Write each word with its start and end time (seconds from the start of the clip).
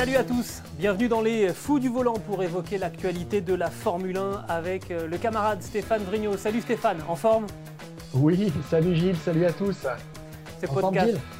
Salut 0.00 0.16
à 0.16 0.24
tous, 0.24 0.62
bienvenue 0.78 1.08
dans 1.08 1.20
les 1.20 1.52
Fous 1.52 1.78
du 1.78 1.90
volant 1.90 2.14
pour 2.14 2.42
évoquer 2.42 2.78
l'actualité 2.78 3.42
de 3.42 3.52
la 3.52 3.68
Formule 3.68 4.16
1 4.16 4.46
avec 4.48 4.90
euh, 4.90 5.06
le 5.06 5.18
camarade 5.18 5.62
Stéphane 5.62 6.02
Vrignot. 6.04 6.38
Salut 6.38 6.62
Stéphane, 6.62 6.96
en 7.06 7.16
forme? 7.16 7.46
Oui, 8.14 8.50
salut 8.70 8.94
Gilles, 8.94 9.18
salut 9.22 9.44
à 9.44 9.52
tous. 9.52 9.76
En 10.68 10.92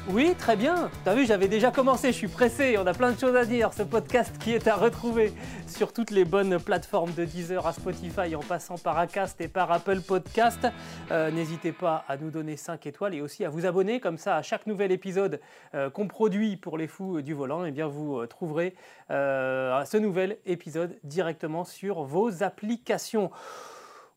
Oui, 0.09 0.35
très 0.37 0.55
bien. 0.55 0.89
T'as 1.03 1.13
vu, 1.13 1.25
j'avais 1.25 1.47
déjà 1.47 1.71
commencé, 1.71 2.07
je 2.11 2.17
suis 2.17 2.27
pressé, 2.27 2.77
on 2.77 2.87
a 2.87 2.93
plein 2.93 3.11
de 3.11 3.19
choses 3.19 3.35
à 3.35 3.45
dire. 3.45 3.73
Ce 3.73 3.83
podcast 3.83 4.37
qui 4.39 4.53
est 4.53 4.67
à 4.67 4.75
retrouver 4.75 5.33
sur 5.67 5.93
toutes 5.93 6.11
les 6.11 6.25
bonnes 6.25 6.59
plateformes 6.59 7.13
de 7.13 7.25
Deezer 7.25 7.65
à 7.65 7.73
Spotify 7.73 8.35
en 8.35 8.41
passant 8.41 8.77
par 8.77 8.97
Acast 8.97 9.39
et 9.41 9.47
par 9.47 9.71
Apple 9.71 10.01
Podcast. 10.01 10.67
Euh, 11.11 11.31
N'hésitez 11.31 11.71
pas 11.71 12.03
à 12.07 12.17
nous 12.17 12.31
donner 12.31 12.57
5 12.57 12.85
étoiles 12.85 13.15
et 13.15 13.21
aussi 13.21 13.45
à 13.45 13.49
vous 13.49 13.65
abonner, 13.65 13.99
comme 13.99 14.17
ça 14.17 14.37
à 14.37 14.41
chaque 14.41 14.67
nouvel 14.67 14.91
épisode 14.91 15.39
euh, 15.75 15.89
qu'on 15.89 16.07
produit 16.07 16.57
pour 16.57 16.77
les 16.77 16.87
fous 16.87 17.21
du 17.21 17.33
volant, 17.33 17.65
eh 17.65 17.71
bien 17.71 17.87
vous 17.87 18.19
euh, 18.19 18.27
trouverez 18.27 18.75
euh, 19.09 19.83
ce 19.85 19.97
nouvel 19.97 20.37
épisode 20.45 20.97
directement 21.03 21.63
sur 21.63 22.03
vos 22.03 22.43
applications. 22.43 23.31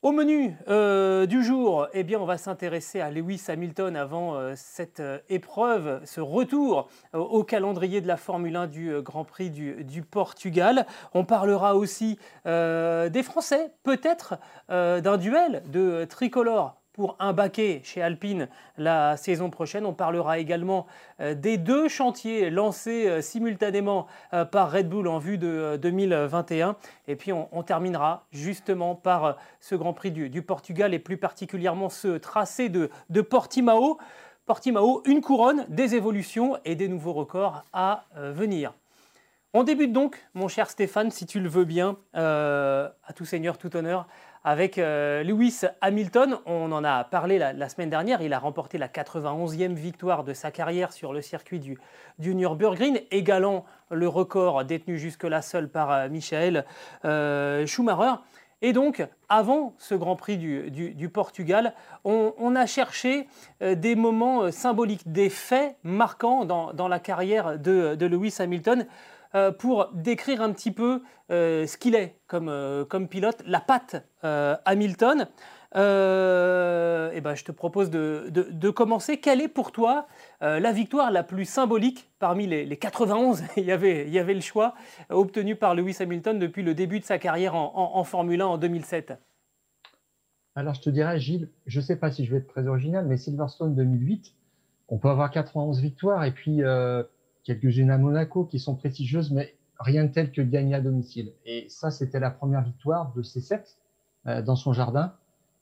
Au 0.05 0.13
menu 0.13 0.55
euh, 0.69 1.25
du 1.25 1.43
jour, 1.43 1.89
eh 1.95 2.05
on 2.17 2.27
va 2.27 2.37
s'intéresser 2.37 3.01
à 3.01 3.11
Lewis 3.11 3.43
Hamilton 3.49 3.97
avant 3.97 4.35
euh, 4.35 4.53
cette 4.55 5.01
euh, 5.01 5.19
épreuve, 5.31 6.03
ce 6.05 6.21
retour 6.21 6.91
au 7.15 7.43
calendrier 7.43 8.03
de 8.03 8.07
la 8.07 8.19
Formule 8.19 8.55
1 8.55 8.67
du 8.67 9.01
Grand 9.01 9.25
Prix 9.25 9.49
du, 9.49 10.03
Portugal. 10.03 10.85
On 11.15 11.25
parlera 11.25 11.75
aussi 11.75 12.19
des 12.45 13.23
Français, 13.23 13.73
peut-être 13.83 14.35
d'un 14.69 15.17
duel 15.17 15.63
de 15.73 16.05
tricolore 16.05 16.84
pour 16.95 17.17
un 17.19 17.33
baquet 17.33 17.81
chez 17.83 18.01
Alpine 18.01 18.49
la 18.79 19.17
saison 19.17 19.51
prochaine. 19.51 19.85
On 19.85 19.93
parlera 19.93 20.39
également 20.39 20.87
euh, 21.21 21.35
des 21.35 21.59
deux 21.59 21.89
chantiers 21.89 22.51
lancés 22.51 23.09
euh, 23.09 23.21
simultanément 23.21 24.07
euh, 24.33 24.45
par 24.45 24.71
Red 24.73 24.89
Bull 24.89 25.09
en 25.09 25.19
vue 25.19 25.37
de 25.37 25.49
euh, 25.49 25.77
2021. 25.77 26.77
Et 27.09 27.17
puis 27.17 27.33
on, 27.33 27.63
terminera 27.65 28.27
justement 28.31 28.95
par 28.95 29.37
ce 29.61 29.75
Grand 29.75 29.93
Prix 29.93 30.13
du, 30.13 30.43
Portugal 30.43 30.95
et 30.95 30.99
plus 30.99 31.17
particulièrement 31.17 31.89
ce 31.89 32.17
tracé 32.17 32.69
de, 32.69 32.91
Portimao. 33.23 33.99
Portimao, 34.47 35.03
une 35.07 35.21
couronne, 35.21 35.67
des 35.69 35.95
évolutions 35.95 36.59
et 36.65 36.77
des 36.77 36.89
nouveaux 36.89 37.15
records 37.15 37.65
à 37.73 38.05
venir. 38.15 38.75
On 39.55 39.63
débute 39.63 39.93
donc, 39.93 40.23
mon 40.35 40.49
cher 40.49 40.69
Stéphane, 40.69 41.11
si 41.11 41.25
tu 41.27 41.41
le 41.41 41.49
veux 41.49 41.65
bien, 41.65 41.97
à 42.13 43.13
tout 43.15 43.25
seigneur, 43.25 43.57
tout 43.57 43.75
honneur, 43.77 44.07
avec 44.45 44.77
euh, 44.77 45.25
Lewis 45.25 45.63
Hamilton. 45.81 46.37
On 46.45 46.71
en 46.71 46.85
a 46.85 47.03
parlé 47.05 47.39
la, 47.39 47.69
semaine 47.69 47.91
dernière. 47.91 48.21
Il 48.21 48.33
a 48.35 48.39
remporté 48.39 48.79
la 48.79 48.89
91e 48.89 49.73
victoire 49.73 50.23
de 50.23 50.35
sa 50.35 50.51
carrière 50.51 50.93
sur 50.93 51.13
le 51.13 51.23
circuit 51.23 51.59
du, 51.59 51.79
du 52.19 52.35
Nürburgring, 52.35 53.01
égalant 53.11 53.65
le 53.91 54.07
record 54.07 54.65
détenu 54.65 54.99
jusque-là 54.99 55.41
seul 55.41 55.69
par 55.69 55.91
euh, 55.91 56.09
Michael 56.11 56.65
euh, 57.05 57.67
Schumacher. 57.67 58.21
Et 58.63 58.73
donc, 58.73 59.07
avant 59.29 59.75
ce 59.79 59.95
Grand 59.95 60.17
Prix 60.17 60.39
du, 60.39 61.09
Portugal, 61.13 61.75
on, 62.05 62.57
a 62.57 62.65
cherché 62.65 63.29
des 63.61 63.95
moments 63.95 64.51
symboliques, 64.51 65.03
des 65.13 65.29
faits 65.29 65.77
marquants 65.83 66.47
dans, 66.47 66.89
la 66.89 66.99
carrière 66.99 67.59
de 67.59 68.07
Lewis 68.07 68.37
Hamilton 68.39 68.87
euh, 69.35 69.51
pour 69.51 69.91
décrire 69.93 70.43
un 70.43 70.53
petit 70.53 70.71
peu 70.71 71.03
euh, 71.31 71.67
ce 71.67 71.77
qu'il 71.77 71.97
est 71.97 72.21
comme, 72.29 72.49
euh, 72.49 72.85
pilote, 73.11 73.43
la 73.47 73.61
patte 73.61 73.97
Hamilton. 74.23 75.27
Euh, 75.77 77.11
eh 77.13 77.21
ben, 77.21 77.35
je 77.35 77.43
te 77.43 77.51
propose 77.51 77.91
de, 77.91 78.71
commencer. 78.71 79.19
Quelle 79.19 79.41
est 79.41 79.49
pour 79.49 79.73
toi 79.73 80.07
la 80.41 80.73
victoire 80.73 81.11
la 81.11 81.25
plus 81.25 81.47
symbolique 81.47 82.09
parmi 82.21 82.47
les, 82.47 82.65
les 82.65 82.77
91 82.77 83.43
il, 83.57 83.65
y 83.65 83.73
avait, 83.73 84.35
le 84.35 84.41
choix 84.41 84.75
obtenu 85.11 85.57
par 85.57 85.75
Lewis 85.75 85.97
Hamilton 85.99 86.39
depuis 86.39 86.63
le 86.63 86.75
début 86.75 87.01
de 87.01 87.05
sa 87.05 87.19
carrière 87.19 87.57
en, 87.57 87.73
en- 87.75 88.05
Formule 88.05 88.41
1 88.41 88.47
en 88.47 88.59
2007 88.59 89.15
Alors 90.55 90.75
je 90.75 90.81
te 90.81 90.91
dirais, 90.91 91.19
Gilles, 91.19 91.49
je 91.67 91.81
sais 91.81 91.97
pas 91.97 92.13
si 92.13 92.25
je 92.25 92.31
vais 92.31 92.39
être 92.39 92.47
très 92.47 92.69
original, 92.69 93.05
mais 93.07 93.17
Silverstone 93.17 93.75
2008, 93.75 94.33
on 94.89 94.99
peut 94.99 95.09
avoir 95.09 95.31
91 95.33 95.81
victoires 95.81 96.25
et 96.25 96.31
puis 96.31 96.63
quelques-unes 97.45 97.91
à 97.91 97.99
Monaco 97.99 98.45
qui 98.45 98.59
sont 98.59 98.75
prestigieuses, 98.75 99.31
mais 99.31 99.55
rien 99.79 100.05
de 100.05 100.11
tel 100.11 100.33
que 100.33 100.41
gagner 100.41 100.75
à 100.75 100.81
domicile. 100.81 101.33
Et 101.45 101.67
ça, 101.69 101.91
c'était 101.91 102.21
la 102.21 102.31
première 102.31 102.63
victoire 102.63 103.13
de 103.15 103.23
C7 103.23 103.77
euh, 104.27 104.43
dans 104.43 104.57
son 104.57 104.73
jardin 104.73 105.15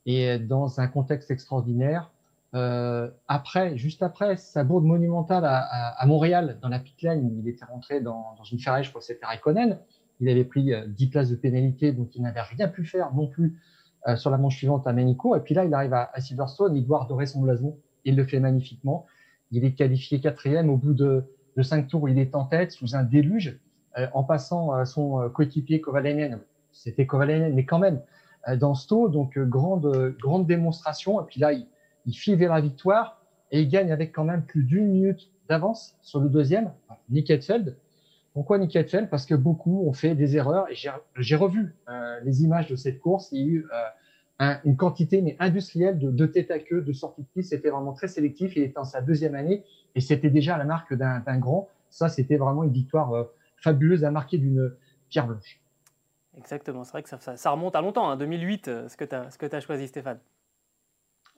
et 0.06 0.38
dans 0.38 0.80
un 0.80 0.88
contexte 0.88 1.30
extraordinaire. 1.30 2.10
Euh, 2.54 3.10
après, 3.28 3.76
juste 3.78 4.02
après, 4.02 4.36
sa 4.36 4.62
bourde 4.64 4.84
monumentale 4.84 5.44
à, 5.44 5.58
à, 5.58 6.02
à 6.02 6.06
Montréal, 6.06 6.58
dans 6.60 6.68
la 6.68 6.78
pit 6.78 7.00
lane, 7.02 7.30
il 7.38 7.48
était 7.48 7.64
rentré 7.64 8.00
dans, 8.00 8.34
dans 8.36 8.44
une 8.44 8.58
Ferrari, 8.58 8.84
je 8.84 8.90
crois 8.90 9.00
que 9.00 9.06
c'était 9.06 9.24
Raikkonen. 9.24 9.78
Il 10.20 10.28
avait 10.28 10.44
pris 10.44 10.72
euh, 10.72 10.86
10 10.86 11.06
places 11.08 11.30
de 11.30 11.36
pénalité, 11.36 11.92
donc 11.92 12.14
il 12.14 12.22
n'avait 12.22 12.42
rien 12.42 12.68
pu 12.68 12.84
faire 12.84 13.14
non 13.14 13.26
plus 13.26 13.58
euh, 14.06 14.16
sur 14.16 14.30
la 14.30 14.36
manche 14.36 14.56
suivante 14.56 14.86
à 14.86 14.92
Manico. 14.92 15.34
Et 15.34 15.40
puis 15.40 15.54
là, 15.54 15.64
il 15.64 15.72
arrive 15.72 15.94
à, 15.94 16.10
à 16.12 16.20
Silverstone, 16.20 16.76
il 16.76 16.86
doit 16.86 17.04
redorer 17.04 17.26
son 17.26 17.40
blason. 17.40 17.78
Il 18.04 18.16
le 18.16 18.24
fait 18.24 18.40
magnifiquement. 18.40 19.06
Il 19.50 19.64
est 19.64 19.72
qualifié 19.72 20.20
quatrième. 20.20 20.68
Au 20.70 20.76
bout 20.76 20.92
de, 20.92 21.24
de 21.56 21.62
cinq 21.62 21.88
tours, 21.88 22.08
il 22.08 22.18
est 22.18 22.34
en 22.34 22.44
tête 22.44 22.72
sous 22.72 22.94
un 22.96 23.02
déluge, 23.02 23.58
euh, 23.98 24.06
en 24.14 24.24
passant 24.24 24.74
euh, 24.74 24.84
son 24.84 25.20
euh, 25.20 25.28
coéquipier 25.28 25.80
Kovalainen. 25.80 26.40
C'était 26.72 27.06
Kovalainen, 27.06 27.54
mais 27.54 27.64
quand 27.64 27.78
même, 27.78 28.00
euh, 28.48 28.56
dans 28.56 28.74
ce 28.74 28.88
tour, 28.88 29.10
donc 29.10 29.38
grande, 29.38 30.14
grande 30.20 30.46
démonstration. 30.46 31.20
Et 31.20 31.24
puis 31.24 31.40
là, 31.40 31.52
il, 31.52 31.66
il 32.06 32.14
file 32.14 32.36
vers 32.36 32.52
la 32.54 32.60
victoire 32.60 33.20
et 33.50 33.60
il 33.60 33.68
gagne 33.68 33.92
avec 33.92 34.12
quand 34.12 34.24
même 34.24 34.42
plus 34.44 34.64
d'une 34.64 34.88
minute 34.88 35.30
d'avance 35.48 35.96
sur 36.02 36.20
le 36.20 36.28
deuxième, 36.28 36.72
Nick 37.10 37.30
Heidfeld. 37.30 37.76
Pourquoi 38.32 38.56
Nick 38.58 38.74
Heidfeld 38.74 39.10
Parce 39.10 39.26
que 39.26 39.34
beaucoup 39.34 39.86
ont 39.86 39.92
fait 39.92 40.14
des 40.14 40.36
erreurs 40.36 40.66
et 40.70 40.74
j'ai- 40.74 41.36
revu 41.36 41.76
les 42.24 42.42
images 42.44 42.68
de 42.70 42.76
cette 42.76 42.98
course. 42.98 43.28
Il 43.32 43.38
y 43.38 43.42
a 43.42 43.46
eu 43.46 43.66
un- 44.42 44.60
une 44.64 44.76
quantité 44.76 45.22
mais 45.22 45.36
industrielle 45.38 45.98
de, 45.98 46.10
de 46.10 46.26
tête 46.26 46.50
à 46.50 46.58
queue, 46.58 46.82
de 46.82 46.92
sortie 46.92 47.22
de 47.22 47.26
piste. 47.28 47.50
C'était 47.50 47.70
vraiment 47.70 47.92
très 47.92 48.08
sélectif. 48.08 48.56
Il 48.56 48.62
était 48.64 48.78
en 48.78 48.84
sa 48.84 49.00
deuxième 49.00 49.34
année 49.34 49.64
et 49.94 50.00
c'était 50.00 50.30
déjà 50.30 50.58
la 50.58 50.64
marque 50.64 50.92
d'un 50.94 51.38
grand. 51.38 51.68
Ça, 51.90 52.08
c'était 52.08 52.36
vraiment 52.36 52.64
une 52.64 52.72
victoire 52.72 53.12
euh, 53.12 53.24
fabuleuse 53.58 54.04
à 54.04 54.10
marquer 54.10 54.38
d'une 54.38 54.74
pierre 55.08 55.26
blanche. 55.26 55.60
Exactement, 56.36 56.82
c'est 56.84 56.92
vrai 56.92 57.02
que 57.02 57.08
ça, 57.10 57.20
ça- 57.20 57.36
ça 57.36 57.50
remonte 57.50 57.76
à 57.76 57.82
longtemps, 57.82 58.08
hein, 58.10 58.16
2008, 58.16 58.68
euh, 58.68 58.88
ce 58.88 58.96
que 58.96 59.04
tu 59.04 59.14
as, 59.54 59.60
choisi 59.60 59.86
Stéphane. 59.86 60.18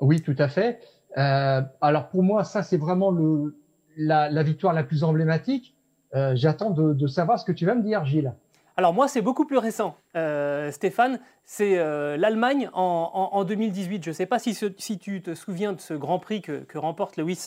Oui, 0.01 0.23
tout 0.23 0.37
à 0.39 0.49
fait. 0.49 0.81
Euh, 1.19 1.63
alors 1.81 2.09
pour 2.09 2.23
moi, 2.23 2.45
ça 2.45 2.63
c'est 2.63 2.77
vraiment 2.77 3.11
le, 3.11 3.57
la, 3.97 4.31
la 4.31 4.43
victoire 4.43 4.73
la 4.73 4.85
plus 4.85 5.05
emblématique. 5.05 5.77
Euh, 6.15 6.33
J'attends 6.37 6.71
de, 6.71 6.93
de 6.95 7.07
savoir 7.07 7.39
ce 7.39 7.45
que 7.45 7.53
tu 7.53 7.67
vas 7.67 7.75
me 7.75 7.83
dire, 7.83 8.05
Gilles. 8.05 8.35
Alors 8.77 8.93
moi, 8.93 9.07
c'est 9.07 9.23
beaucoup 9.23 9.45
plus 9.45 9.59
récent, 9.59 9.97
euh, 10.17 10.73
Stéphane. 10.73 11.21
C'est 11.45 11.79
euh, 11.79 12.17
l'Allemagne 12.17 12.71
en, 12.73 13.11
en- 13.15 13.37
en 13.37 13.45
2018. 13.45 14.03
Je 14.03 14.11
ne 14.11 14.15
sais 14.15 14.27
pas 14.27 14.41
si, 14.41 14.57
tu 14.99 15.23
te 15.23 15.35
souviens 15.35 15.75
de 15.75 15.81
ce 15.81 15.95
Grand 15.95 16.19
Prix 16.19 16.43
que, 16.43 16.67
remporte 16.77 17.17
Lewis 17.17 17.45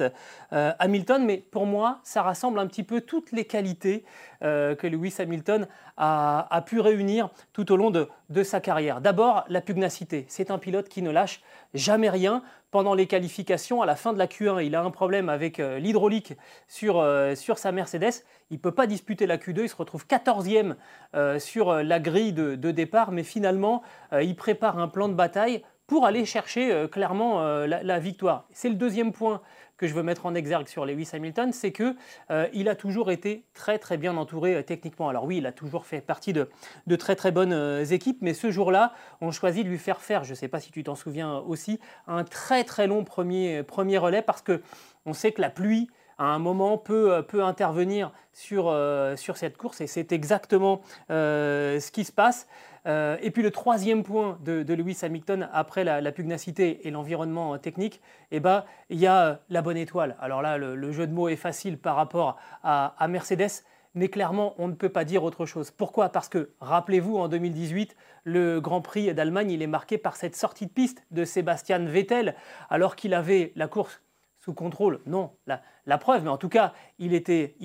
euh, 0.54 0.72
Hamilton, 0.80 1.26
mais 1.26 1.38
pour 1.38 1.66
moi, 1.66 2.00
ça 2.04 2.22
rassemble 2.22 2.60
un 2.60 2.68
petit 2.68 2.84
peu 2.84 3.02
toutes 3.02 3.34
les 3.34 3.44
qualités 3.44 4.06
que 4.42 4.88
Lewis 4.88 5.16
Hamilton 5.20 5.68
a 5.98 6.64
pu 6.66 6.80
réunir 6.80 7.30
tout 7.54 7.72
au 7.74 7.76
long 7.76 7.90
de, 7.90 8.08
de 8.30 8.44
sa 8.44 8.60
carrière. 8.60 9.02
D'abord, 9.02 9.46
la 9.48 9.62
pugnacité. 9.62 10.26
C'est 10.28 10.52
un 10.52 10.58
pilote 10.58 10.90
qui 10.90 11.02
ne 11.02 11.12
lâche 11.12 11.42
jamais 11.74 12.10
rien. 12.10 12.44
Pendant 12.72 12.94
les 12.94 13.08
qualifications, 13.08 13.82
à 13.82 13.86
la 13.86 13.96
fin 13.96 14.12
de 14.12 14.18
la 14.18 14.28
Q1, 14.28 14.66
il 14.66 14.76
a 14.76 14.82
un 14.82 14.92
problème 14.92 15.30
avec 15.30 15.60
euh, 15.60 15.80
l'hydraulique 15.80 16.34
sur, 16.68 17.00
euh, 17.00 17.34
sur 17.36 17.58
sa 17.58 17.72
Mercedes. 17.72 18.24
Il 18.52 18.58
ne 18.58 18.62
peut 18.62 18.74
pas 18.74 18.88
disputer 18.88 19.26
la 19.26 19.38
Q2. 19.38 19.62
Il 19.64 19.70
se 19.70 19.76
retrouve 19.76 20.06
14e 20.06 20.76
euh, 21.16 21.40
sur 21.40 21.74
la 21.74 22.00
grille 22.00 22.34
de, 22.34 22.56
départ, 22.72 23.12
mais 23.12 23.24
finalement, 23.24 23.82
il 24.12 24.36
prépare 24.36 24.78
un 24.78 24.90
plan 24.90 25.08
de 25.08 25.14
bataille 25.14 25.64
pour 25.88 26.06
aller 26.06 26.26
chercher 26.26 26.88
clairement 26.92 27.42
la, 27.66 28.00
victoire. 28.00 28.46
C'est 28.52 28.68
le 28.68 28.76
deuxième 28.76 29.14
point 29.14 29.42
que 29.78 29.88
je 29.88 29.94
veux 29.94 30.04
mettre 30.04 30.26
en 30.26 30.36
exergue 30.36 30.68
sur 30.68 30.86
Lewis 30.86 31.10
Hamilton, 31.14 31.54
c'est 31.54 31.72
que 31.72 31.96
il 32.54 32.70
a 32.70 32.76
toujours 32.76 33.12
été 33.12 33.46
très 33.54 33.80
très 33.80 33.98
bien 33.98 34.18
entouré 34.18 34.64
techniquement. 34.64 35.10
Alors 35.10 35.26
oui, 35.26 35.38
il 35.38 35.46
a 35.46 35.52
toujours 35.52 35.86
fait 35.86 36.02
partie 36.02 36.34
de, 36.34 36.50
de 36.88 36.96
très 36.96 37.16
très 37.16 37.32
bonnes 37.32 37.86
équipes, 37.92 38.18
mais 38.22 38.34
ce 38.34 38.52
jour-là, 38.52 38.94
on 39.22 39.32
choisit 39.32 39.64
de 39.64 39.70
lui 39.70 39.78
faire 39.78 40.02
faire, 40.02 40.24
je 40.24 40.32
ne 40.32 40.36
sais 40.36 40.48
pas 40.48 40.60
si 40.60 40.72
tu 40.72 40.84
t'en 40.84 40.96
souviens 40.96 41.38
aussi, 41.40 41.80
un 42.08 42.24
très 42.24 42.64
très 42.64 42.88
long 42.88 43.04
premier, 43.04 43.64
premier 43.64 43.98
relais 43.98 44.22
parce 44.22 44.42
que 44.42 44.62
on 45.06 45.14
sait 45.14 45.32
que 45.32 45.42
la 45.42 45.50
pluie 45.50 45.90
à 46.18 46.26
un 46.26 46.40
moment 46.40 46.78
peut, 46.78 47.14
euh, 47.14 47.22
peut 47.22 47.44
intervenir 47.44 48.12
sur, 48.34 48.68
euh, 48.68 49.16
sur 49.16 49.38
cette 49.38 49.58
course 49.58 49.82
et 49.82 49.88
c'est 49.88 50.12
exactement 50.12 50.82
euh, 51.10 51.80
ce 51.80 51.92
qui 51.92 52.04
se 52.04 52.12
passe. 52.12 52.48
Et 52.88 53.32
puis 53.32 53.44
le 53.44 53.52
troisième 53.52 54.04
point 54.04 54.40
de, 54.44 54.74
Lewis 54.74 55.00
Hamilton 55.02 55.50
après 55.52 55.84
la, 55.84 56.12
pugnacité 56.12 56.88
et 56.88 56.92
l'environnement 56.92 57.58
technique, 57.58 58.02
eh 58.32 58.40
ben, 58.40 58.64
il 58.90 58.98
y 58.98 59.08
a 59.08 59.42
la 59.50 59.62
bonne 59.62 59.78
étoile. 59.78 60.16
Alors 60.20 60.42
là, 60.42 60.58
le, 60.58 60.92
jeu 60.92 61.06
de 61.06 61.14
mots 61.14 61.28
est 61.28 61.36
facile 61.36 61.78
par 61.78 61.96
rapport 61.96 62.38
à, 62.64 62.96
à 62.98 63.08
Mercedes, 63.08 63.64
mais 63.98 64.10
clairement, 64.10 64.54
on 64.60 64.68
ne 64.68 64.74
peut 64.74 64.90
pas 64.90 65.06
dire 65.06 65.24
autre 65.24 65.46
chose. 65.46 65.72
Pourquoi? 65.72 66.10
Parce 66.10 66.30
que, 66.30 66.52
rappelez-vous, 66.60 67.18
en 67.18 67.28
2018, 67.28 67.96
le 68.26 68.62
Grand 68.62 68.82
Prix 68.82 69.14
d'Allemagne, 69.14 69.50
il 69.50 69.62
est 69.64 69.68
marqué 69.68 69.98
par 69.98 70.16
cette 70.16 70.36
sortie 70.36 70.68
de 70.68 70.72
piste 70.72 71.04
de 71.10 71.26
Sébastien 71.26 71.80
Vettel, 71.80 72.36
alors 72.70 72.96
qu'il 72.96 73.16
avait 73.16 73.52
la 73.56 73.68
course 73.68 74.02
contrôle. 74.54 75.00
Non, 75.06 75.32
la, 75.46 75.98
preuve, 75.98 76.24
mais 76.24 76.30
en 76.30 76.38
tout 76.38 76.50
cas, 76.50 76.74
il 77.00 77.14
était, 77.14 77.56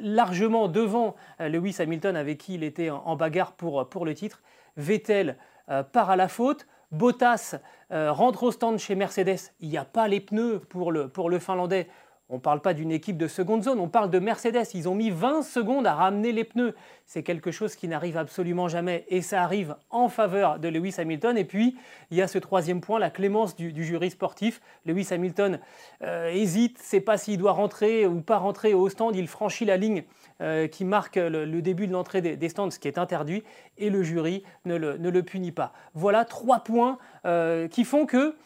largement 0.00 0.68
devant 0.68 1.14
euh, 1.40 1.48
Lewis 1.48 1.76
Hamilton 1.78 2.16
avec 2.16 2.38
qui 2.38 2.54
il 2.54 2.64
était 2.64 2.90
en, 2.90 3.16
bagarre 3.16 3.52
pour, 3.52 3.88
pour, 3.88 4.04
le 4.04 4.14
titre. 4.14 4.42
Vettel 4.76 5.36
euh, 5.68 5.82
part 5.82 6.10
à 6.10 6.16
la 6.16 6.28
faute. 6.28 6.66
Bottas 6.90 7.56
euh, 7.92 8.10
rentre 8.12 8.42
au 8.42 8.50
stand 8.50 8.78
chez 8.78 8.94
Mercedes. 8.94 9.52
Il 9.60 9.68
n'y 9.68 9.78
a 9.78 9.84
pas 9.84 10.08
les 10.08 10.20
pneus 10.20 10.60
pour 10.60 10.90
le 10.92 11.38
Finlandais. 11.38 11.88
On 12.32 12.36
ne 12.36 12.40
parle 12.40 12.60
pas 12.60 12.74
d'une 12.74 12.92
équipe 12.92 13.16
de 13.16 13.26
seconde 13.26 13.64
zone, 13.64 13.80
on 13.80 13.88
parle 13.88 14.08
de 14.08 14.20
Mercedes. 14.20 14.68
Ils 14.74 14.88
ont 14.88 14.94
mis 14.94 15.10
20 15.10 15.42
secondes 15.42 15.84
à 15.84 15.94
ramener 15.94 16.30
les 16.30 16.44
pneus. 16.44 16.76
C'est 17.04 17.24
quelque 17.24 17.50
chose 17.50 17.74
qui 17.74 17.88
n'arrive 17.88 18.16
absolument 18.16 18.68
jamais 18.68 19.04
et 19.08 19.20
ça 19.20 19.42
arrive 19.42 19.74
en 19.90 20.08
faveur 20.08 20.60
de 20.60 20.68
Lewis 20.68 20.94
Hamilton. 20.98 21.36
Et 21.36 21.44
puis, 21.44 21.76
il 22.12 22.16
y 22.16 22.22
a 22.22 22.28
ce 22.28 22.38
troisième 22.38 22.80
point, 22.80 23.00
la 23.00 23.10
clémence 23.10 23.56
du, 23.56 23.84
jury 23.84 24.10
sportif. 24.10 24.60
Lewis 24.86 25.08
Hamilton 25.10 25.58
euh, 26.02 26.28
hésite, 26.28 26.78
ne 26.78 26.84
sait 26.84 27.00
pas 27.00 27.18
s'il 27.18 27.36
doit 27.36 27.50
rentrer 27.50 28.06
ou 28.06 28.20
pas 28.20 28.38
rentrer 28.38 28.74
au 28.74 28.88
stand. 28.88 29.16
Il 29.16 29.26
franchit 29.26 29.64
la 29.64 29.76
ligne 29.76 30.04
euh, 30.40 30.68
qui 30.68 30.84
marque 30.84 31.16
le, 31.16 31.46
début 31.60 31.88
de 31.88 31.92
l'entrée 31.92 32.22
des, 32.22 32.48
stands, 32.48 32.70
ce 32.70 32.78
qui 32.78 32.86
est 32.86 32.98
interdit, 32.98 33.42
et 33.76 33.90
le 33.90 34.04
jury 34.04 34.44
ne 34.66 34.76
le, 34.76 35.22
punit 35.24 35.52
pas. 35.52 35.72
Voilà 35.94 36.24
trois 36.24 36.60
points 36.60 36.98
euh, 37.26 37.66
qui 37.66 37.82
font 37.82 38.06
que 38.06 38.36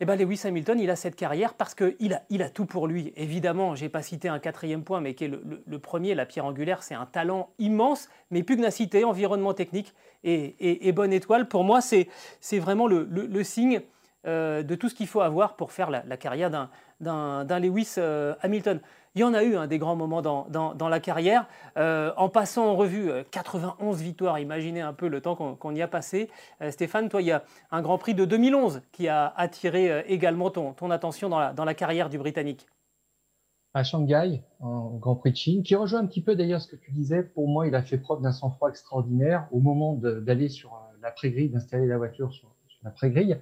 eh 0.00 0.04
bien, 0.04 0.16
Lewis 0.16 0.40
Hamilton, 0.44 0.80
il 0.80 0.90
a 0.90 0.96
cette 0.96 1.14
carrière 1.14 1.54
parce 1.54 1.74
qu'il 1.74 2.14
a, 2.14 2.22
il 2.28 2.42
a 2.42 2.48
tout 2.48 2.66
pour 2.66 2.88
lui. 2.88 3.12
Évidemment, 3.16 3.76
je 3.76 3.84
n'ai 3.84 3.88
pas 3.88 4.02
cité 4.02 4.28
un 4.28 4.38
quatrième 4.38 4.82
point, 4.82 5.00
mais 5.00 5.14
qui 5.14 5.24
est 5.24 5.28
le, 5.28 5.78
premier, 5.78 6.14
la 6.14 6.26
pierre 6.26 6.44
angulaire, 6.44 6.82
c'est 6.82 6.94
un 6.94 7.06
talent 7.06 7.50
immense, 7.58 8.08
mais 8.30 8.42
pugnacité, 8.42 9.04
environnement 9.04 9.54
technique 9.54 9.94
et, 10.24 10.92
bonne 10.92 11.12
étoile. 11.12 11.46
Pour 11.46 11.62
moi, 11.62 11.80
c'est 11.80 12.08
vraiment 12.58 12.86
le, 12.88 13.44
signe 13.44 13.80
euh, 14.26 14.62
de 14.62 14.74
tout 14.74 14.88
ce 14.88 14.94
qu'il 14.94 15.06
faut 15.06 15.20
avoir 15.20 15.56
pour 15.56 15.72
faire 15.72 15.90
la, 15.90 16.16
carrière 16.16 16.50
d'un 17.00 17.60
Lewis 17.60 17.94
euh, 17.98 18.34
Hamilton. 18.40 18.80
Il 19.14 19.20
y 19.20 19.24
en 19.24 19.34
a 19.34 19.42
eu 19.42 19.56
hein, 19.56 19.66
des 19.66 19.78
grands 19.78 19.96
moments 19.96 20.22
dans, 20.22 20.88
la 20.88 21.00
carrière. 21.00 21.46
Euh, 21.76 22.12
en 22.16 22.30
passant 22.30 22.66
en 22.66 22.76
revue 22.76 23.10
91 23.30 24.00
euh, 24.00 24.02
victoires, 24.02 24.38
imaginez 24.38 24.80
un 24.80 24.94
peu 24.94 25.08
le 25.08 25.20
temps 25.20 25.36
qu'on 25.36 25.74
y 25.74 25.82
a 25.82 25.88
passé. 25.88 26.30
Euh, 26.62 26.70
Stéphane, 26.70 27.10
toi, 27.10 27.20
il 27.20 27.26
y 27.26 27.32
a 27.32 27.44
un 27.70 27.82
Grand 27.82 27.98
Prix 27.98 28.14
de 28.14 28.24
2011 28.24 28.80
qui 28.90 29.08
a 29.08 29.34
attiré 29.36 30.04
également 30.08 30.50
ton, 30.50 30.90
attention 30.90 31.28
dans 31.28 31.64
la, 31.64 31.74
carrière 31.74 32.08
du 32.08 32.16
Britannique. 32.16 32.66
À 33.74 33.84
Shanghai, 33.84 34.42
en 34.60 34.96
Grand 34.96 35.16
Prix 35.16 35.32
de 35.32 35.36
Chine, 35.36 35.62
qui 35.62 35.74
rejoint 35.74 36.00
un 36.00 36.06
petit 36.06 36.22
peu 36.22 36.34
d'ailleurs 36.34 36.62
ce 36.62 36.68
que 36.68 36.76
tu 36.76 36.90
disais. 36.90 37.22
Pour 37.22 37.48
moi, 37.48 37.66
il 37.66 37.74
a 37.74 37.82
fait 37.82 37.98
preuve 37.98 38.22
d'un 38.22 38.32
sang-froid 38.32 38.70
extraordinaire 38.70 39.46
au 39.50 39.60
moment 39.60 39.94
d'aller 39.94 40.48
sur 40.48 40.78
l'après-grille, 41.02 41.50
d'installer 41.50 41.86
la 41.86 41.98
voiture 41.98 42.32
sur, 42.32 42.48
sur 42.66 42.80
l'après-grille. 42.82 43.38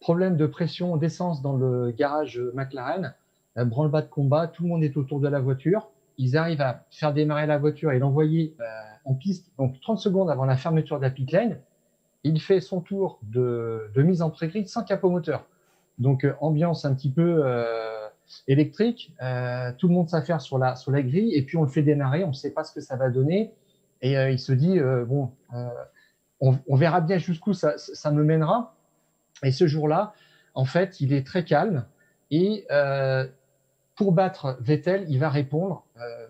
problème 0.00 0.36
de 0.36 0.46
pression 0.46 0.98
d'essence 0.98 1.40
dans 1.40 1.56
le 1.56 1.90
garage 1.90 2.38
McLaren 2.52 3.14
un 3.56 3.66
branle-bas 3.66 4.02
de 4.02 4.08
combat, 4.08 4.48
tout 4.48 4.64
le 4.64 4.68
monde 4.68 4.82
est 4.82 4.96
autour 4.96 5.20
de 5.20 5.28
la 5.28 5.40
voiture. 5.40 5.90
Ils 6.18 6.36
arrivent 6.36 6.60
à 6.60 6.84
faire 6.90 7.12
démarrer 7.12 7.46
la 7.46 7.58
voiture 7.58 7.92
et 7.92 7.98
l'envoyer 7.98 8.54
euh, 8.60 8.64
en 9.04 9.14
piste, 9.14 9.52
donc 9.58 9.80
30 9.80 9.98
secondes 9.98 10.30
avant 10.30 10.44
la 10.44 10.56
fermeture 10.56 10.98
de 10.98 11.02
la 11.02 11.10
pit 11.10 11.30
lane. 11.30 11.58
Il 12.22 12.40
fait 12.40 12.60
son 12.60 12.80
tour 12.80 13.18
de, 13.22 13.90
mise 13.96 14.22
en 14.22 14.30
pré 14.30 14.64
sans 14.66 14.82
capot 14.82 15.10
moteur. 15.10 15.46
Donc 15.98 16.24
euh, 16.24 16.34
ambiance 16.40 16.84
un 16.84 16.94
petit 16.94 17.10
peu 17.10 17.42
euh, 17.44 18.08
électrique, 18.48 19.12
tout 19.78 19.88
le 19.88 19.94
monde 19.94 20.08
s'affaire 20.08 20.40
sur 20.40 20.58
la, 20.58 20.76
sur 20.76 20.90
la 20.90 21.02
grille 21.02 21.34
et 21.34 21.42
puis 21.42 21.56
on 21.56 21.62
le 21.62 21.68
fait 21.68 21.82
démarrer, 21.82 22.24
on 22.24 22.28
ne 22.28 22.32
sait 22.32 22.52
pas 22.52 22.64
ce 22.64 22.72
que 22.72 22.80
ça 22.80 22.96
va 22.96 23.10
donner. 23.10 23.52
Et 24.00 24.14
il 24.14 24.38
se 24.38 24.52
dit, 24.52 24.80
bon, 25.06 25.30
on, 26.40 26.76
verra 26.76 27.00
bien 27.00 27.18
jusqu'où 27.18 27.52
ça, 27.52 27.74
ça 27.76 28.10
me 28.10 28.24
mènera. 28.24 28.74
Et 29.42 29.52
ce 29.52 29.66
jour-là, 29.66 30.14
en 30.54 30.64
fait, 30.64 31.00
il 31.00 31.12
est 31.12 31.26
très 31.26 31.44
calme 31.44 31.84
et 32.30 32.66
pour 33.96 34.12
battre 34.12 34.56
Vettel, 34.60 35.06
il 35.08 35.18
va 35.18 35.28
répondre 35.30 35.84
euh, 35.96 36.26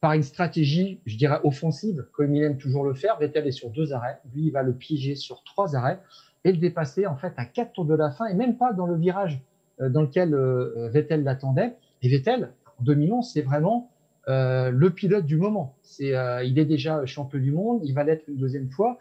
par 0.00 0.12
une 0.12 0.22
stratégie, 0.22 1.00
je 1.06 1.16
dirais, 1.16 1.40
offensive, 1.44 2.06
comme 2.12 2.34
il 2.34 2.42
aime 2.42 2.58
toujours 2.58 2.84
le 2.84 2.94
faire. 2.94 3.18
Vettel 3.18 3.46
est 3.46 3.52
sur 3.52 3.70
deux 3.70 3.92
arrêts. 3.92 4.20
Lui, 4.34 4.46
il 4.46 4.50
va 4.50 4.62
le 4.62 4.72
piéger 4.72 5.14
sur 5.14 5.42
trois 5.44 5.76
arrêts 5.76 6.00
et 6.44 6.52
le 6.52 6.58
dépasser, 6.58 7.06
en 7.06 7.16
fait, 7.16 7.32
à 7.36 7.44
quatre 7.44 7.72
tours 7.72 7.86
de 7.86 7.94
la 7.94 8.10
fin 8.10 8.26
et 8.26 8.34
même 8.34 8.56
pas 8.56 8.72
dans 8.72 8.86
le 8.86 8.96
virage 8.96 9.40
euh, 9.80 9.88
dans 9.88 10.02
lequel 10.02 10.34
euh, 10.34 10.88
Vettel 10.92 11.24
l'attendait. 11.24 11.74
Et 12.02 12.08
Vettel, 12.08 12.52
en 12.78 12.84
2011, 12.84 13.30
c'est 13.32 13.42
vraiment 13.42 13.90
le 14.26 14.88
pilote 14.88 15.26
du 15.26 15.36
moment. 15.36 15.76
Il 16.00 16.58
est 16.58 16.64
déjà 16.64 17.04
champion 17.04 17.38
du 17.38 17.52
monde, 17.52 17.82
il 17.84 17.92
va 17.92 18.04
l'être 18.04 18.24
une 18.26 18.36
deuxième 18.36 18.70
fois. 18.70 18.98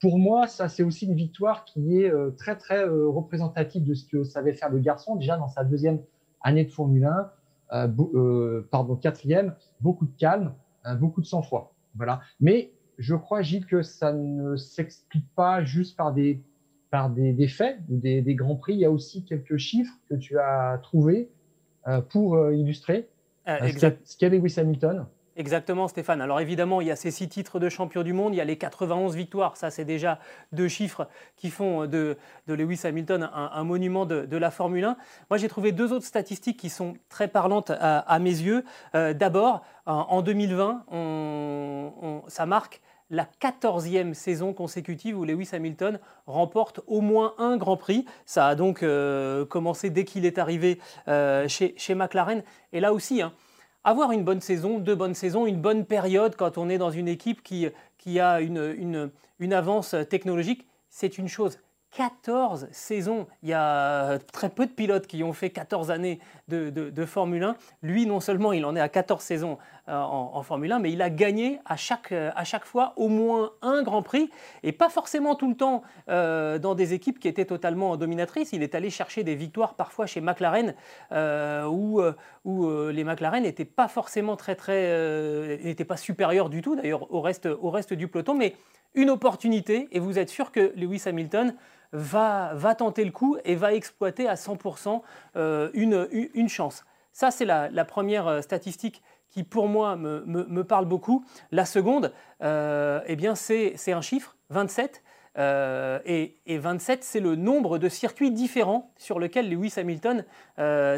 pour 0.00 0.18
moi, 0.18 0.48
ça, 0.48 0.68
c'est 0.68 0.82
aussi 0.82 1.06
une 1.06 1.14
victoire 1.14 1.64
qui 1.64 2.02
est 2.02 2.12
très, 2.36 2.56
très 2.56 2.82
représentative 2.82 3.84
de 3.84 3.94
ce 3.94 4.04
que 4.04 4.24
savait 4.24 4.54
faire 4.54 4.70
le 4.70 4.80
garçon, 4.80 5.14
déjà 5.14 5.36
dans 5.36 5.46
sa 5.46 5.62
deuxième 5.62 6.00
année 6.42 6.64
de 6.64 6.70
Formule 6.70 7.04
1, 7.04 7.30
euh, 7.72 7.88
euh, 8.14 8.68
pardon, 8.70 8.96
quatrième, 8.96 9.54
beaucoup 9.80 10.06
de 10.06 10.16
calme, 10.16 10.54
euh, 10.86 10.94
beaucoup 10.94 11.20
de 11.20 11.26
sang-froid. 11.26 11.74
Voilà. 11.96 12.20
Mais 12.40 12.72
je 12.98 13.14
crois, 13.14 13.42
Gilles, 13.42 13.66
que 13.66 13.82
ça 13.82 14.12
ne 14.12 14.56
s'explique 14.56 15.26
pas 15.34 15.64
juste 15.64 15.96
par 15.96 16.12
des, 16.12 16.42
par 16.90 17.10
des, 17.10 17.48
faits, 17.48 17.78
des, 17.88 18.22
des, 18.22 18.34
grands 18.34 18.56
prix. 18.56 18.74
Il 18.74 18.80
y 18.80 18.84
a 18.84 18.90
aussi 18.90 19.24
quelques 19.24 19.56
chiffres 19.56 19.94
que 20.08 20.14
tu 20.14 20.38
as 20.38 20.78
trouvés 20.82 21.30
pour 22.10 22.50
illustrer 22.50 23.08
ce 23.46 24.16
qu'est 24.16 24.30
Lewis 24.30 24.54
Hamilton. 24.58 25.06
Exactement, 25.38 25.86
Stéphane. 25.86 26.22
Alors 26.22 26.40
évidemment, 26.40 26.80
il 26.80 26.86
y 26.86 26.90
a 26.90 26.96
ces 26.96 27.10
six 27.10 27.28
titres 27.28 27.58
de 27.58 27.68
champion 27.68 28.02
du 28.02 28.14
monde, 28.14 28.32
il 28.32 28.38
y 28.38 28.40
a 28.40 28.44
les 28.44 28.56
91 28.56 29.14
victoires. 29.14 29.58
Ça, 29.58 29.70
c'est 29.70 29.84
déjà 29.84 30.18
deux 30.52 30.68
chiffres 30.68 31.08
qui 31.36 31.50
font 31.50 31.86
de, 31.86 32.16
Lewis 32.48 32.80
Hamilton 32.84 33.28
un, 33.34 33.64
monument 33.64 34.06
de, 34.06 34.36
la 34.36 34.50
Formule 34.50 34.84
1. 34.84 34.96
Moi, 35.28 35.36
j'ai 35.36 35.48
trouvé 35.48 35.72
deux 35.72 35.92
autres 35.92 36.06
statistiques 36.06 36.56
qui 36.56 36.70
sont 36.70 36.94
très 37.10 37.28
parlantes 37.28 37.70
à, 37.70 38.18
mes 38.18 38.30
yeux. 38.30 38.64
Euh, 38.94 39.12
d'abord, 39.12 39.62
en 39.84 40.22
2020, 40.22 40.86
ça 42.28 42.46
marque 42.46 42.80
la 43.10 43.26
14e 43.40 44.14
saison 44.14 44.52
consécutive 44.52 45.18
où 45.18 45.24
Lewis 45.24 45.50
Hamilton 45.52 46.00
remporte 46.26 46.80
au 46.86 47.00
moins 47.00 47.34
un 47.38 47.56
Grand 47.56 47.76
Prix. 47.76 48.04
Ça 48.24 48.48
a 48.48 48.54
donc 48.54 48.82
euh, 48.82 49.44
commencé 49.44 49.90
dès 49.90 50.04
qu'il 50.04 50.24
est 50.24 50.38
arrivé 50.38 50.80
euh, 51.08 51.46
chez, 51.46 51.74
chez, 51.76 51.94
McLaren. 51.94 52.42
Et 52.72 52.80
là 52.80 52.92
aussi, 52.92 53.22
hein, 53.22 53.32
avoir 53.86 54.10
une 54.10 54.24
bonne 54.24 54.40
saison, 54.40 54.80
deux 54.80 54.96
bonnes 54.96 55.14
saisons, 55.14 55.46
une 55.46 55.60
bonne 55.60 55.86
période 55.86 56.34
quand 56.36 56.58
on 56.58 56.68
est 56.68 56.76
dans 56.76 56.90
une 56.90 57.06
équipe 57.06 57.42
qui, 57.42 58.20
a 58.20 58.40
une 58.40 59.52
avance 59.52 59.94
technologique, 60.10 60.66
c'est 60.90 61.18
une 61.18 61.28
chose. 61.28 61.58
14 61.96 62.68
saisons. 62.72 63.26
Il 63.42 63.48
y 63.48 63.54
a 63.54 64.18
très 64.30 64.50
peu 64.50 64.66
de 64.66 64.70
pilotes 64.70 65.06
qui 65.06 65.24
ont 65.24 65.32
fait 65.32 65.48
14 65.48 65.90
années 65.90 66.20
de, 66.46 67.04
Formule 67.06 67.42
1. 67.42 67.56
Lui, 67.82 68.04
non 68.04 68.20
seulement 68.20 68.52
il 68.52 68.66
en 68.66 68.76
est 68.76 68.80
à 68.80 68.90
14 68.90 69.22
saisons 69.22 69.56
euh, 69.88 69.94
en, 69.94 70.42
Formule 70.42 70.72
1, 70.72 70.78
mais 70.80 70.92
il 70.92 71.00
a 71.00 71.08
gagné 71.08 71.58
à 71.64 71.76
chaque, 71.76 72.12
à 72.12 72.44
chaque 72.44 72.66
fois 72.66 72.92
au 72.96 73.08
moins 73.08 73.52
un 73.62 73.82
Grand 73.82 74.02
Prix, 74.02 74.30
et 74.62 74.72
pas 74.72 74.90
forcément 74.90 75.36
tout 75.36 75.48
le 75.48 75.56
temps 75.56 75.82
euh, 76.10 76.58
dans 76.58 76.74
des 76.74 76.92
équipes 76.92 77.18
qui 77.18 77.28
étaient 77.28 77.46
totalement 77.46 77.96
dominatrices. 77.96 78.52
Il 78.52 78.62
est 78.62 78.74
allé 78.74 78.90
chercher 78.90 79.24
des 79.24 79.34
victoires 79.34 79.72
parfois 79.72 80.04
chez 80.04 80.20
McLaren, 80.20 80.74
euh, 81.12 81.64
où, 81.64 82.02
où 82.44 82.88
les 82.90 83.04
McLaren 83.04 83.42
n'étaient 83.42 83.64
pas 83.64 83.88
forcément 83.88 84.36
très, 84.36 84.54
très, 84.54 85.58
n'étaient 85.64 85.86
pas 85.86 85.96
supérieurs 85.96 86.50
du 86.50 86.60
tout 86.60 86.76
d'ailleurs 86.76 87.10
au 87.10 87.22
reste, 87.22 87.46
au 87.46 87.70
reste 87.70 87.94
du 87.94 88.06
peloton, 88.06 88.34
mais 88.34 88.54
une 88.96 89.10
opportunité, 89.10 89.88
et 89.92 90.00
vous 90.00 90.18
êtes 90.18 90.30
sûr 90.30 90.50
que 90.50 90.72
Lewis 90.74 91.02
Hamilton 91.06 91.54
va, 91.92 92.52
va 92.54 92.74
tenter 92.74 93.04
le 93.04 93.12
coup 93.12 93.36
et 93.44 93.54
va 93.54 93.74
exploiter 93.74 94.28
à 94.28 94.34
100% 94.34 95.02
euh, 95.36 95.70
une, 95.74 96.08
une, 96.10 96.48
chance. 96.48 96.84
Ça, 97.12 97.30
c'est 97.30 97.44
la, 97.44 97.84
première 97.84 98.26
euh, 98.26 98.40
statistique 98.40 99.02
qui, 99.28 99.44
pour 99.44 99.68
moi, 99.68 99.96
me, 99.96 100.24
me, 100.26 100.64
parle 100.64 100.86
beaucoup. 100.86 101.24
La 101.52 101.64
seconde, 101.64 102.12
euh, 102.42 103.00
eh 103.06 103.16
bien, 103.16 103.34
c'est 103.34 103.92
un 103.92 104.00
chiffre, 104.00 104.36
27. 104.50 105.02
et, 105.36 106.34
27, 106.46 107.04
c'est 107.04 107.20
le 107.20 107.36
nombre 107.36 107.78
de 107.78 107.88
circuits 107.88 108.30
différents 108.30 108.90
sur 108.96 109.18
lesquels 109.18 109.50
Lewis 109.50 109.74
Hamilton 109.76 110.24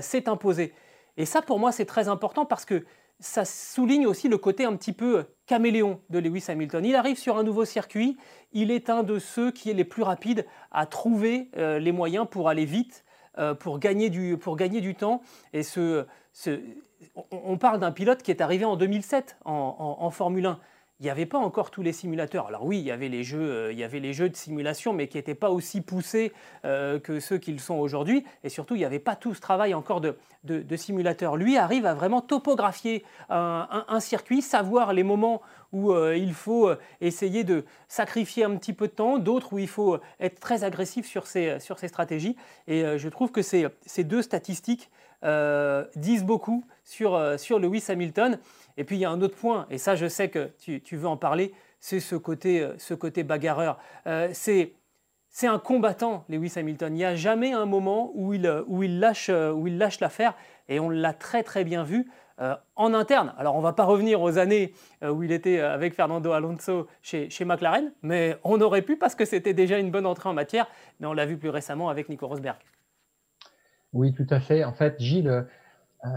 s'est 0.01 0.29
imposé. 0.29 0.73
Et 1.17 1.25
ça, 1.25 1.43
pour 1.43 1.59
moi, 1.59 1.73
c'est 1.73 1.87
très 1.87 2.09
important 2.09 2.47
parce 2.47 2.65
que 2.65 2.85
ça 3.21 3.45
souligne 3.45 4.07
aussi 4.07 4.29
le 4.29 4.39
côté 4.39 4.65
un 4.65 4.77
petit 4.77 4.93
peu 4.93 5.25
caméléon 5.47 6.01
de 6.11 6.19
Lewis 6.19 6.45
Hamilton. 6.49 6.85
Il 6.85 6.95
arrive 6.95 7.19
sur 7.19 7.37
un 7.37 7.43
nouveau 7.43 7.65
circuit, 7.65 8.17
il 8.53 8.71
est 8.71 8.91
un 8.91 9.03
de 9.03 9.19
ceux 9.19 9.51
qui 9.51 9.71
est 9.71 9.75
les 9.75 9.85
plus 9.85 10.03
rapides 10.03 10.47
à 10.71 10.87
trouver 10.87 11.51
euh, 11.57 11.79
les 11.79 11.93
moyens 11.93 12.27
pour 12.31 12.49
aller 12.49 12.65
vite, 12.65 13.05
euh, 13.39 13.55
pour, 13.55 13.79
gagner 13.79 14.11
du, 14.11 14.37
pour 14.37 14.57
gagner 14.57 14.81
du 14.81 14.95
temps. 14.95 15.23
Et 15.53 15.63
ce, 15.63 16.07
on 17.31 17.59
parle 17.59 17.81
d'un 17.81 17.93
pilote 17.93 18.23
qui 18.23 18.31
est 18.31 18.41
arrivé 18.41 18.65
en 18.65 18.77
2007 18.77 19.39
en 19.45 20.11
Formule 20.11 20.47
1 20.47 20.61
il 21.01 21.05
n'y 21.05 21.11
avait 21.11 21.27
pas 21.27 21.39
encore 21.39 21.71
tous 21.71 21.83
les 21.83 21.93
simulateurs. 21.93 22.49
Alors 22.49 22.65
oui, 22.65 22.79
il 22.79 22.85
y 22.85 22.91
avait 22.91 23.09
les 23.09 23.23
jeux, 23.23 23.39
euh, 23.39 23.73
il 23.73 23.79
y 23.79 23.85
avait 23.85 24.01
les 24.01 24.13
jeux 24.13 24.29
de 24.29 24.35
simulation, 24.35 24.93
mais 24.93 25.07
qui 25.07 25.17
n'étaient 25.17 25.37
pas 25.37 25.51
aussi 25.51 25.81
poussés 25.81 26.33
euh, 26.65 26.99
que 26.99 27.21
ceux 27.21 27.39
qu'ils 27.39 27.61
sont 27.61 27.77
aujourd'hui. 27.77 28.25
Et 28.43 28.49
surtout, 28.49 28.75
il 28.75 28.79
n'y 28.79 28.85
avait 28.85 28.99
pas 28.99 29.15
tout 29.15 29.33
ce 29.33 29.41
travail 29.41 29.75
encore 29.75 30.01
de, 30.01 30.17
de, 30.43 30.77
simulateurs. 30.77 31.37
Lui 31.37 31.57
arrive 31.57 31.87
à 31.87 31.95
vraiment 31.95 32.21
topographier 32.21 33.05
un, 33.29 34.01
circuit, 34.01 34.43
savoir 34.43 34.93
les 34.93 35.05
moments 35.05 35.41
où 35.73 35.93
euh, 35.93 36.17
il 36.17 36.33
faut 36.33 36.71
essayer 37.01 37.45
de 37.45 37.65
sacrifier 37.87 38.45
un 38.45 38.57
petit 38.57 38.73
peu 38.73 38.89
de 38.89 38.93
temps, 38.93 39.19
d'autres 39.19 39.53
où 39.53 39.59
il 39.59 39.69
faut 39.69 39.99
être 40.19 40.41
très 40.41 40.65
agressif 40.65 41.07
sur 41.07 41.27
ses, 41.27 41.59
stratégies. 41.87 42.37
Et 42.67 42.99
je 42.99 43.09
trouve 43.09 43.31
que 43.31 43.43
ces 43.43 44.05
deux 44.05 44.23
statistiques 44.23 44.91
disent 45.23 46.25
beaucoup 46.25 46.65
sur, 46.85 47.39
sur 47.39 47.59
Lewis 47.59 47.85
Hamilton. 47.89 48.39
Et 48.79 48.85
puis 48.85 48.97
il 48.97 49.01
y 49.01 49.05
a 49.05 49.11
un 49.11 49.21
autre 49.21 49.37
point, 49.37 49.67
et 49.71 49.77
ça 49.77 49.97
je 49.97 50.07
sais 50.07 50.29
que 50.31 50.51
tu, 50.61 50.97
veux 50.97 51.09
en 51.09 51.17
parler, 51.17 51.53
c'est 51.81 51.99
ce 51.99 52.15
côté, 52.15 52.63
euh, 52.63 52.75
ce 52.79 52.95
côté 52.95 53.25
bagarreur. 53.25 53.77
Euh, 54.07 54.31
c'est 54.33 54.73
c'est 55.31 55.49
un 55.49 55.59
combattant, 55.59 56.25
Lewis 56.29 56.55
Hamilton. 56.57 56.95
Il 56.95 56.97
n'y 56.97 57.05
a 57.05 57.15
jamais 57.15 57.53
un 57.53 57.67
moment 57.67 58.13
où 58.15 58.33
il, 58.33 58.47
euh, 58.47 58.63
où 58.67 58.83
il 58.83 58.99
lâche, 58.99 59.29
où 59.29 59.67
il 59.67 59.79
lâche 59.79 60.01
l'affaire, 60.01 60.35
et 60.69 60.81
on 60.81 60.89
l'a 60.89 61.13
très 61.13 61.43
très 61.43 61.65
bien 61.65 61.83
vu 61.83 62.11
en 62.77 62.95
interne. 62.95 63.35
Alors 63.37 63.57
on 63.57 63.59
ne 63.59 63.65
va 63.65 63.73
pas 63.73 63.83
revenir 63.83 64.23
aux 64.23 64.39
années 64.39 64.73
où 65.03 65.25
il 65.25 65.33
était 65.33 65.59
avec 65.59 65.93
Fernando 65.93 66.31
Alonso 66.31 66.87
chez, 67.03 67.29
chez 67.31 67.45
McLaren, 67.45 67.93
mais 68.03 68.37
on 68.45 68.61
aurait 68.61 68.83
pu 68.83 68.97
parce 68.97 69.17
que 69.17 69.25
c'était 69.25 69.55
déjà 69.55 69.77
une 69.79 69.91
bonne 69.91 70.07
entrée 70.07 70.29
en 70.29 70.35
matière, 70.35 70.69
mais 71.01 71.09
on 71.09 71.15
l'a 71.15 71.27
vu 71.27 71.37
plus 71.37 71.49
récemment 71.49 71.89
avec 71.89 72.09
Nico 72.09 72.29
Rosberg. 72.29 72.59
Oui, 73.93 74.13
tout 74.13 74.27
à 74.31 74.41
fait. 74.41 74.65
En 74.65 74.73
fait, 74.73 74.97
Gilles, 74.99 75.47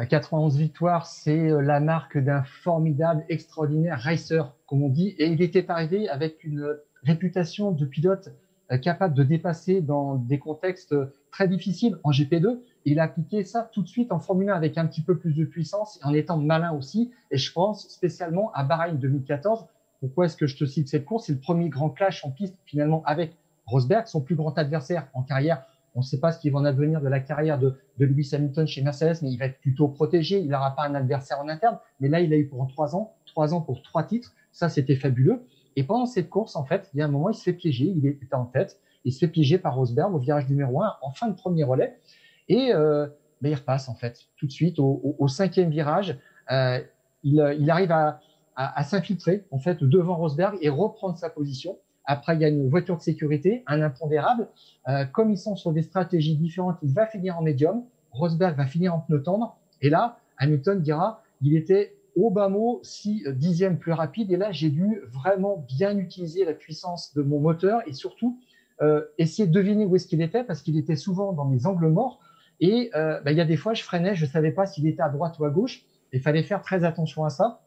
91 0.10 0.56
euh, 0.56 0.60
victoires, 0.60 1.08
c'est 1.08 1.50
euh, 1.50 1.62
la 1.62 1.80
marque 1.80 2.18
d'un 2.18 2.44
formidable, 2.44 3.24
extraordinaire 3.30 4.00
racer, 4.00 4.54
comme 4.68 4.84
on 4.84 4.90
dit. 4.90 5.10
Et 5.18 5.28
il 5.28 5.42
était 5.42 5.70
arrivé 5.72 6.10
avec 6.10 6.44
une 6.44 6.78
réputation 7.04 7.72
de 7.72 7.86
pilote 7.86 8.30
euh, 8.72 8.78
capable 8.78 9.14
de 9.14 9.24
dépasser 9.24 9.82
dans 9.82 10.16
des 10.16 10.38
contextes 10.38 10.94
très 11.32 11.48
difficiles 11.48 11.98
en 12.04 12.12
GP2. 12.12 12.60
Il 12.84 13.00
a 13.00 13.04
appliqué 13.04 13.44
ça 13.44 13.70
tout 13.72 13.82
de 13.82 13.88
suite 13.88 14.12
en 14.12 14.20
Formule 14.20 14.50
1 14.50 14.54
avec 14.54 14.78
un 14.78 14.86
petit 14.86 15.02
peu 15.02 15.18
plus 15.18 15.34
de 15.34 15.46
puissance 15.46 16.00
en 16.04 16.14
étant 16.14 16.38
malin 16.38 16.74
aussi. 16.74 17.12
Et 17.32 17.38
je 17.38 17.52
pense 17.54 17.88
spécialement 17.88 18.52
à 18.54 18.64
Bahreïn 18.64 18.96
2014. 18.96 19.66
Pourquoi 20.02 20.26
est-ce 20.26 20.36
que 20.36 20.48
je 20.48 20.58
te 20.58 20.66
cite 20.66 20.90
cette 20.90 21.06
course? 21.06 21.28
C'est 21.28 21.34
le 21.34 21.40
premier 21.40 21.70
grand 21.70 21.90
clash 21.90 22.26
en 22.26 22.32
piste 22.32 22.58
finalement 22.66 23.02
avec 23.06 23.38
Rosberg, 23.66 24.08
son 24.08 24.22
plus 24.22 24.36
grand 24.36 24.58
adversaire 24.58 25.08
en 25.14 25.22
carrière 25.22 25.64
on 25.96 26.00
ne 26.00 26.06
sait 26.06 26.20
pas 26.20 26.32
ce 26.32 26.40
qui 26.40 26.50
va 26.50 26.60
en 26.60 26.66
advenir 26.66 27.02
de 27.02 27.08
la 27.08 27.20
carrière 27.20 27.60
de, 27.60 27.78
de 27.98 28.06
Lewis 28.06 28.30
Hamilton 28.34 28.66
chez 28.66 28.82
Mercedes, 28.82 29.18
mais 29.22 29.32
il 29.32 29.38
va 29.38 29.46
être 29.46 29.60
plutôt 29.60 29.90
protégé. 29.90 30.40
Il 30.40 30.50
n'aura 30.50 30.76
pas 30.76 30.84
un 30.84 30.96
adversaire 30.96 31.40
en 31.40 31.50
interne. 31.50 31.78
Mais 32.00 32.08
là, 32.08 32.22
il 32.22 32.34
a 32.34 32.38
eu 32.38 32.48
pendant 32.48 32.66
trois 32.66 32.96
ans, 32.96 33.14
trois 33.26 33.54
ans 33.54 33.62
pour 33.62 33.82
trois 33.82 34.04
titres. 34.04 34.34
Ça, 34.52 34.70
c'était 34.70 34.96
fabuleux. 34.96 35.44
Et 35.76 35.84
pendant 35.84 36.06
cette 36.06 36.30
course, 36.30 36.56
en 36.56 36.64
fait, 36.64 36.90
il 36.94 37.00
y 37.00 37.02
a 37.02 37.06
un 37.06 37.10
moment, 37.10 37.30
il 37.30 37.36
se 37.36 37.44
fait 37.44 37.54
piéger. 37.54 37.86
Il 37.86 38.06
était 38.06 38.36
en 38.36 38.46
tête. 38.46 38.80
Il 39.04 39.12
se 39.12 39.20
fait 39.20 39.28
piéger 39.28 39.58
par 39.58 39.76
Rosberg 39.76 40.14
au 40.14 40.20
virage 40.20 40.48
numéro 40.48 40.82
un, 40.82 40.94
en 41.02 41.12
fin 41.12 41.28
de 41.28 41.34
premier 41.36 41.64
relais. 41.64 42.00
Et 42.48 42.74
euh, 42.74 43.08
ben, 43.42 43.50
il 43.50 43.56
repasse, 43.56 43.90
en 43.90 43.96
fait, 43.96 44.28
tout 44.38 44.46
de 44.46 44.52
suite 44.52 44.80
au, 44.80 45.28
cinquième 45.28 45.70
virage. 45.70 46.18
Euh, 46.52 46.80
il, 47.24 47.56
il, 47.60 47.70
arrive 47.70 47.92
à, 47.92 48.20
à, 48.56 48.80
à 48.80 48.84
s'infiltrer, 48.84 49.46
en 49.52 49.60
fait, 49.60 49.84
devant 49.84 50.16
Rosberg 50.16 50.58
et 50.62 50.70
reprendre 50.70 51.18
sa 51.18 51.30
position. 51.30 51.78
Après, 52.06 52.36
il 52.36 52.42
y 52.42 52.46
a 52.46 52.50
une 52.50 52.70
voiture 52.70 52.98
de 52.98 53.02
sécurité, 53.02 53.64
un 53.68 53.82
impondérable. 53.82 54.48
Euh, 54.88 55.06
comme 55.06 55.32
ils 55.32 55.38
sont 55.38 55.56
sur 55.56 55.72
des 55.72 55.84
stratégies 55.84 56.36
différentes, 56.36 56.78
il 56.82 56.94
va 56.94 57.06
finir 57.06 57.38
en 57.38 57.42
médium. 57.42 57.84
Rosberg 58.12 58.58
va 58.58 58.66
finir 58.66 58.96
en 58.96 59.00
pneu 59.00 59.22
tendre. 59.22 59.58
Et 59.82 59.90
là, 59.90 60.18
Hamilton 60.38 60.82
dira, 60.82 61.22
il 61.42 61.56
était 61.56 61.96
au 62.16 62.30
bas 62.30 62.50
mot 62.50 62.80
six 62.84 63.24
dixièmes 63.34 63.78
plus 63.78 63.94
rapide. 63.94 64.32
Et 64.32 64.38
là, 64.38 64.52
j'ai 64.52 64.70
dû 64.70 65.02
vraiment 65.08 65.66
bien 65.68 65.98
utiliser 65.98 66.46
la 66.46 66.54
puissance 66.54 67.14
de 67.14 67.22
mon 67.22 67.40
moteur 67.40 67.82
et 67.88 67.94
surtout 67.94 68.40
euh, 68.82 69.06
essayer 69.18 69.48
de 69.48 69.54
deviner 69.54 69.86
où 69.86 69.96
est-ce 69.96 70.08
qu'il 70.08 70.22
était 70.22 70.44
parce 70.44 70.62
qu'il 70.62 70.78
était 70.78 70.96
souvent 70.96 71.34
dans 71.34 71.50
les 71.50 71.68
angles 71.68 71.88
morts. 71.88 72.20
Et 72.60 72.92
euh, 72.96 73.20
bah, 73.22 73.32
il 73.32 73.38
y 73.38 73.42
a 73.42 73.46
des 73.46 73.58
fois, 73.58 73.74
je 73.74 73.84
freinais, 73.84 74.16
je 74.16 74.26
savais 74.26 74.52
pas 74.52 74.66
s'il 74.66 74.88
était 74.88 75.02
à 75.02 75.10
droite 75.10 75.38
ou 75.40 75.46
à 75.46 75.50
gauche. 75.50 75.84
Il 76.14 76.22
fallait 76.22 76.44
faire 76.44 76.62
très 76.62 76.84
attention 76.84 77.24
à 77.24 77.30
ça. 77.30 77.62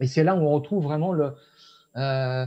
Et 0.00 0.06
c'est 0.06 0.24
là 0.24 0.34
où 0.34 0.40
on 0.40 0.50
retrouve 0.50 0.84
vraiment 0.84 1.12
le, 1.12 1.32
euh, 1.96 2.46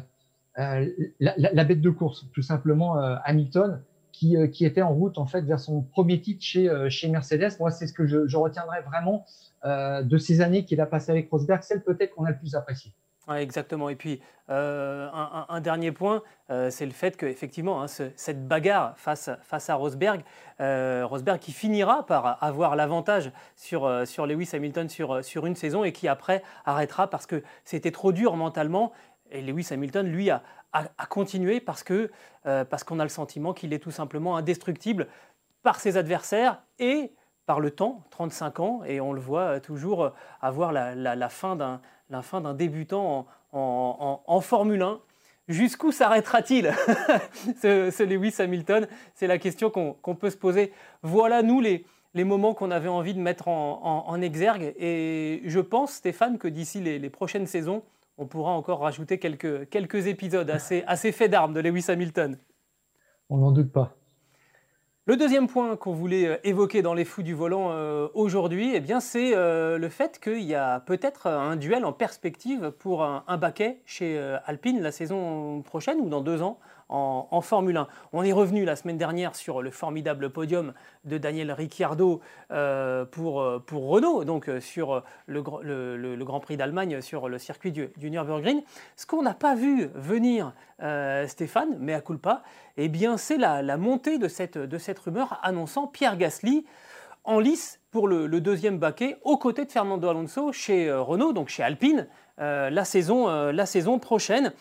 euh, 0.59 0.85
la, 1.19 1.63
bête 1.63 1.81
de 1.81 1.89
course, 1.89 2.25
tout 2.33 2.41
simplement 2.41 2.97
euh, 2.97 3.15
Hamilton, 3.23 3.81
qui, 4.11 4.35
euh, 4.35 4.47
qui, 4.47 4.65
était 4.65 4.81
en 4.81 4.93
route 4.93 5.17
en 5.17 5.25
fait 5.25 5.41
vers 5.41 5.59
son 5.59 5.81
premier 5.81 6.19
titre 6.19 6.43
chez, 6.43 6.69
chez 6.89 7.07
Mercedes. 7.07 7.51
Moi, 7.59 7.71
c'est 7.71 7.87
ce 7.87 7.93
que 7.93 8.05
je, 8.05 8.37
retiendrai 8.37 8.81
vraiment 8.81 9.25
de 9.63 10.17
ces 10.17 10.41
années 10.41 10.65
qu'il 10.65 10.79
a 10.81 10.85
passé 10.85 11.11
avec 11.11 11.29
Rosberg, 11.29 11.61
celle 11.63 11.83
peut-être 11.83 12.15
qu'on 12.15 12.25
a 12.25 12.31
le 12.31 12.37
plus 12.37 12.55
apprécié. 12.55 12.93
exactement. 13.29 13.89
Et 13.89 13.95
puis, 13.95 14.21
un, 14.47 15.61
dernier 15.61 15.91
point, 15.91 16.23
c'est 16.69 16.85
le 16.85 16.91
fait 16.91 17.17
qu'effectivement, 17.17 17.83
hein, 17.83 17.87
cette 17.87 18.47
bagarre 18.47 18.97
face, 18.97 19.29
face 19.41 19.69
à 19.69 19.75
Rosberg, 19.75 20.21
Rosberg 20.59 21.39
qui 21.39 21.51
finira 21.51 22.05
par 22.05 22.41
avoir 22.41 22.77
l'avantage 22.77 23.31
sur, 23.57 24.07
sur 24.07 24.25
Lewis 24.25 24.49
Hamilton 24.53 24.87
sur, 24.87 25.25
sur 25.25 25.45
une 25.45 25.55
saison 25.55 25.83
et 25.83 25.91
qui 25.91 26.07
après 26.07 26.41
arrêtera 26.65 27.09
parce 27.09 27.25
que 27.25 27.43
c'était 27.65 27.91
trop 27.91 28.13
dur 28.13 28.37
mentalement 28.37 28.93
et 29.31 29.41
Lewis 29.41 29.67
Hamilton, 29.71 30.07
lui, 30.07 30.29
a, 30.29 30.41
continué 31.09 31.63
euh, 32.45 32.65
parce 32.65 32.83
qu'on 32.83 32.99
a 32.99 33.03
le 33.03 33.09
sentiment 33.09 33.53
qu'il 33.53 33.73
est 33.73 33.79
tout 33.79 33.91
simplement 33.91 34.37
indestructible 34.37 35.07
par 35.63 35.79
ses 35.79 35.97
adversaires 35.97 36.61
et 36.77 37.11
par 37.45 37.59
le 37.59 37.71
temps, 37.71 38.03
35 38.11 38.59
ans, 38.59 38.81
et 38.85 39.01
on 39.01 39.11
le 39.11 39.19
voit 39.19 39.41
euh, 39.41 39.59
toujours 39.59 40.03
euh, 40.03 40.09
avoir 40.41 40.71
la, 40.71 41.29
fin 41.29 41.55
d'un 41.55 42.53
débutant 42.53 43.25
en, 43.51 44.21
en, 44.25 44.41
Formule 44.41 44.81
1. 44.81 44.99
Jusqu'où 45.47 45.91
s'arrêtera-t-il, 45.91 46.71
ce, 47.61 48.03
Lewis 48.03 48.35
Hamilton? 48.37 48.87
C'est 49.15 49.25
la 49.25 49.39
question 49.39 49.71
qu'on 49.71 50.15
peut 50.15 50.29
se 50.29 50.37
poser. 50.37 50.71
Voilà, 51.01 51.41
nous, 51.41 51.59
les, 51.59 51.85
moments 52.13 52.53
qu'on 52.53 52.69
avait 52.69 52.87
envie 52.87 53.15
de 53.15 53.19
mettre 53.19 53.47
en, 53.47 54.21
exergue. 54.21 54.75
Et 54.77 55.41
je 55.45 55.59
pense, 55.59 55.93
Stéphane, 55.93 56.37
que 56.37 56.47
d'ici 56.47 56.81
les 56.81 57.09
prochaines 57.09 57.47
saisons, 57.47 57.81
on 58.19 58.27
pourra 58.27 58.51
encore 58.51 58.81
rajouter 58.81 59.17
quelques, 59.17 59.69
quelques 59.69 60.07
épisodes 60.07 60.49
assez, 60.49 60.83
assez 60.85 61.11
faits 61.11 61.31
d'armes 61.31 61.53
de 61.53 61.61
Lewis 61.61 61.85
Hamilton. 61.87 62.37
On 63.29 63.37
n'en 63.37 63.51
doute 63.51 63.71
pas. 63.71 63.95
Le 65.05 65.17
deuxième 65.17 65.47
point 65.47 65.75
qu'on 65.75 65.93
voulait 65.93 66.27
euh, 66.27 66.37
évoquer 66.43 66.83
dans 66.83 66.93
les 66.93 67.05
fous 67.05 67.23
du 67.23 67.33
volant 67.33 67.71
euh, 67.71 68.09
aujourd'hui, 68.13 68.73
eh 68.75 68.79
bien, 68.79 68.99
c'est 68.99 69.35
euh, 69.35 69.79
le 69.79 69.89
fait 69.89 70.19
qu'il 70.19 70.43
y 70.43 70.53
a 70.53 70.81
peut-être 70.81 71.25
un 71.25 71.55
duel 71.55 71.83
en 71.83 71.93
perspective 71.93 72.71
pour 72.77 73.03
un, 73.03 73.23
un 73.27 73.37
baquet 73.37 73.81
chez 73.85 74.19
Alpine 74.45 74.81
la 74.81 74.91
saison 74.91 75.63
prochaine 75.63 75.99
ou 75.99 76.09
dans 76.09 76.21
deux 76.21 76.43
ans 76.43 76.59
en, 76.89 77.41
Formule 77.41 77.77
1. 77.77 77.87
On 78.13 78.23
est 78.23 78.31
revenu 78.31 78.65
la 78.65 78.75
semaine 78.75 78.97
dernière 78.97 79.35
sur 79.35 79.61
le 79.61 79.71
formidable 79.71 80.29
podium 80.29 80.73
de 81.05 81.17
Daniel 81.17 81.51
Ricciardo 81.51 82.19
euh, 82.51 83.05
pour, 83.05 83.41
euh, 83.41 83.59
pour 83.59 83.87
Renault, 83.87 84.25
donc 84.25 84.49
euh, 84.49 84.59
sur 84.59 85.03
le, 85.27 85.41
Grand 86.23 86.39
Prix 86.39 86.57
d'Allemagne 86.57 87.01
sur 87.01 87.29
le 87.29 87.37
circuit 87.37 87.71
du, 87.71 87.89
Nürburgring. 88.01 88.61
Ce 88.95 89.05
qu'on 89.05 89.21
n'a 89.21 89.33
pas 89.33 89.55
vu 89.55 89.89
venir, 89.95 90.53
Stéphane, 91.27 91.77
mais 91.79 91.93
à 91.93 92.01
culpa, 92.01 92.43
eh 92.77 92.87
bien 92.87 93.17
c'est 93.17 93.37
la, 93.37 93.77
montée 93.77 94.17
de 94.17 94.27
cette, 94.27 94.57
de 94.57 94.77
cette 94.77 94.99
rumeur 94.99 95.39
annonçant 95.43 95.87
Pierre 95.87 96.17
Gasly 96.17 96.65
en 97.23 97.39
lice 97.39 97.79
pour 97.91 98.07
le, 98.07 98.27
deuxième 98.41 98.77
baquet 98.77 99.17
aux 99.23 99.37
côtés 99.37 99.65
de 99.65 99.71
Fernando 99.71 100.07
Alonso 100.07 100.51
chez 100.51 100.91
Renault, 100.91 101.33
donc 101.33 101.49
chez 101.49 101.63
Alpine, 101.63 102.07
la, 102.37 102.85
saison, 102.85 103.51
la 103.51 103.65
saison 103.65 103.99
prochaine. 103.99 104.53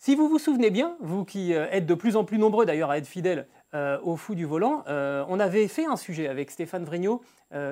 Si 0.00 0.14
vous 0.14 0.28
vous 0.28 0.38
souvenez 0.38 0.70
bien, 0.70 0.96
vous 1.00 1.24
qui 1.24 1.52
euh, 1.52 1.66
êtes 1.72 1.84
de 1.84 1.94
plus 1.94 2.14
en 2.14 2.22
plus 2.22 2.38
nombreux 2.38 2.64
d'ailleurs 2.64 2.90
à 2.90 2.98
être 2.98 3.06
fidèles 3.08 3.48
euh, 3.74 3.98
au 4.04 4.14
fou 4.14 4.36
du 4.36 4.44
volant, 4.44 4.84
euh, 4.86 5.24
on 5.28 5.40
avait 5.40 5.66
fait 5.66 5.86
un 5.86 5.96
sujet 5.96 6.28
avec 6.28 6.52
Stéphane 6.52 6.84
Vrignot, 6.84 7.20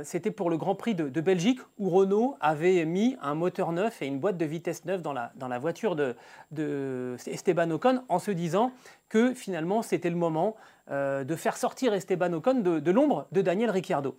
c'était 0.02 0.30
pour 0.30 0.50
le 0.50 0.56
Grand 0.56 0.74
Prix 0.74 0.94
de, 0.94 1.20
Belgique 1.20 1.60
où 1.78 1.90
Renault 1.90 2.36
avait 2.40 2.84
mis 2.86 3.16
un 3.20 3.34
moteur 3.34 3.72
neuf 3.72 4.00
et 4.00 4.06
une 4.06 4.18
boîte 4.18 4.38
de 4.38 4.44
vitesse 4.44 4.86
neuve 4.86 5.02
dans 5.02 5.12
la, 5.12 5.58
voiture 5.58 5.96
de, 5.96 7.16
Esteban 7.26 7.70
Ocon 7.70 8.02
en 8.08 8.18
se 8.18 8.30
disant 8.30 8.72
que 9.10 9.34
finalement 9.34 9.82
c'était 9.82 10.08
le 10.08 10.16
moment 10.16 10.56
de 10.90 11.36
faire 11.36 11.58
sortir 11.58 11.92
Esteban 11.92 12.32
Ocon 12.32 12.60
de 12.60 12.90
l'ombre 12.90 13.28
de 13.32 13.42
Daniel 13.42 13.70
Ricciardo. 13.70 14.16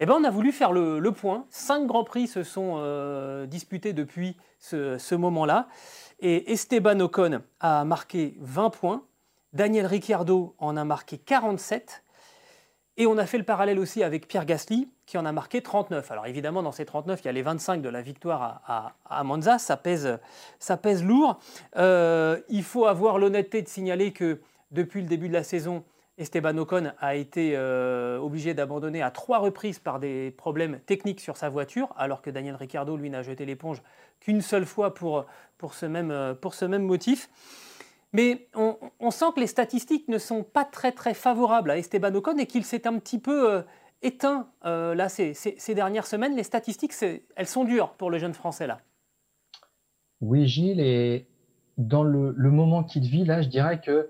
Eh 0.00 0.06
ben, 0.06 0.14
on 0.14 0.24
a 0.24 0.30
voulu 0.30 0.52
faire 0.52 0.72
le, 0.72 1.10
point. 1.10 1.46
Cinq 1.50 1.86
grands 1.86 2.04
prix 2.04 2.28
se 2.28 2.44
sont 2.44 2.76
euh, 2.78 3.46
disputés 3.46 3.92
depuis 3.92 4.36
ce, 4.60 5.14
moment-là. 5.14 5.68
Et 6.20 6.52
Esteban 6.52 7.00
Ocon 7.00 7.42
a 7.60 7.84
marqué 7.84 8.36
20 8.40 8.70
points. 8.70 9.02
Daniel 9.52 9.86
Ricciardo 9.86 10.54
en 10.58 10.76
a 10.76 10.84
marqué 10.84 11.18
47. 11.18 12.04
Et 12.96 13.06
on 13.06 13.16
a 13.16 13.26
fait 13.26 13.38
le 13.38 13.44
parallèle 13.44 13.78
aussi 13.78 14.02
avec 14.02 14.26
Pierre 14.26 14.44
Gasly, 14.44 14.88
qui 15.06 15.18
en 15.18 15.24
a 15.24 15.32
marqué 15.32 15.62
39. 15.62 16.10
Alors 16.10 16.26
évidemment, 16.26 16.62
dans 16.62 16.72
ces 16.72 16.84
39, 16.84 17.20
il 17.22 17.24
y 17.26 17.28
a 17.28 17.32
les 17.32 17.42
25 17.42 17.80
de 17.80 17.88
la 17.88 18.02
victoire 18.02 18.60
à, 19.04 19.24
Monza, 19.24 19.58
ça 19.58 19.76
pèse, 19.76 20.18
lourd. 21.02 21.38
Euh, 21.76 22.40
il 22.48 22.64
faut 22.64 22.86
avoir 22.86 23.18
l'honnêteté 23.18 23.62
de 23.62 23.68
signaler 23.68 24.12
que 24.12 24.40
depuis 24.72 25.00
le 25.00 25.08
début 25.08 25.28
de 25.28 25.32
la 25.32 25.44
saison, 25.44 25.84
Esteban 26.18 26.58
Ocon 26.58 26.92
a 26.98 27.14
été 27.14 27.52
euh, 27.54 28.18
obligé 28.18 28.52
d'abandonner 28.52 29.02
à 29.02 29.10
trois 29.12 29.38
reprises 29.38 29.78
par 29.78 30.00
des 30.00 30.32
problèmes 30.32 30.80
techniques 30.80 31.20
sur 31.20 31.36
sa 31.36 31.48
voiture, 31.48 31.94
alors 31.96 32.22
que 32.22 32.30
Daniel 32.30 32.56
Ricciardo, 32.56 32.96
lui, 32.96 33.08
n'a 33.08 33.22
jeté 33.22 33.46
l'éponge 33.46 33.82
qu'une 34.18 34.40
seule 34.40 34.66
fois 34.66 34.94
pour, 34.94 35.26
pour, 35.58 35.74
ce 35.74 35.86
même, 35.86 36.10
euh, 36.10 36.34
pour 36.34 36.54
ce 36.54 36.64
même 36.64 36.82
motif. 36.82 37.30
Mais 38.12 38.48
on, 38.54 39.10
sent 39.10 39.26
que 39.34 39.40
les 39.40 39.46
statistiques 39.46 40.08
ne 40.08 40.18
sont 40.18 40.42
pas 40.42 40.64
très 40.64 40.92
très 40.92 41.14
favorables 41.14 41.70
à 41.70 41.76
Esteban 41.76 42.14
Ocon 42.14 42.38
et 42.38 42.46
qu'il 42.46 42.64
s'est 42.64 42.86
un 42.86 42.98
petit 42.98 43.18
peu 43.18 43.52
euh, 43.52 43.62
éteint 44.00 44.48
là 44.64 45.10
ces, 45.10 45.34
ces, 45.34 45.74
dernières 45.74 46.06
semaines. 46.06 46.34
Les 46.34 46.42
statistiques, 46.42 46.94
elles 47.36 47.46
sont 47.46 47.64
dures 47.64 47.90
pour 47.90 48.10
le 48.10 48.18
jeune 48.18 48.32
Français 48.32 48.66
là. 48.66 48.80
Oui, 50.22 50.48
Gilles, 50.48 50.80
et 50.80 51.26
dans 51.76 52.02
le, 52.02 52.32
le 52.34 52.50
moment 52.50 52.82
qu'il 52.82 53.02
vit 53.02 53.26
là, 53.26 53.42
je 53.42 53.48
dirais 53.48 53.80
que 53.80 54.08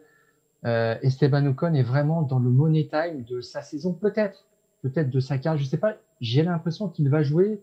euh, 0.64 0.96
Esteban 1.02 1.46
Ocon 1.46 1.74
est 1.74 1.82
vraiment 1.82 2.22
dans 2.22 2.38
le 2.38 2.50
money 2.50 2.88
time 2.88 3.22
de 3.24 3.40
sa 3.40 3.62
saison, 3.62 3.92
peut-être, 3.92 4.44
peut-être 4.82 5.10
de 5.10 5.20
sa 5.20 5.38
carrière, 5.38 5.62
je 5.62 5.68
sais 5.68 5.78
pas. 5.78 5.94
J'ai 6.20 6.42
l'impression 6.42 6.88
qu'il 6.88 7.08
va 7.08 7.22
jouer 7.22 7.62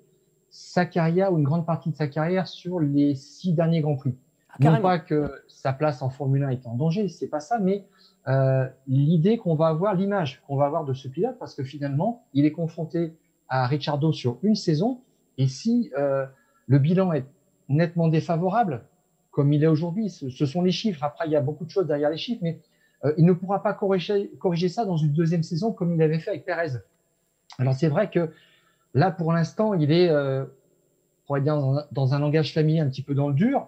sa 0.49 0.85
carrière 0.85 1.33
ou 1.33 1.37
une 1.37 1.43
grande 1.43 1.65
partie 1.65 1.89
de 1.89 1.95
sa 1.95 2.07
carrière 2.07 2.47
sur 2.47 2.79
les 2.79 3.15
six 3.15 3.53
derniers 3.53 3.81
grands 3.81 3.97
prix. 3.97 4.15
Ah, 4.49 4.71
non 4.71 4.81
pas 4.81 4.99
que 4.99 5.31
sa 5.47 5.73
place 5.73 6.01
en 6.01 6.09
Formule 6.09 6.43
1 6.43 6.49
est 6.49 6.65
en 6.65 6.75
danger, 6.75 7.09
c'est 7.09 7.27
pas 7.27 7.41
ça, 7.41 7.59
mais 7.59 7.85
euh, 8.29 8.65
l'idée 8.87 9.37
qu'on 9.37 9.55
va 9.55 9.67
avoir, 9.67 9.95
l'image 9.95 10.41
qu'on 10.47 10.55
va 10.55 10.65
avoir 10.65 10.85
de 10.85 10.93
ce 10.93 11.09
pilote, 11.09 11.35
parce 11.39 11.55
que 11.55 11.63
finalement, 11.63 12.23
il 12.33 12.45
est 12.45 12.53
confronté 12.53 13.13
à 13.49 13.67
Ricciardo 13.67 14.13
sur 14.13 14.37
une 14.43 14.55
saison, 14.55 15.01
et 15.37 15.47
si 15.47 15.91
euh, 15.97 16.25
le 16.67 16.79
bilan 16.79 17.11
est 17.11 17.25
nettement 17.67 18.07
défavorable, 18.07 18.85
comme 19.31 19.51
il 19.51 19.61
est 19.61 19.67
aujourd'hui, 19.67 20.09
ce, 20.09 20.29
ce, 20.29 20.45
sont 20.45 20.61
les 20.61 20.71
chiffres. 20.71 21.03
Après, 21.03 21.25
il 21.27 21.31
y 21.31 21.35
a 21.35 21.41
beaucoup 21.41 21.65
de 21.65 21.69
choses 21.69 21.87
derrière 21.87 22.09
les 22.09 22.17
chiffres, 22.17 22.39
mais 22.41 22.61
euh, 23.05 23.13
il 23.17 23.25
ne 23.25 23.33
pourra 23.33 23.63
pas 23.63 23.73
corriger, 23.73 24.69
ça 24.69 24.85
dans 24.85 24.97
une 24.97 25.13
deuxième 25.13 25.43
saison 25.43 25.71
comme 25.71 25.93
il 25.93 26.01
avait 26.01 26.19
fait 26.19 26.31
avec 26.31 26.45
Perez. 26.45 26.79
Alors 27.59 27.73
c'est 27.73 27.87
vrai 27.87 28.09
que 28.09 28.31
là, 28.95 29.11
pour 29.11 29.31
l'instant, 29.31 29.75
il 29.75 29.91
est, 29.91 30.09
euh, 30.09 30.45
pour 31.27 31.39
dire 31.39 31.85
dans, 31.91 32.13
un 32.13 32.19
langage 32.19 32.53
familier 32.53 32.79
un 32.79 32.89
petit 32.89 33.03
peu 33.03 33.13
dans 33.13 33.27
le 33.27 33.35
dur, 33.35 33.67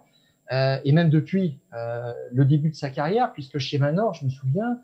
euh, 0.51 0.77
et 0.84 0.91
même 0.94 1.10
depuis 1.10 1.60
euh, 1.74 2.13
le 2.32 2.46
début 2.46 2.70
de 2.70 2.75
sa 2.75 2.89
carrière, 2.89 3.34
puisque 3.34 3.60
chez 3.60 3.77
Manor, 3.77 4.15
je 4.15 4.25
me 4.25 4.29
souviens, 4.32 4.79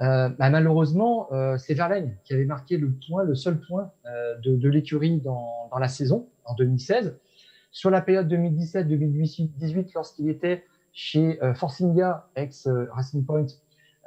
bah, 0.00 0.50
malheureusement, 0.50 1.28
c'est 1.56 1.72
Verlaine 1.72 2.16
qui 2.24 2.34
avait 2.34 2.44
marqué 2.44 2.76
le 2.76 2.92
point, 3.06 3.22
le 3.22 3.36
seul 3.36 3.60
point 3.60 3.92
de, 4.42 4.68
l'écurie 4.68 5.20
dans, 5.20 5.68
dans, 5.70 5.78
la 5.78 5.86
saison 5.86 6.26
en 6.44 6.54
2016. 6.54 7.16
Sur 7.70 7.90
la 7.90 8.00
période 8.00 8.30
2017-2018, 8.30 9.92
lorsqu'il 9.94 10.28
était 10.28 10.64
chez 10.92 11.38
Forcinga, 11.54 12.26
ex 12.34 12.68
Racing 12.90 13.24
Point, 13.24 13.46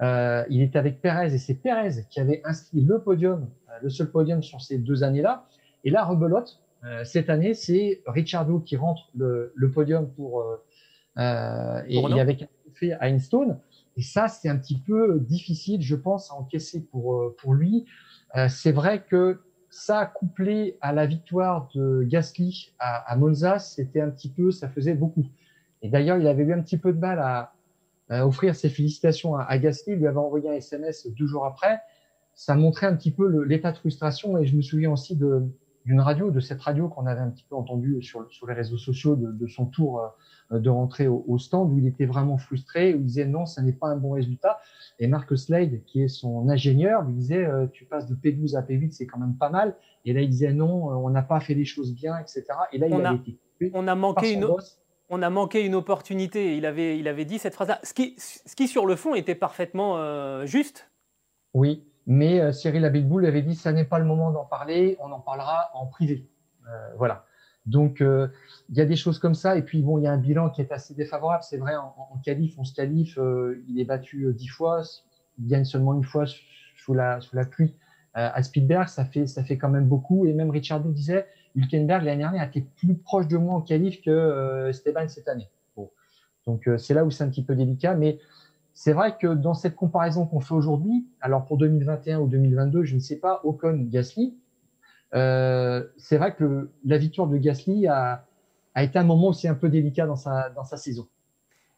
euh, 0.02 0.44
il 0.50 0.62
était 0.62 0.78
avec 0.78 1.02
Perez 1.02 1.34
et 1.34 1.38
c'est 1.38 1.56
Perez 1.56 2.04
qui 2.10 2.20
avait 2.20 2.42
inscrit 2.46 2.82
le 2.82 3.00
podium, 3.00 3.50
euh, 3.70 3.74
le 3.82 3.90
seul 3.90 4.10
podium 4.10 4.44
sur 4.44 4.62
ces 4.62 4.78
deux 4.78 5.04
années-là. 5.04 5.46
Et 5.84 5.90
là, 5.90 6.06
rebelote, 6.06 6.60
euh, 6.84 7.04
cette 7.04 7.30
année, 7.30 7.54
c'est 7.54 8.02
Ricciardo 8.06 8.60
qui 8.60 8.78
rentre 8.78 9.10
le, 9.16 9.52
le 9.56 9.72
podium 9.72 10.10
pour 10.12 10.42
euh, 10.42 11.82
et, 11.88 11.98
et, 11.98 12.20
avec 12.20 12.48
fait 12.76 12.94
à 12.94 13.10
Einstone. 13.10 13.60
Et 13.96 14.04
ça, 14.04 14.28
c'est 14.28 14.50
un 14.50 14.58
petit 14.58 14.78
peu 14.78 15.20
difficile, 15.20 15.82
je 15.82 15.96
pense, 15.96 16.32
à 16.32 16.36
encaisser 16.36 16.82
pour 16.82 17.36
pour 17.38 17.56
lui. 17.56 17.86
c'est 18.50 18.72
vrai 18.72 19.04
que 19.10 19.40
ça, 19.72 20.06
couplé 20.06 20.78
à 20.82 20.94
la 20.94 21.08
victoire 21.08 21.70
de 21.74 22.04
Gasly 22.04 22.72
à, 22.78 23.12
à 23.12 23.16
Monza, 23.16 23.58
c'était 23.58 24.02
un 24.02 24.12
petit 24.12 24.30
peu, 24.30 24.52
ça 24.52 24.70
faisait 24.70 24.94
beaucoup. 24.94 25.26
Et 25.82 25.90
d'ailleurs, 25.90 26.18
il 26.18 26.28
avait 26.28 26.44
eu 26.44 26.54
un 26.54 26.62
petit 26.62 26.78
peu 26.78 26.94
de 26.94 27.00
mal 27.00 27.20
à, 27.20 27.42
euh, 27.42 27.57
offrir 28.10 28.56
ses 28.56 28.70
félicitations 28.70 29.36
à, 29.36 29.44
à 29.44 29.58
Gasly, 29.58 29.94
il 29.94 30.00
lui 30.00 30.08
avait 30.08 30.18
envoyé 30.18 30.50
un 30.50 30.54
SMS 30.54 31.08
deux 31.08 31.28
jours 31.28 31.46
après. 31.46 31.82
Ça 32.36 32.56
montrait 32.56 32.88
un 32.88 32.96
petit 32.96 33.12
peu 33.12 33.44
l'état 33.44 33.72
de 33.72 33.78
frustration 33.78 34.38
et 34.38 34.46
je 34.46 34.56
me 34.56 34.62
souviens 34.62 34.92
aussi 34.92 35.16
de 35.16 35.44
d'une 35.88 36.02
radio, 36.02 36.32
de 36.32 36.42
cette 36.42 36.60
radio 36.60 36.90
qu'on 36.90 37.06
avait 37.06 37.22
un 37.22 37.30
petit 37.30 37.46
peu 37.50 37.56
entendue 37.56 38.02
sur, 38.02 38.30
sur 38.30 38.46
les 38.46 38.54
réseaux 38.54 38.78
sociaux 38.78 39.16
de, 39.16 39.32
de 39.32 39.48
son 39.48 39.66
tour 39.66 40.02
euh, 40.52 40.60
de 40.60 40.70
rentrer 40.70 41.08
au, 41.08 41.24
au, 41.28 41.40
stand 41.40 41.72
où 41.72 41.78
il 41.78 41.88
était 41.88 42.06
vraiment 42.06 42.38
frustré, 42.38 42.94
où 42.94 42.98
il 42.98 43.06
disait 43.06 43.26
non, 43.26 43.46
ça 43.46 43.62
n'est 43.62 43.72
pas 43.72 43.88
un 43.88 43.96
bon 43.96 44.12
résultat. 44.12 44.60
Et 45.00 45.08
Mark 45.08 45.36
Slade, 45.38 45.84
qui 45.86 46.04
est 46.04 46.10
son 46.10 46.50
ingénieur, 46.50 47.04
lui 47.04 47.14
disait 47.14 47.46
euh, 47.46 47.68
tu 47.72 47.86
passes 47.86 48.06
de 48.06 48.16
P12 48.16 48.58
à 48.58 48.64
P8, 48.64 48.92
c'est 48.92 49.08
quand 49.08 49.18
même 49.18 49.38
pas 49.38 49.50
mal. 49.50 49.78
Et 50.04 50.12
là, 50.12 50.20
il 50.20 50.30
disait 50.30 50.52
non, 50.52 50.90
on 50.90 51.10
n'a 51.10 51.22
pas 51.22 51.40
fait 51.40 51.54
les 51.54 51.66
choses 51.66 51.94
bien, 51.94 52.18
etc. 52.18 52.44
Et 52.74 52.80
là, 52.80 52.88
il 52.88 53.06
a, 53.06 53.14
été 53.14 53.40
on 53.74 53.88
a 53.88 53.96
manqué 53.96 54.34
une 54.34 54.46
on 55.10 55.22
a 55.22 55.30
manqué 55.30 55.66
une 55.66 55.76
opportunité. 55.76 56.58
Il 56.58 56.66
avait, 56.66 56.98
il 57.00 57.08
avait 57.08 57.26
dit 57.26 57.40
cette 57.40 57.54
phrase-là. 57.54 57.80
Ce 57.84 57.94
qui, 57.94 58.16
ce 58.18 58.56
qui, 58.56 58.68
sur 58.68 58.86
le 58.86 58.96
fond, 58.96 59.16
était 59.16 59.36
parfaitement 59.36 59.98
euh, 59.98 60.46
juste. 60.46 60.90
Oui, 61.54 61.86
mais 62.06 62.40
euh, 62.40 62.52
Cyril 62.52 62.84
Abitboul 62.86 63.26
avait 63.26 63.42
dit 63.42 63.56
ça 63.56 63.72
n'est 63.72 63.86
pas 63.86 64.00
le 64.00 64.06
moment 64.06 64.32
d'en 64.32 64.46
parler, 64.46 64.98
on 65.00 65.12
en 65.12 65.20
parlera 65.20 65.72
en 65.74 65.86
privé. 65.88 66.28
Euh, 66.68 66.90
voilà. 66.98 67.26
Donc, 67.66 68.00
il 68.00 68.78
y 68.78 68.80
a 68.80 68.86
des 68.86 68.96
choses 68.96 69.20
comme 69.20 69.36
ça. 69.36 69.58
Et 69.58 69.62
puis, 69.62 69.82
bon, 69.82 69.98
il 69.98 70.06
y 70.06 70.08
a 70.08 70.12
un 70.14 70.18
bilan 70.18 70.50
qui 70.52 70.62
est 70.62 70.72
assez 70.72 70.94
défavorable. 70.94 71.44
C'est 71.44 71.58
vrai, 71.58 71.76
en, 71.76 71.94
en 71.98 72.18
qualif, 72.24 72.58
on 72.58 72.64
se 72.64 72.74
qualifie. 72.74 73.20
il 73.68 73.78
est 73.78 73.84
battu 73.84 74.34
dix 74.34 74.48
fois. 74.48 74.84
Il 75.38 75.48
gagne 75.48 75.66
seulement 75.66 75.94
une 75.94 76.06
fois 76.06 76.24
sous 76.78 76.94
la, 76.94 77.20
sous 77.20 77.36
la 77.36 77.44
pluie 77.44 77.76
à 78.14 78.42
Spielberg. 78.42 78.88
Ça 78.88 79.04
fait, 79.04 79.28
ça 79.28 79.44
fait 79.44 79.58
quand 79.58 79.68
même 79.68 79.86
beaucoup. 79.86 80.26
Et 80.26 80.32
même 80.32 80.50
Richard 80.50 80.80
disait 80.80 81.28
Hülkenberg 81.58 82.06
l'année 82.06 82.22
dernière 82.22 82.48
était 82.48 82.62
plus 82.62 82.96
proche 82.96 83.28
de 83.28 83.36
moi 83.36 83.56
en 83.56 83.62
qualif 83.62 84.02
que 84.02 84.12
euh, 84.12 84.70
Esteban 84.70 85.08
cette 85.10 85.28
année. 85.28 85.50
Donc 86.46 86.68
euh, 86.68 86.78
c'est 86.78 86.94
là 86.94 87.04
où 87.04 87.12
c'est 87.12 87.26
un 87.26 87.30
petit 87.30 87.44
peu 87.44 87.56
délicat, 87.56 87.96
mais 87.96 88.20
c'est 88.74 88.94
vrai 88.94 89.18
que 89.18 89.28
dans 89.28 89.54
cette 89.54 89.76
comparaison 89.76 90.26
qu'on 90.26 90.40
fait 90.40 90.54
aujourd'hui, 90.54 91.06
alors 91.20 91.44
pour 91.44 91.58
2021 91.58 92.20
ou 92.20 92.28
2022, 92.28 92.84
je 92.84 92.96
ne 92.96 93.00
sais 93.00 93.18
pas, 93.18 93.42
Ocon, 93.44 93.86
Gasly, 93.90 94.38
euh, 95.14 95.84
c'est 95.98 96.18
vrai 96.18 96.36
que 96.36 96.70
la 96.86 96.98
victoire 96.98 97.28
de 97.28 97.38
Gasly 97.38 97.88
a, 97.88 98.26
a, 98.76 98.84
été 98.84 98.98
un 98.98 99.04
moment 99.04 99.30
aussi 99.30 99.48
un 99.48 99.56
peu 99.56 99.68
délicat 99.68 100.06
dans 100.06 100.16
sa, 100.16 100.50
dans 100.52 100.64
sa 100.64 100.78
saison. 100.78 101.08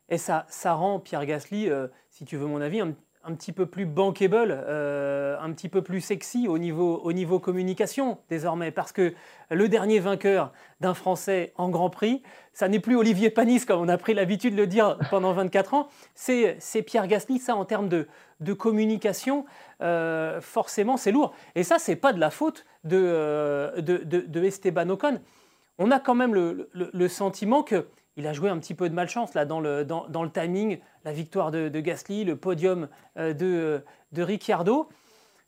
Et 0.10 0.18
ça, 0.18 0.46
ça 0.50 0.74
rend 0.74 1.00
Pierre 1.00 1.26
Gasly, 1.26 1.70
si 2.10 2.26
tu 2.26 2.38
veux 2.38 2.48
mon 2.48 2.62
avis, 2.62 2.82
un, 2.82 2.94
un 3.30 3.36
petit 3.36 3.52
peu 3.52 3.68
plus 3.68 3.86
bankable, 3.86 4.52
euh, 4.52 5.38
un 5.39 5.52
petit 5.54 5.70
peu 5.70 5.84
plus 5.84 6.02
sexy 6.02 6.48
au 6.48 6.58
niveau, 6.58 7.00
au 7.04 7.13
niveau 7.13 7.39
communication 7.39 8.18
désormais, 8.30 8.72
parce 8.72 8.92
que 8.92 9.13
le 9.52 9.70
dernier 9.70 10.00
vainqueur 10.00 10.52
d'un 10.82 10.96
Français 10.96 11.54
en 11.56 11.70
Grand 11.70 11.92
Prix, 11.92 12.24
ça 12.54 12.68
n'est 12.68 12.80
plus 12.80 12.96
Olivier 12.96 13.30
Panis, 13.30 13.65
comme 13.65 13.82
on 13.82 13.88
a 13.88 13.98
pris 13.98 14.15
l'habitude 14.15 14.56
de 14.56 14.62
le 14.62 14.68
dire 14.68 14.98
pendant 15.12 15.34
24 15.34 15.74
ans, 15.76 15.89
c'est 16.15 16.58
Pierre 16.86 17.08
Gasly, 17.08 17.38
ça 17.38 17.56
en 17.56 17.65
termes 17.65 17.88
de, 17.88 18.08
de 18.39 18.54
communication, 18.54 19.46
euh, 19.82 20.42
forcément 20.42 20.98
c'est 20.98 21.12
lourd. 21.12 21.34
Et 21.54 21.63
ça, 21.63 21.78
c'est 21.78 21.96
pas 21.96 22.13
de 22.13 22.20
la 22.20 22.32
faute 22.32 22.65
de, 22.84 22.98
euh, 23.00 23.80
de, 23.82 24.44
Esteban 24.44 24.89
Ocon. 24.89 25.20
On 25.78 25.92
a 25.92 26.00
quand 26.00 26.15
même 26.15 26.34
le, 26.34 26.70
le 26.74 27.08
sentiment 27.08 27.63
que 27.63 27.86
il 28.17 28.28
a 28.28 28.34
joué 28.34 28.50
un 28.50 28.58
petit 28.58 28.74
peu 28.74 28.89
de 28.89 28.93
malchance 28.93 29.34
là 29.34 29.45
dans 29.45 29.60
le, 29.60 29.86
dans, 29.86 30.24
le 30.24 30.30
timing, 30.30 30.80
la 31.06 31.13
victoire 31.13 31.52
de, 31.52 31.69
Gasly, 31.80 32.26
le 32.26 32.36
podium 32.36 32.88
euh, 33.17 33.34
de, 33.34 33.84
de 34.12 34.24
Ricciardo. 34.24 34.89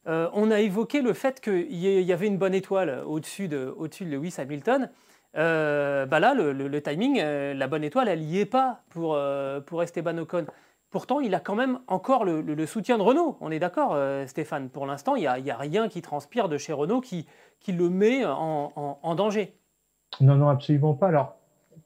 Euh, 0.07 0.29
on 0.33 0.49
a 0.49 0.59
évoqué 0.59 1.01
le 1.01 1.13
fait 1.13 1.41
qu'il 1.41 1.75
y 1.75 2.13
avait 2.13 2.27
une 2.27 2.37
bonne 2.37 2.55
étoile 2.55 3.03
au-dessus 3.05 3.47
de, 3.47 3.73
au 3.77 3.87
de 3.87 4.05
Lewis 4.05 4.35
Hamilton. 4.37 4.89
Euh, 5.37 6.05
bah 6.05 6.19
là, 6.19 6.33
le, 6.33 6.81
timing, 6.81 7.19
euh, 7.21 7.53
la 7.53 7.67
bonne 7.67 7.83
étoile, 7.83 8.07
elle 8.07 8.21
n'y 8.21 8.39
est 8.39 8.45
pas 8.45 8.81
pour, 8.89 9.17
pour 9.65 9.83
Esteban 9.83 10.17
Ocon. 10.17 10.45
Pourtant, 10.89 11.21
il 11.21 11.33
a 11.35 11.39
quand 11.39 11.55
même 11.55 11.79
encore 11.87 12.25
le, 12.25 12.65
soutien 12.65 12.97
de 12.97 13.03
Renault. 13.03 13.37
On 13.39 13.49
est 13.51 13.59
d'accord, 13.59 13.97
Stéphane 14.27 14.69
Pour 14.69 14.85
l'instant, 14.85 15.15
il 15.15 15.21
n'y 15.21 15.27
a, 15.27 15.55
a, 15.55 15.57
rien 15.57 15.87
qui 15.87 16.01
transpire 16.01 16.49
de 16.49 16.57
chez 16.57 16.73
Renault 16.73 16.99
qui, 16.99 17.27
qui 17.59 17.71
le 17.71 17.89
met 17.89 18.25
en, 18.25 18.73
en, 18.75 18.99
en 19.01 19.15
danger. 19.15 19.55
Non, 20.19 20.35
non, 20.35 20.49
absolument 20.49 20.93
pas. 20.93 21.07
Alors, 21.07 21.37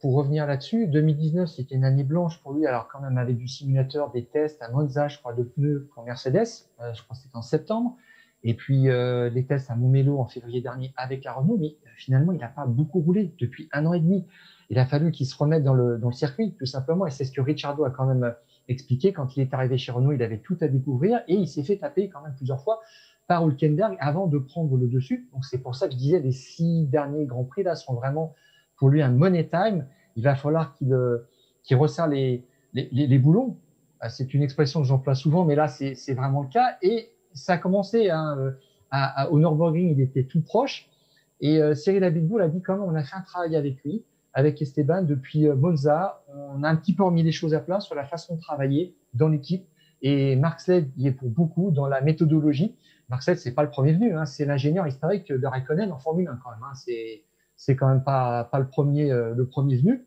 pour 0.06 0.14
revenir 0.14 0.46
là-dessus, 0.46 0.86
2019, 0.86 1.50
c'était 1.50 1.74
une 1.74 1.84
année 1.84 2.04
blanche 2.04 2.40
pour 2.44 2.54
lui, 2.54 2.68
alors 2.68 2.88
quand 2.88 3.02
même 3.02 3.18
avec 3.18 3.38
du 3.38 3.48
simulateur, 3.48 4.12
des 4.12 4.24
tests 4.24 4.62
à 4.62 4.70
Monza, 4.70 5.08
je 5.08 5.18
crois, 5.18 5.34
de 5.34 5.42
pneus 5.42 5.90
pour 5.96 6.04
Mercedes, 6.04 6.46
euh, 6.80 6.94
je 6.94 7.02
crois 7.02 7.16
que 7.16 7.24
c'était 7.24 7.36
en 7.36 7.42
septembre, 7.42 7.98
et 8.44 8.54
puis 8.54 8.88
euh, 8.88 9.32
les 9.32 9.48
tests 9.48 9.72
à 9.72 9.76
Montmelo 9.76 10.20
en 10.20 10.28
février 10.28 10.62
dernier 10.62 10.94
avec 10.96 11.24
la 11.24 11.34
Renault, 11.34 11.58
mais 11.60 11.70
euh, 11.70 11.90
finalement, 11.98 12.34
il 12.34 12.38
n'a 12.38 12.50
pas 12.50 12.68
beaucoup 12.68 13.00
roulé 13.00 13.34
depuis 13.40 13.68
un 13.74 13.88
an 13.88 13.94
et 13.94 14.00
demi. 14.00 14.28
Il 14.70 14.78
a 14.78 14.86
fallu 14.86 15.10
qu'il 15.10 15.26
se 15.26 15.36
remette 15.36 15.64
dans 15.64 15.74
le, 15.74 16.00
circuit, 16.12 16.54
tout 16.54 16.68
simplement, 16.68 17.08
et 17.08 17.10
c'est 17.10 17.26
ce 17.26 17.32
que 17.32 17.42
Ricciardo 17.42 17.84
a 17.84 17.90
quand 17.90 18.06
même 18.06 18.32
expliqué, 18.68 19.12
quand 19.12 19.36
il 19.36 19.42
est 19.42 19.56
arrivé 19.56 19.80
chez 19.80 19.92
Renault, 19.92 20.12
il 20.12 20.22
avait 20.22 20.38
tout 20.38 20.58
à 20.62 20.68
découvrir. 20.68 21.22
Et 21.28 21.34
il 21.34 21.48
s'est 21.48 21.64
fait 21.64 21.78
taper 21.78 22.10
quand 22.10 22.22
même 22.22 22.36
plusieurs 22.36 22.62
fois 22.62 22.80
par 23.26 23.44
Hülkenberg 23.44 23.98
avant 24.00 24.28
de 24.28 24.38
prendre 24.38 24.78
le 24.78 24.88
dessus. 24.88 25.28
Donc 25.34 25.46
c'est 25.46 25.64
pour 25.64 25.74
ça 25.74 25.88
que 25.88 25.94
je 25.94 25.98
disais 25.98 26.20
les 26.20 26.32
six 26.32 26.86
derniers 26.86 27.26
Grands 27.26 27.46
Prix 27.46 27.64
là 27.64 27.76
sont 27.76 27.96
vraiment 27.96 28.36
pour 28.78 28.90
lui 28.90 29.02
un 29.02 29.10
money 29.10 29.48
time. 29.48 29.86
Il 30.16 30.24
va 30.24 30.36
falloir 30.36 30.74
qu'il 30.74 30.94
euh, 30.94 31.28
resserre 31.72 32.08
les, 32.08 32.46
boulons. 33.20 33.58
Ah, 34.00 34.10
c'est 34.10 34.34
une 34.34 34.44
expression 34.44 34.82
que 34.82 34.88
j'emploie 34.88 35.16
souvent, 35.16 35.46
mais 35.46 35.56
là 35.56 35.68
c'est 35.68 36.14
vraiment 36.14 36.44
le 36.44 36.50
cas. 36.50 36.78
Et 36.82 37.10
ça 37.34 37.54
a 37.54 37.58
commencé 37.58 38.10
hein, 38.10 38.38
euh, 38.38 38.52
à, 38.92 39.24
à, 39.24 39.30
au 39.30 39.40
Nürburgring, 39.40 39.92
il 39.92 40.02
était 40.02 40.24
tout 40.24 40.42
proche. 40.42 40.90
Et 41.42 41.62
euh, 41.62 41.76
Cyril 41.76 42.04
Abitboul 42.04 42.42
a 42.42 42.48
dit 42.48 42.62
comment 42.62 42.86
on 42.86 42.96
a 42.96 43.04
fait 43.04 43.16
un 43.16 43.22
travail 43.22 43.56
avec 43.56 43.84
lui, 43.84 44.04
avec 44.34 44.62
Esteban 44.62 45.04
depuis 45.04 45.48
euh, 45.48 45.56
Monza. 45.56 46.24
On 46.34 46.64
a 46.64 46.70
un 46.70 46.76
petit 46.76 46.94
peu 46.96 47.04
remis 47.04 47.24
les 47.24 47.32
choses 47.32 47.54
à 47.54 47.60
plat 47.60 47.80
sur 47.80 47.96
la 47.96 48.06
façon 48.06 48.36
de 48.36 48.42
travailler 48.42 48.96
dans 49.14 49.28
l'équipe. 49.28 49.66
Et 50.02 50.36
Mark 50.36 50.60
Sled 50.60 50.92
y 50.98 51.08
est 51.08 51.12
pour 51.12 51.30
beaucoup 51.30 51.72
dans 51.72 51.88
la 51.88 52.02
méthodologie. 52.02 52.76
Mark 53.10 53.24
Sled, 53.24 53.38
c'est 53.38 53.54
pas 53.54 53.64
le 53.64 53.70
premier 53.70 53.94
venu, 53.94 54.16
hein, 54.16 54.26
c'est 54.26 54.46
l'ingénieur 54.46 54.88
historique 54.88 55.32
de 55.32 55.46
Raikkonen 55.46 55.92
en 55.92 56.00
Formule 56.00 56.28
1 56.28 56.40
quand 56.44 56.52
même. 56.52 56.64
Hein, 56.64 56.74
c'est 56.76 57.24
c'est 57.56 57.76
quand 57.76 57.88
même 57.88 58.04
pas 58.04 58.46
pas 58.46 58.60
le 58.60 58.68
premier 58.68 59.12
euh, 59.12 59.34
le 59.34 59.46
premier 59.48 59.78
venu. 59.78 60.06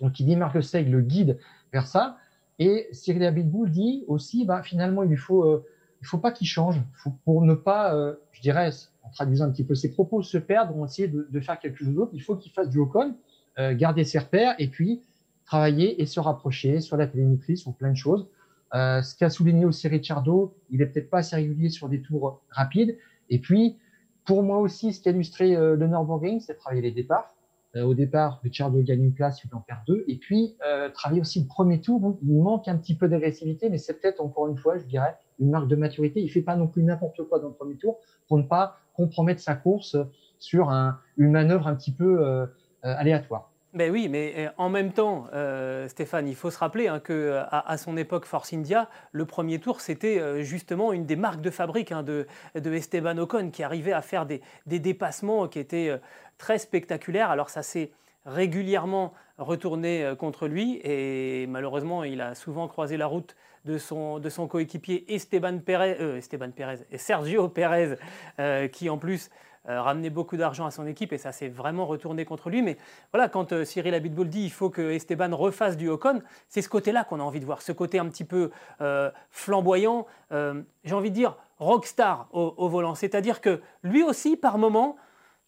Donc 0.00 0.18
il 0.20 0.26
dit 0.26 0.36
Marc 0.36 0.62
Seg 0.62 0.90
le 0.90 1.00
guide 1.00 1.38
vers 1.72 1.86
ça. 1.86 2.18
Et 2.58 2.88
Cyril 2.92 3.24
Abitboul 3.24 3.70
dit 3.70 4.04
aussi, 4.06 4.44
bah, 4.44 4.62
finalement, 4.62 5.02
il 5.02 5.16
faut, 5.16 5.44
euh, 5.44 5.64
il 6.00 6.06
faut 6.06 6.18
pas 6.18 6.30
qu'il 6.30 6.46
change, 6.46 6.80
faut, 6.94 7.10
pour 7.24 7.42
ne 7.42 7.54
pas, 7.54 7.94
euh, 7.94 8.14
je 8.32 8.40
dirais, 8.40 8.70
en 9.02 9.10
traduisant 9.10 9.46
un 9.46 9.50
petit 9.50 9.64
peu 9.64 9.74
ses 9.74 9.90
propos, 9.90 10.22
se 10.22 10.38
perdre 10.38 10.76
ou 10.76 10.84
essayer 10.84 11.08
de, 11.08 11.26
de 11.30 11.40
faire 11.40 11.58
quelque 11.58 11.84
chose 11.84 11.94
d'autre. 11.94 12.12
Il 12.14 12.22
faut 12.22 12.36
qu'il 12.36 12.52
fasse 12.52 12.70
du 12.70 12.78
Ocon, 12.78 13.16
euh, 13.58 13.74
garder 13.74 14.04
ses 14.04 14.18
repères 14.18 14.54
et 14.58 14.68
puis 14.68 15.02
travailler 15.44 16.00
et 16.00 16.06
se 16.06 16.20
rapprocher 16.20 16.80
sur 16.80 16.96
la 16.96 17.06
télémétrie, 17.06 17.56
sur 17.56 17.74
plein 17.74 17.90
de 17.90 17.96
choses. 17.96 18.28
Ce 18.72 19.14
qu'a 19.16 19.30
souligné 19.30 19.66
aussi 19.66 19.86
Ricciardo, 19.86 20.56
il 20.68 20.82
est 20.82 20.86
peut-être 20.86 21.08
pas 21.08 21.18
assez 21.18 21.36
régulier 21.36 21.68
sur 21.68 21.88
des 21.88 22.02
tours 22.02 22.42
rapides. 22.50 22.96
Et 23.30 23.38
puis, 23.38 23.76
pour 24.24 24.42
moi 24.42 24.58
aussi, 24.58 24.92
ce 24.92 25.00
qui 25.00 25.08
a 25.08 25.12
illustré 25.12 25.56
euh, 25.56 25.76
le 25.76 25.86
Nürburgring, 25.86 26.40
c'est 26.40 26.54
travailler 26.54 26.82
les 26.82 26.92
départs. 26.92 27.34
Euh, 27.76 27.82
au 27.82 27.94
départ, 27.94 28.40
Ricciardo 28.42 28.80
gagne 28.82 29.02
une 29.02 29.14
place, 29.14 29.42
il 29.44 29.54
en 29.54 29.60
perd 29.60 29.80
deux. 29.86 30.04
Et 30.06 30.16
puis, 30.16 30.56
euh, 30.66 30.88
travailler 30.90 31.20
aussi 31.20 31.40
le 31.40 31.46
premier 31.46 31.80
tour, 31.80 32.16
il 32.22 32.42
manque 32.42 32.68
un 32.68 32.76
petit 32.76 32.96
peu 32.96 33.08
d'agressivité, 33.08 33.68
mais 33.68 33.78
c'est 33.78 34.00
peut-être 34.00 34.20
encore 34.20 34.48
une 34.48 34.56
fois, 34.56 34.78
je 34.78 34.84
dirais, 34.84 35.16
une 35.40 35.50
marque 35.50 35.68
de 35.68 35.76
maturité. 35.76 36.20
Il 36.20 36.28
fait 36.30 36.42
pas 36.42 36.56
non 36.56 36.68
plus 36.68 36.82
n'importe 36.82 37.22
quoi 37.28 37.40
dans 37.40 37.48
le 37.48 37.54
premier 37.54 37.76
tour 37.76 37.98
pour 38.28 38.38
ne 38.38 38.44
pas 38.44 38.78
compromettre 38.94 39.40
sa 39.40 39.56
course 39.56 39.96
sur 40.38 40.70
un, 40.70 40.98
une 41.16 41.32
manœuvre 41.32 41.66
un 41.66 41.74
petit 41.74 41.92
peu 41.92 42.24
euh, 42.24 42.46
aléatoire. 42.82 43.50
Ben 43.74 43.90
oui, 43.90 44.08
mais 44.08 44.48
en 44.56 44.70
même 44.70 44.92
temps, 44.92 45.26
euh, 45.32 45.88
Stéphane, 45.88 46.28
il 46.28 46.36
faut 46.36 46.50
se 46.50 46.58
rappeler 46.58 46.86
hein, 46.86 47.00
que 47.00 47.42
à, 47.50 47.68
à, 47.68 47.76
son 47.76 47.96
époque, 47.96 48.24
Force 48.24 48.52
India, 48.52 48.88
le 49.10 49.24
premier 49.24 49.58
tour, 49.58 49.80
c'était 49.80 50.44
justement 50.44 50.92
une 50.92 51.06
des 51.06 51.16
marques 51.16 51.40
de 51.40 51.50
fabrique 51.50 51.90
hein, 51.90 52.04
de, 52.04 52.26
Esteban 52.54 53.18
Ocon, 53.18 53.50
qui 53.50 53.64
arrivait 53.64 53.92
à 53.92 54.00
faire 54.00 54.26
des, 54.26 54.40
dépassements 54.66 55.48
qui 55.48 55.58
étaient 55.58 55.90
très 56.38 56.58
spectaculaires. 56.58 57.30
Alors 57.30 57.50
ça 57.50 57.62
s'est 57.62 57.90
régulièrement 58.26 59.12
retourné 59.38 60.14
contre 60.18 60.46
lui 60.46 60.80
et 60.84 61.46
malheureusement, 61.48 62.04
il 62.04 62.20
a 62.20 62.36
souvent 62.36 62.68
croisé 62.68 62.96
la 62.96 63.06
route 63.06 63.34
de 63.64 63.78
son, 63.78 64.48
coéquipier 64.48 65.14
Esteban 65.14 65.58
Pérez, 65.58 65.96
euh, 66.00 66.18
Esteban 66.18 66.50
Pérez 66.50 66.78
et 66.90 66.98
Sergio 66.98 67.48
Pérez, 67.48 67.96
euh, 68.38 68.68
qui 68.68 68.90
en 68.90 68.98
plus 68.98 69.30
euh, 69.68 69.80
ramenait 69.80 70.10
beaucoup 70.10 70.36
d'argent 70.36 70.66
à 70.66 70.70
son 70.70 70.86
équipe 70.86 71.12
et 71.12 71.18
ça 71.18 71.32
s'est 71.32 71.48
vraiment 71.48 71.86
retourné 71.86 72.24
contre 72.24 72.50
lui. 72.50 72.62
Mais 72.62 72.76
voilà, 73.12 73.28
quand 73.28 73.52
euh, 73.52 73.64
Cyril 73.64 73.94
Abitboul 73.94 74.28
dit 74.28 74.44
il 74.44 74.50
faut 74.50 74.70
que 74.70 74.92
Esteban 74.92 75.34
refasse 75.36 75.76
du 75.76 75.88
Ocon, 75.88 76.22
c'est 76.48 76.62
ce 76.62 76.68
côté-là 76.68 77.04
qu'on 77.04 77.20
a 77.20 77.22
envie 77.22 77.40
de 77.40 77.46
voir, 77.46 77.62
ce 77.62 77.72
côté 77.72 77.98
un 77.98 78.06
petit 78.06 78.24
peu 78.24 78.50
euh, 78.80 79.10
flamboyant, 79.30 80.06
j'ai 80.30 80.94
envie 80.94 81.10
de 81.10 81.14
dire 81.14 81.36
rockstar 81.58 82.28
au, 82.32 82.54
au 82.56 82.68
volant. 82.68 82.94
C'est-à-dire 82.96 83.40
que 83.40 83.60
lui 83.84 84.02
aussi, 84.02 84.36
par 84.36 84.58
moment, 84.58 84.96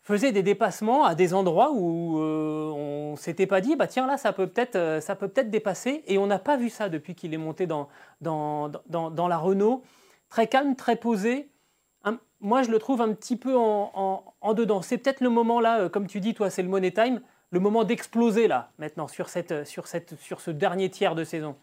faisait 0.06 0.30
des 0.30 0.44
dépassements 0.44 1.04
à 1.04 1.16
des 1.16 1.34
endroits 1.34 1.72
où 1.72 2.20
euh, 2.20 2.70
on 2.70 3.16
s'était 3.16 3.48
pas 3.48 3.60
dit 3.60 3.74
bah 3.74 3.88
tiens 3.88 4.06
là 4.06 4.16
ça 4.16 4.32
peut 4.32 4.46
peut-être 4.46 5.00
peut 5.18 5.28
peut-être 5.28 5.50
dépasser 5.50 6.04
et 6.06 6.16
on 6.16 6.28
n'a 6.28 6.38
pas 6.38 6.56
vu 6.56 6.70
ça 6.70 6.88
depuis 6.88 7.16
qu'il 7.16 7.34
est 7.34 7.38
monté 7.38 7.66
dans, 7.66 7.88
la 8.20 9.36
Renault 9.36 9.82
très 10.28 10.46
calme 10.46 10.76
très 10.76 10.94
posé 10.94 11.48
moi, 12.46 12.62
je 12.62 12.70
le 12.70 12.78
trouve 12.78 13.00
un 13.00 13.12
petit 13.12 13.36
peu 13.36 13.56
en, 13.56 14.54
dedans. 14.54 14.80
C'est 14.80 14.98
peut-être 14.98 15.20
le 15.20 15.30
moment 15.30 15.60
là, 15.60 15.80
euh, 15.80 15.88
comme 15.88 16.06
tu 16.06 16.20
dis, 16.20 16.32
toi, 16.32 16.48
c'est 16.48 16.62
le 16.62 16.68
money 16.68 16.92
time, 16.92 17.20
le 17.50 17.58
moment 17.58 17.82
d'exploser 17.82 18.46
là, 18.46 18.70
maintenant, 18.78 19.08
sur, 19.08 19.28
cette, 19.28 19.66
sur, 19.66 19.88
cette, 19.88 20.16
sur 20.20 20.40
ce 20.40 20.52
dernier 20.52 20.88
tiers 20.88 21.16
de 21.16 21.24
saison. 21.24 21.56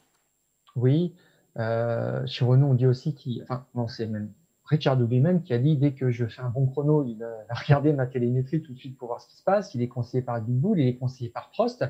Oui, 0.75 1.15
euh, 1.57 2.25
chez 2.25 2.43
Renault, 2.43 2.67
on 2.67 2.73
dit 2.73 2.85
aussi 2.85 3.15
qu'il. 3.15 3.43
Enfin, 3.43 3.65
non, 3.75 3.87
c'est 3.87 4.07
même 4.07 4.33
Richard 4.65 4.97
lui-même 4.97 5.41
qui 5.41 5.53
a 5.53 5.57
dit 5.57 5.77
dès 5.77 5.93
que 5.93 6.11
je 6.11 6.25
fais 6.25 6.41
un 6.41 6.49
bon 6.49 6.65
chrono, 6.65 7.05
il 7.05 7.23
a 7.23 7.53
regardé 7.53 7.93
ma 7.93 8.05
télémétrie 8.05 8.61
tout 8.61 8.73
de 8.73 8.77
suite 8.77 8.97
pour 8.97 9.07
voir 9.07 9.21
ce 9.21 9.29
qui 9.29 9.37
se 9.37 9.43
passe. 9.43 9.73
Il 9.75 9.81
est 9.81 9.87
conseillé 9.87 10.21
par 10.21 10.41
Big 10.41 10.55
Bull, 10.55 10.79
il 10.79 10.87
est 10.89 10.97
conseillé 10.97 11.29
par 11.29 11.49
Prost, 11.51 11.85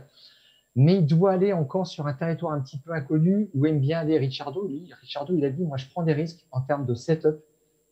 mais 0.76 0.98
il 0.98 1.08
doit 1.08 1.32
aller 1.32 1.52
encore 1.52 1.88
sur 1.88 2.06
un 2.06 2.14
territoire 2.14 2.54
un 2.54 2.62
petit 2.62 2.78
peu 2.78 2.92
inconnu 2.92 3.50
où 3.56 3.66
aime 3.66 3.80
bien 3.80 4.00
aller 4.00 4.20
Richardo. 4.20 4.68
Lui, 4.68 4.92
Richardo, 5.02 5.36
il 5.36 5.44
a 5.46 5.50
dit 5.50 5.64
moi, 5.64 5.78
je 5.78 5.88
prends 5.90 6.04
des 6.04 6.14
risques 6.14 6.46
en 6.52 6.62
termes 6.62 6.86
de 6.86 6.94
setup 6.94 7.44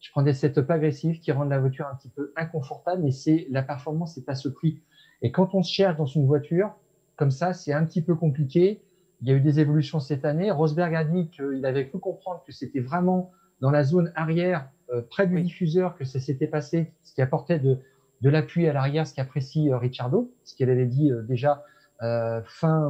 je 0.01 0.11
prends 0.11 0.23
des 0.23 0.33
setups 0.33 0.69
agressifs 0.69 1.21
qui 1.21 1.31
rendent 1.31 1.49
la 1.49 1.59
voiture 1.59 1.87
un 1.87 1.95
petit 1.95 2.09
peu 2.09 2.33
inconfortable, 2.35 3.03
mais 3.03 3.11
c'est 3.11 3.47
la 3.49 3.61
performance, 3.61 4.15
c'est 4.15 4.27
à 4.27 4.35
ce 4.35 4.49
prix. 4.49 4.81
Et 5.21 5.31
quand 5.31 5.53
on 5.55 5.63
se 5.63 5.71
cherche 5.71 5.95
dans 5.95 6.05
une 6.05 6.25
voiture, 6.25 6.75
comme 7.15 7.31
ça, 7.31 7.53
c'est 7.53 7.71
un 7.71 7.85
petit 7.85 8.01
peu 8.01 8.15
compliqué. 8.15 8.81
Il 9.21 9.29
y 9.29 9.31
a 9.31 9.35
eu 9.35 9.41
des 9.41 9.59
évolutions 9.59 9.99
cette 9.99 10.25
année. 10.25 10.49
Rosberg 10.49 10.95
a 10.95 11.03
dit 11.05 11.29
qu'il 11.29 11.63
avait 11.65 11.87
cru 11.87 11.99
comprendre 11.99 12.43
que 12.45 12.51
c'était 12.51 12.79
vraiment 12.79 13.31
dans 13.61 13.69
la 13.69 13.83
zone 13.83 14.11
arrière, 14.15 14.67
euh, 14.91 15.03
près 15.07 15.27
du 15.27 15.39
diffuseur, 15.41 15.95
que 15.95 16.03
ça 16.03 16.19
s'était 16.19 16.47
passé, 16.47 16.91
ce 17.03 17.13
qui 17.13 17.21
apportait 17.21 17.59
de, 17.59 17.77
de 18.21 18.29
l'appui 18.29 18.67
à 18.67 18.73
l'arrière, 18.73 19.05
ce 19.05 19.13
qu'apprécie 19.13 19.69
euh, 19.69 19.77
Ricciardo, 19.77 20.31
ce 20.43 20.55
qu'elle 20.55 20.69
avait 20.69 20.85
dit 20.85 21.11
euh, 21.11 21.21
déjà 21.23 21.63
euh, 22.01 22.41
fin, 22.45 22.89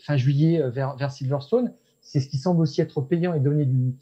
fin 0.00 0.16
juillet 0.16 0.60
vers, 0.70 0.96
vers 0.96 1.12
Silverstone. 1.12 1.72
C'est 2.00 2.18
ce 2.18 2.28
qui 2.28 2.38
semble 2.38 2.60
aussi 2.60 2.80
être 2.80 3.00
payant 3.00 3.34
et 3.34 3.40
donner 3.40 3.64
du, 3.66 3.94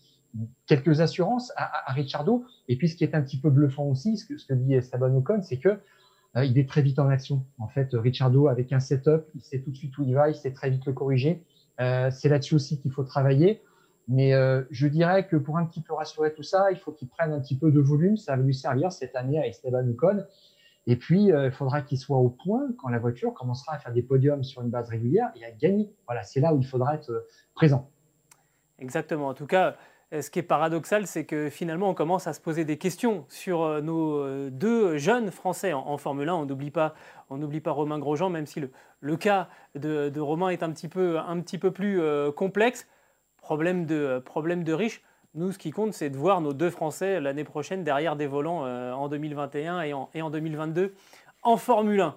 quelques 0.67 1.01
assurances 1.01 1.53
à, 1.57 1.93
Richardo. 1.93 2.45
Et 2.69 2.77
puis, 2.77 2.89
ce 2.89 2.97
qui 2.97 3.05
est 3.05 3.15
un 3.15 3.23
petit 3.23 3.41
peu 3.41 3.51
bluffant 3.51 3.85
aussi, 3.85 4.17
ce 4.17 4.27
que, 4.27 4.37
ce 4.39 4.47
que 4.47 4.55
dit 4.55 4.75
Esteban 4.75 5.15
Ocon, 5.15 5.43
c'est 5.43 5.59
que 5.59 5.81
euh, 6.37 6.45
il 6.45 6.59
est 6.59 6.69
très 6.69 6.83
vite 6.83 6.99
en 6.99 7.09
action. 7.09 7.45
En 7.59 7.69
fait, 7.69 7.91
Richardo, 7.93 8.49
avec 8.49 8.73
un 8.73 8.81
setup, 8.81 9.25
il 9.35 9.43
sait 9.43 9.61
tout 9.61 9.71
de 9.71 9.77
suite 9.77 9.97
où 9.99 10.05
il 10.05 10.15
va, 10.15 10.29
il 10.29 10.35
sait 10.35 10.53
très 10.53 10.71
vite 10.71 10.85
le 10.87 10.93
corriger. 10.93 11.45
Euh, 11.81 12.11
c'est 12.11 12.29
là-dessus 12.29 12.55
aussi 12.55 12.81
qu'il 12.81 12.93
faut 12.93 13.05
travailler. 13.05 13.63
Mais 14.07 14.35
euh, 14.35 14.63
je 14.71 14.87
dirais 14.87 15.27
que 15.27 15.37
pour 15.37 15.57
un 15.57 15.65
petit 15.65 15.81
peu 15.81 15.95
rassurer 15.95 16.35
tout 16.35 16.43
ça, 16.43 16.71
il 16.71 16.77
faut 16.77 16.93
qu'il 16.93 17.09
prenne 17.09 17.33
un 17.33 17.41
petit 17.41 17.57
peu 17.57 17.71
de 17.71 17.81
volume. 17.81 18.17
Ça 18.17 18.37
va 18.37 18.43
lui 18.43 18.55
servir 18.55 18.93
cette 18.93 19.17
année 19.17 19.39
à 19.39 19.47
Esteban 19.47 19.89
Ocon. 19.89 20.25
Et 20.87 20.97
puis, 20.97 21.29
il 21.29 21.51
faudra 21.51 21.81
qu'il 21.81 21.99
soit 21.99 22.19
au 22.19 22.29
point 22.29 22.69
quand 22.77 22.91
la 22.91 22.99
voiture 22.99 23.33
commencera 23.33 23.75
à 23.75 23.79
faire 23.79 23.95
des 23.95 24.03
podiums 24.03 24.45
sur 24.45 24.61
une 24.61 24.69
base 24.69 24.91
régulière 24.91 25.33
et 25.35 25.43
à 25.43 25.51
gagner. 25.51 25.91
Voilà, 26.07 26.23
c'est 26.25 26.41
là 26.41 26.53
où 26.53 26.59
il 26.59 26.67
faudra 26.67 26.95
être 26.95 27.27
présent. 27.55 27.91
Exactement. 28.79 29.29
En 29.29 29.35
tout 29.35 29.47
cas, 29.47 29.77
ce 30.23 30.31
qui 30.31 30.39
est 30.39 30.43
paradoxal, 30.43 31.07
c'est 31.07 31.25
que 31.25 31.49
finalement, 31.51 31.89
on 31.89 31.95
commence 31.95 32.27
à 32.27 32.33
se 32.33 32.41
poser 32.41 32.65
des 32.65 32.79
questions 32.79 33.25
sur 33.29 33.63
euh, 33.63 33.81
nos 33.81 34.19
euh, 34.19 34.51
deux 34.51 34.97
jeunes 34.97 35.31
Français 35.31 35.73
en, 35.73 35.97
Formule 35.97 36.29
1. 36.29 36.35
On 36.35 36.45
n'oublie 36.45 36.71
pas, 36.71 36.95
pas 37.29 37.71
Romain 37.71 37.99
Grosjean, 37.99 38.31
même 38.31 38.47
si 38.47 38.61
le, 38.61 38.71
le 39.01 39.17
cas 39.17 39.49
de, 39.75 40.09
de, 40.09 40.21
Romain 40.21 40.51
est 40.51 40.63
un 40.63 40.71
petit 40.71 40.89
peu, 40.89 41.19
un 41.19 41.41
petit 41.41 41.59
peu 41.59 41.71
plus 41.71 42.01
complexe. 42.37 42.87
Problème 43.39 43.87
de, 43.87 44.23
problème 44.25 44.65
de 44.65 44.73
riche. 44.73 45.03
Nous, 45.35 45.53
ce 45.53 45.59
qui 45.59 45.71
compte, 45.71 45.93
c'est 45.93 46.11
de 46.11 46.17
voir 46.17 46.41
nos 46.41 46.53
deux 46.53 46.71
Français 46.71 47.21
l'année 47.21 47.45
prochaine 47.45 47.85
derrière 47.85 48.17
des 48.17 48.27
volants 48.27 48.63
en 48.63 49.09
2021 49.09 49.83
et 49.83 49.93
en, 49.93 50.09
et 50.15 50.23
en 50.23 50.31
2022 50.31 50.95
en 51.43 51.57
Formule 51.57 52.01
1. 52.01 52.17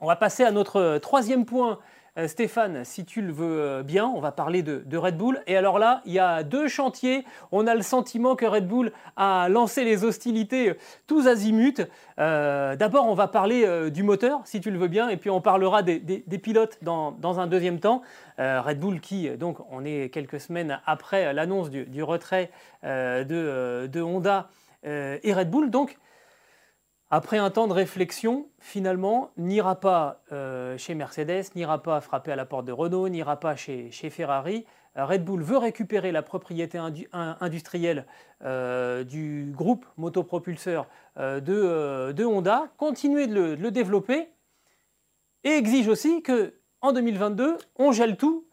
On 0.00 0.06
va 0.06 0.16
passer 0.16 0.42
à 0.42 0.50
notre 0.50 0.98
troisième 0.98 1.44
point 1.44 1.78
euh, 2.16 2.28
Stéphane, 2.28 2.84
si 2.84 3.04
tu 3.04 3.22
le 3.22 3.32
veux 3.32 3.60
euh, 3.60 3.82
bien, 3.82 4.06
on 4.06 4.20
va 4.20 4.30
parler 4.30 4.62
de, 4.62 4.96
Red 4.96 5.16
Bull. 5.16 5.40
Et 5.48 5.56
alors 5.56 5.80
là, 5.80 6.00
il 6.04 6.12
y 6.12 6.20
a 6.20 6.44
deux 6.44 6.68
chantiers. 6.68 7.24
On 7.50 7.66
a 7.66 7.74
le 7.74 7.82
sentiment 7.82 8.36
que 8.36 8.46
Red 8.46 8.68
Bull 8.68 8.92
a 9.16 9.48
lancé 9.48 9.84
les 9.84 10.04
hostilités 10.04 10.70
euh, 10.70 10.74
tous 11.08 11.26
azimuts. 11.26 11.86
D'abord, 12.16 13.08
on 13.08 13.14
va 13.14 13.26
parler 13.26 13.90
du 13.90 14.04
moteur, 14.04 14.40
si 14.44 14.60
tu 14.60 14.70
le 14.70 14.78
veux 14.78 14.86
bien, 14.86 15.08
et 15.08 15.16
puis 15.16 15.30
on 15.30 15.40
parlera 15.40 15.82
des, 15.82 15.98
pilotes 16.40 16.78
dans, 16.82 17.40
un 17.40 17.48
deuxième 17.48 17.80
temps. 17.80 18.02
Red 18.38 18.78
Bull 18.78 19.00
qui, 19.00 19.28
donc, 19.30 19.58
on 19.72 19.84
est 19.84 20.10
quelques 20.10 20.38
semaines 20.38 20.80
après 20.86 21.32
l'annonce 21.32 21.70
du, 21.70 22.02
retrait 22.04 22.52
de, 22.84 23.88
de, 23.88 24.00
Honda 24.00 24.48
et 24.84 25.32
Red 25.32 25.50
Bull. 25.50 25.70
Donc, 25.70 25.98
après 27.10 27.38
un 27.38 27.50
temps 27.50 27.68
de 27.68 27.72
réflexion, 27.72 28.48
finalement, 28.58 29.30
n'ira 29.36 29.78
pas 29.78 30.22
euh, 30.32 30.76
chez 30.78 30.94
Mercedes, 30.94 31.44
n'ira 31.54 31.82
pas 31.82 32.00
frapper 32.00 32.32
à 32.32 32.36
la 32.36 32.46
porte 32.46 32.64
de 32.64 32.72
Renault, 32.72 33.08
n'ira 33.08 33.38
pas 33.38 33.56
chez, 33.56 33.90
Ferrari. 33.90 34.64
Euh, 34.96 35.04
Red 35.04 35.24
Bull 35.24 35.42
veut 35.42 35.58
récupérer 35.58 36.12
la 36.12 36.22
propriété 36.22 36.78
industrielle 37.12 38.06
euh, 38.42 39.04
du 39.04 39.52
groupe 39.54 39.86
motopropulseur 39.96 40.86
de, 41.16 42.24
Honda, 42.24 42.68
continuer 42.78 43.26
de 43.26 43.54
le, 43.54 43.70
développer 43.70 44.28
et 45.44 45.50
exige 45.50 45.88
aussi 45.88 46.22
que 46.22 46.54
en 46.80 46.92
2022, 46.92 47.58
on 47.76 47.92
gèle 47.92 48.16
tout, 48.16 48.46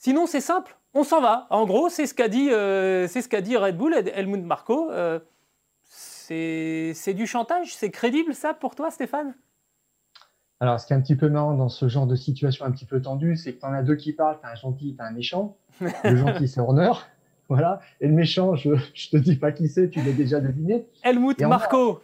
Sinon, 0.00 0.26
c'est 0.26 0.40
simple, 0.40 0.78
on 0.94 1.02
s'en 1.02 1.20
va. 1.20 1.48
En 1.50 1.66
gros, 1.66 1.88
c'est 1.88 2.06
ce 2.06 2.14
qu'a 2.14 2.28
dit, 2.28 2.50
dit 2.50 3.56
Red 3.56 3.76
Bull, 3.76 3.94
Helmut 3.94 4.44
Marko. 4.44 4.92
C'est 6.28 7.14
du 7.14 7.26
chantage, 7.26 7.74
c'est 7.74 7.90
crédible 7.90 8.34
ça 8.34 8.54
pour 8.54 8.74
toi, 8.74 8.90
Stéphane? 8.90 9.34
Alors, 10.60 10.80
ce 10.80 10.86
qui 10.86 10.92
est 10.92 10.96
un 10.96 11.00
petit 11.00 11.16
peu 11.16 11.28
marrant 11.28 11.54
dans 11.54 11.68
ce 11.68 11.88
genre 11.88 12.06
de 12.06 12.16
situation 12.16 12.64
un 12.64 12.72
petit 12.72 12.84
peu 12.84 13.00
tendue, 13.00 13.36
c'est 13.36 13.54
que 13.54 13.60
tu 13.60 13.66
en 13.66 13.72
as 13.72 13.82
deux 13.82 13.94
qui 13.94 14.12
parlent, 14.12 14.38
tu 14.40 14.46
as 14.46 14.50
un 14.50 14.54
gentil, 14.56 14.94
tu 14.96 15.02
as 15.02 15.06
un 15.06 15.12
méchant. 15.12 15.56
Le 15.80 16.16
gentil, 16.16 16.48
c'est 16.48 16.60
Horner. 16.60 16.90
Voilà. 17.48 17.80
Et 18.00 18.08
le 18.08 18.12
méchant, 18.12 18.56
je, 18.56 18.70
je 18.92 19.08
te 19.08 19.16
dis 19.16 19.36
pas 19.36 19.52
qui 19.52 19.68
c'est, 19.68 19.88
tu 19.88 20.02
l'as 20.02 20.12
déjà 20.12 20.40
deviné. 20.40 20.86
Helmut 21.02 21.40
Marco. 21.42 22.00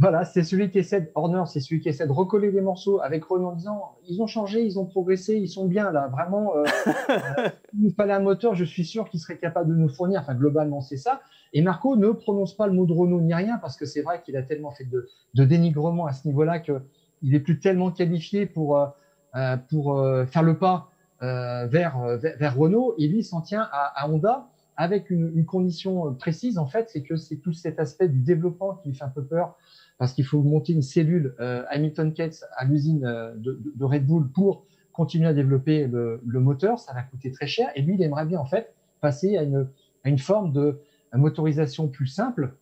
Voilà, 0.00 0.24
c'est 0.24 0.44
celui 0.44 0.70
qui 0.70 0.78
essaie, 0.78 1.00
de, 1.00 1.10
Horner, 1.16 1.42
c'est 1.46 1.58
celui 1.58 1.80
qui 1.80 1.88
essaie 1.88 2.06
de 2.06 2.12
recoller 2.12 2.52
des 2.52 2.60
morceaux 2.60 3.00
avec 3.00 3.24
Renault 3.24 3.48
en 3.48 3.54
disant 3.56 3.96
ils 4.08 4.22
ont 4.22 4.28
changé, 4.28 4.64
ils 4.64 4.78
ont 4.78 4.86
progressé, 4.86 5.36
ils 5.36 5.48
sont 5.48 5.66
bien 5.66 5.90
là. 5.90 6.06
Vraiment, 6.06 6.54
euh, 6.56 6.64
euh, 7.10 7.48
il 7.80 7.92
fallait 7.92 8.12
un 8.12 8.20
moteur, 8.20 8.54
je 8.54 8.64
suis 8.64 8.84
sûr 8.84 9.08
qu'il 9.08 9.18
serait 9.18 9.38
capable 9.38 9.70
de 9.70 9.74
nous 9.74 9.88
fournir. 9.88 10.20
Enfin, 10.20 10.36
globalement, 10.36 10.80
c'est 10.80 10.96
ça. 10.96 11.20
Et 11.52 11.62
Marco 11.62 11.96
ne 11.96 12.10
prononce 12.12 12.56
pas 12.56 12.68
le 12.68 12.74
mot 12.74 12.86
de 12.86 12.92
Renault 12.92 13.20
ni 13.20 13.34
rien 13.34 13.58
parce 13.58 13.76
que 13.76 13.86
c'est 13.86 14.02
vrai 14.02 14.22
qu'il 14.22 14.36
a 14.36 14.42
tellement 14.42 14.70
fait 14.70 14.84
de, 14.84 15.08
de 15.34 15.44
dénigrement 15.44 16.06
à 16.06 16.12
ce 16.12 16.28
niveau-là 16.28 16.60
que 16.60 16.80
il 17.22 17.34
est 17.34 17.40
plus 17.40 17.58
tellement 17.58 17.90
qualifié 17.90 18.46
pour 18.46 18.78
euh, 18.78 19.56
pour 19.68 20.00
faire 20.28 20.42
le 20.44 20.58
pas 20.58 20.90
vers, 21.20 21.98
vers, 22.18 22.56
Renault. 22.56 22.94
Et 22.98 23.08
lui 23.08 23.24
s'en 23.24 23.40
tient 23.40 23.68
à, 23.72 24.04
à 24.04 24.08
Honda 24.08 24.46
avec 24.78 25.10
une, 25.10 25.44
condition 25.44 26.14
précise 26.14 26.56
en 26.56 26.66
fait, 26.66 26.88
c'est 26.88 27.02
que 27.02 27.16
c'est 27.16 27.36
tout 27.36 27.52
cet 27.52 27.80
aspect 27.80 28.08
du 28.08 28.20
développement 28.20 28.74
qui 28.76 28.94
fait 28.94 29.02
un 29.04 29.08
peu 29.08 29.24
peur 29.24 29.58
parce 29.98 30.12
qu'il 30.12 30.24
faut 30.24 30.40
monter 30.40 30.72
une 30.72 30.82
cellule 30.82 31.34
euh, 31.40 31.64
Hamilton 31.68 32.14
Keynes 32.14 32.30
à 32.56 32.64
l'usine 32.64 33.04
euh, 33.04 33.34
de, 33.36 33.84
Red 33.84 34.06
Bull 34.06 34.28
pour 34.28 34.64
continuer 34.92 35.26
à 35.26 35.34
développer 35.34 35.88
le, 35.88 36.20
moteur. 36.24 36.78
Ça 36.78 36.94
va 36.94 37.02
coûter 37.02 37.32
très 37.32 37.48
cher. 37.48 37.68
Et 37.74 37.82
lui, 37.82 37.94
il 37.94 38.02
aimerait 38.02 38.24
bien 38.24 38.38
en 38.38 38.46
fait 38.46 38.72
passer 39.00 39.36
à 39.36 39.42
une, 39.42 40.18
forme 40.18 40.52
de 40.52 40.78
motorisation 41.12 41.88
plus 41.88 42.06
simple 42.06 42.54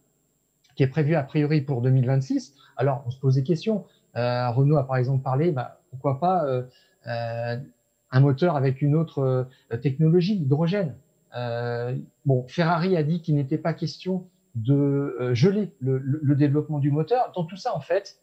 qui 0.75 0.83
est 0.83 0.89
prévue 0.89 1.15
a 1.15 1.23
priori 1.23 1.61
pour 1.61 1.83
2026. 1.83 2.55
Alors, 2.79 3.05
on 3.07 3.11
se 3.11 3.21
pose 3.21 3.35
des 3.35 3.43
questions. 3.43 3.85
Euh, 4.17 4.49
Renault 4.51 4.79
a 4.79 4.87
par 4.87 4.97
exemple 4.97 5.23
parlé, 5.23 5.53
bah, 5.53 5.81
pourquoi 5.91 6.19
pas 6.19 6.47
euh, 6.47 6.63
euh 7.07 7.57
un 8.13 8.21
moteur 8.21 8.57
avec 8.57 8.83
une 8.83 8.95
autre 8.95 9.49
euh, 9.73 9.77
technologie, 9.77 10.37
l'hydrogène. 10.37 10.95
Bon, 12.25 12.47
Ferrari 12.49 12.97
a 12.97 13.03
dit 13.03 13.21
qu'il 13.21 13.35
n'était 13.35 13.59
pas 13.59 13.75
question 13.75 14.27
de 14.57 15.17
euh, 15.21 15.35
geler 15.35 15.71
le, 15.81 15.99
le, 15.99 16.35
développement 16.35 16.79
du 16.79 16.91
moteur. 16.91 17.31
Dans 17.35 17.45
tout 17.45 17.57
ça, 17.57 17.77
en 17.77 17.81
fait, 17.81 18.19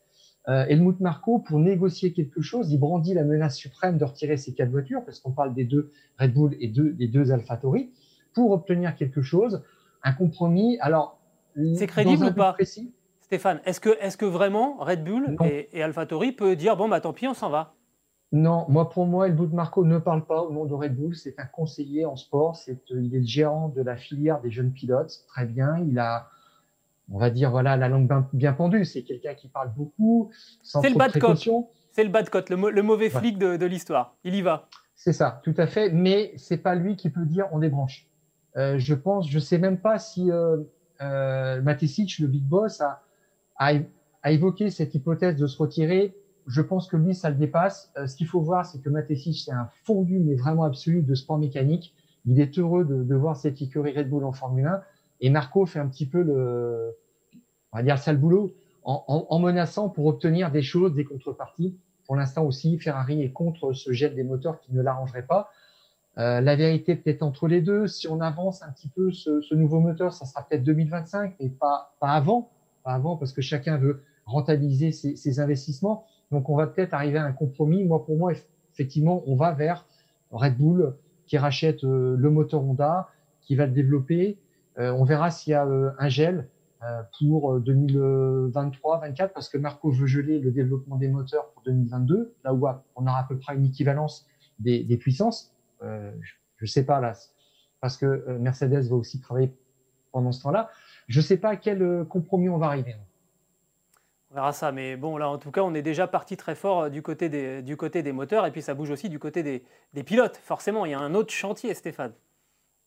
euh, 0.49 0.65
Helmut 0.65 0.99
Marko, 0.99 1.39
pour 1.39 1.59
négocier 1.59 2.11
quelque 2.11 2.41
chose, 2.41 2.71
il 2.71 2.79
brandit 2.79 3.13
la 3.13 3.23
menace 3.23 3.55
suprême 3.55 3.97
de 3.97 4.03
retirer 4.03 4.35
ces 4.35 4.53
quatre 4.53 4.71
voitures, 4.71 5.05
parce 5.05 5.19
qu'on 5.19 5.31
parle 5.31 5.53
des 5.53 5.63
deux 5.63 5.91
Red 6.19 6.33
Bull 6.33 6.57
et 6.59 6.67
deux, 6.67 6.91
des 6.91 7.07
deux 7.07 7.31
AlphaTauri, 7.31 7.91
pour 8.33 8.51
obtenir 8.51 8.95
quelque 8.95 9.21
chose, 9.21 9.63
un 10.01 10.11
compromis. 10.11 10.77
Alors, 10.81 11.19
c'est 11.75 11.87
crédible 11.87 12.25
ou 12.25 12.33
pas 12.33 12.57
Stéphane, 13.21 13.61
est-ce 13.65 13.79
que, 13.79 13.89
est 14.01 14.17
que 14.17 14.25
vraiment 14.25 14.77
Red 14.79 15.03
Bull 15.03 15.37
et, 15.45 15.69
et 15.71 15.83
AlphaTauri 15.83 16.33
peut 16.33 16.55
dire 16.55 16.75
bon 16.75 16.89
bah 16.89 16.99
tant 16.99 17.13
pis, 17.13 17.27
on 17.27 17.33
s'en 17.33 17.49
va? 17.49 17.73
Non, 18.33 18.65
moi 18.67 18.89
pour 18.89 19.05
moi, 19.05 19.27
El 19.27 19.35
Marco 19.35 19.85
ne 19.85 19.99
parle 19.99 20.25
pas 20.25 20.41
au 20.41 20.51
nom 20.51 20.65
de 20.65 20.73
Red 20.73 20.95
Bull. 20.95 21.15
C'est 21.15 21.39
un 21.39 21.45
conseiller 21.45 22.03
en 22.03 22.15
sport. 22.15 22.55
C'est, 22.55 22.91
euh, 22.91 22.99
il 22.99 23.13
est 23.13 23.19
le 23.19 23.25
gérant 23.25 23.69
de 23.69 23.83
la 23.83 23.95
filière 23.95 24.41
des 24.41 24.49
jeunes 24.49 24.71
pilotes. 24.71 25.23
Très 25.27 25.45
bien. 25.45 25.77
Il 25.87 25.99
a, 25.99 26.27
on 27.11 27.19
va 27.19 27.29
dire, 27.29 27.51
voilà, 27.51 27.77
la 27.77 27.89
langue 27.89 28.11
bien, 28.33 28.53
pendue. 28.53 28.85
C'est 28.85 29.03
quelqu'un 29.03 29.35
qui 29.35 29.49
parle 29.49 29.71
beaucoup, 29.75 30.31
sans 30.63 30.81
C'est 30.81 30.89
le 30.89 30.95
bad 30.95 31.15
cop. 31.19 31.37
C'est 31.91 32.03
le 32.03 32.09
bad 32.09 32.27
cop, 32.31 32.49
le, 32.49 32.81
mauvais 32.81 33.11
flic 33.11 33.37
de, 33.37 33.65
l'histoire. 33.67 34.15
Il 34.23 34.33
y 34.33 34.41
va. 34.41 34.67
C'est 34.95 35.13
ça, 35.13 35.39
tout 35.43 35.53
à 35.57 35.67
fait. 35.67 35.91
Mais 35.91 36.33
c'est 36.35 36.57
pas 36.57 36.73
lui 36.73 36.95
qui 36.95 37.11
peut 37.11 37.25
dire 37.25 37.47
on 37.51 37.59
débranche. 37.59 38.07
Euh, 38.57 38.79
je 38.79 38.95
pense, 38.95 39.29
je 39.29 39.37
sais 39.37 39.59
même 39.59 39.77
pas 39.77 39.99
si 39.99 40.31
euh, 40.31 40.57
euh, 41.01 41.61
le 41.61 42.25
big 42.25 42.43
boss, 42.43 42.81
a, 42.81 43.03
a, 43.57 43.73
a 44.23 44.31
évoqué 44.31 44.71
cette 44.71 44.95
hypothèse 44.95 45.35
de 45.35 45.45
se 45.45 45.57
retirer 45.59 46.15
je 46.47 46.61
pense 46.61 46.87
que 46.87 46.97
lui, 46.97 47.15
ça 47.15 47.29
le 47.29 47.35
dépasse. 47.35 47.91
Euh, 47.97 48.07
ce 48.07 48.15
qu'il 48.15 48.27
faut 48.27 48.41
voir, 48.41 48.65
c'est 48.65 48.81
que 48.81 48.89
Matesic, 48.89 49.39
c'est 49.43 49.51
un 49.51 49.69
fondu, 49.83 50.19
mais 50.19 50.35
vraiment 50.35 50.63
absolu 50.63 51.01
de 51.01 51.15
sport 51.15 51.37
mécanique. 51.37 51.93
Il 52.25 52.39
est 52.39 52.57
heureux 52.57 52.85
de, 52.85 53.03
de, 53.03 53.15
voir 53.15 53.35
cette 53.35 53.61
écurie 53.61 53.95
Red 53.95 54.09
Bull 54.09 54.23
en 54.23 54.31
Formule 54.31 54.65
1. 54.65 54.81
Et 55.21 55.29
Marco 55.29 55.65
fait 55.65 55.79
un 55.79 55.87
petit 55.87 56.05
peu 56.05 56.21
le, 56.21 56.95
on 57.71 57.77
va 57.77 57.83
dire, 57.83 57.95
le 57.95 57.99
sale 57.99 58.17
boulot 58.17 58.53
en, 58.83 59.03
en, 59.07 59.27
en, 59.29 59.39
menaçant 59.39 59.89
pour 59.89 60.05
obtenir 60.05 60.51
des 60.51 60.61
choses, 60.61 60.93
des 60.93 61.05
contreparties. 61.05 61.77
Pour 62.05 62.15
l'instant 62.15 62.43
aussi, 62.43 62.77
Ferrari 62.79 63.21
est 63.21 63.31
contre 63.31 63.73
ce 63.73 63.93
gel 63.93 64.15
des 64.15 64.23
moteurs 64.23 64.59
qui 64.59 64.73
ne 64.73 64.81
l'arrangerait 64.81 65.25
pas. 65.25 65.49
Euh, 66.17 66.41
la 66.41 66.55
vérité 66.55 66.95
peut-être 66.95 67.23
entre 67.23 67.47
les 67.47 67.61
deux. 67.61 67.87
Si 67.87 68.07
on 68.07 68.21
avance 68.21 68.61
un 68.61 68.71
petit 68.71 68.89
peu 68.89 69.11
ce, 69.11 69.41
ce 69.41 69.55
nouveau 69.55 69.79
moteur, 69.79 70.13
ça 70.13 70.25
sera 70.25 70.45
peut-être 70.47 70.63
2025, 70.63 71.35
mais 71.39 71.49
pas, 71.49 71.95
pas 71.99 72.11
avant. 72.11 72.51
Pas 72.83 72.93
avant, 72.93 73.15
parce 73.15 73.31
que 73.31 73.41
chacun 73.41 73.77
veut 73.77 74.03
rentabiliser 74.25 74.91
ses, 74.91 75.15
ses 75.15 75.39
investissements. 75.39 76.05
Donc 76.33 76.49
on 76.49 76.55
va 76.55 76.67
peut-être 76.67 76.93
arriver 76.93 77.19
à 77.19 77.23
un 77.23 77.31
compromis. 77.31 77.85
Moi, 77.85 78.03
pour 78.03 78.17
moi, 78.17 78.33
effectivement, 78.73 79.23
on 79.27 79.35
va 79.35 79.53
vers 79.53 79.85
Red 80.31 80.57
Bull 80.57 80.95
qui 81.27 81.37
rachète 81.37 81.83
euh, 81.83 82.15
le 82.17 82.29
moteur 82.29 82.63
Honda, 82.63 83.07
qui 83.39 83.55
va 83.55 83.67
le 83.67 83.71
développer. 83.71 84.39
Euh, 84.79 84.91
on 84.91 85.03
verra 85.03 85.29
s'il 85.29 85.51
y 85.51 85.53
a 85.53 85.65
euh, 85.65 85.91
un 85.99 86.09
gel 86.09 86.49
pour 87.17 87.61
2023-24 87.61 89.29
parce 89.29 89.47
que 89.47 89.57
Marco 89.57 89.89
veut 89.89 90.05
geler 90.05 90.39
le 90.39 90.51
développement 90.51 90.97
des 90.97 91.07
moteurs 91.07 91.49
pour 91.51 91.63
2022, 91.63 92.35
là 92.43 92.53
où 92.53 92.67
on 92.97 93.07
aura 93.07 93.19
à 93.19 93.23
peu 93.23 93.37
près 93.37 93.55
une 93.55 93.63
équivalence 93.63 94.27
des, 94.59 94.97
puissances. 94.97 95.55
je 95.81 96.11
ne 96.61 96.67
sais 96.67 96.83
pas 96.83 96.99
là, 96.99 97.13
parce 97.79 97.95
que 97.95 98.37
Mercedes 98.37 98.89
va 98.89 98.97
aussi 98.97 99.21
travailler 99.21 99.55
pendant 100.11 100.33
ce 100.33 100.43
temps-là. 100.43 100.71
Je 101.07 101.21
ne 101.21 101.23
sais 101.23 101.37
pas 101.37 101.51
à 101.51 101.55
quel 101.55 102.03
compromis 102.09 102.49
on 102.49 102.57
va 102.57 102.65
arriver. 102.65 102.97
On 104.33 104.37
verra 104.37 104.51
ça, 104.51 104.71
mais 104.71 104.97
bon, 104.97 105.15
là, 105.17 105.29
en 105.29 105.37
tout 105.37 105.51
cas, 105.51 105.61
on 105.61 105.75
est 105.75 105.83
déjà 105.83 106.07
parti 106.07 106.37
très 106.37 106.55
fort 106.55 106.81
euh, 106.81 106.89
du 106.89 107.03
côté 107.03 107.29
des, 107.29 108.11
moteurs, 108.11 108.47
et 108.47 108.51
puis 108.51 108.63
ça 108.63 108.73
bouge 108.73 108.89
aussi 108.89 109.07
du 109.07 109.19
côté 109.19 109.43
des, 109.43 110.03
pilotes. 110.03 110.37
Forcément, 110.37 110.85
il 110.85 110.91
y 110.91 110.95
a 110.95 110.99
un 110.99 111.13
autre 111.13 111.31
chantier, 111.31 111.71
Stéphane. 111.75 112.13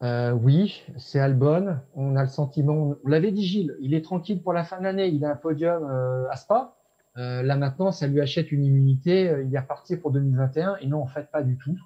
Euh, 0.02 0.32
oui, 0.32 0.82
c'est 0.96 1.20
Albon. 1.20 1.78
On 1.94 2.16
a 2.16 2.22
le 2.22 2.28
sentiment, 2.28 2.98
on 3.04 3.08
l'avait 3.08 3.30
dit 3.30 3.46
Gilles, 3.46 3.76
il 3.80 3.94
est 3.94 4.04
tranquille 4.04 4.42
pour 4.42 4.54
la 4.54 4.64
fin 4.64 4.78
de 4.78 4.82
l'année, 4.82 5.06
il 5.06 5.24
a 5.24 5.30
un 5.30 5.36
podium 5.36 5.84
euh, 5.84 6.28
à 6.30 6.36
Spa. 6.36 6.74
Là 7.14 7.56
maintenant, 7.56 7.92
ça 7.92 8.08
lui 8.08 8.20
achète 8.20 8.52
une 8.52 8.62
immunité, 8.62 9.32
il 9.46 9.54
est 9.54 9.58
reparti 9.58 9.96
pour 9.96 10.10
2021, 10.10 10.76
et 10.82 10.86
non, 10.86 11.00
en 11.00 11.06
fait, 11.06 11.30
pas 11.30 11.42
du 11.42 11.56
tout. 11.56 11.78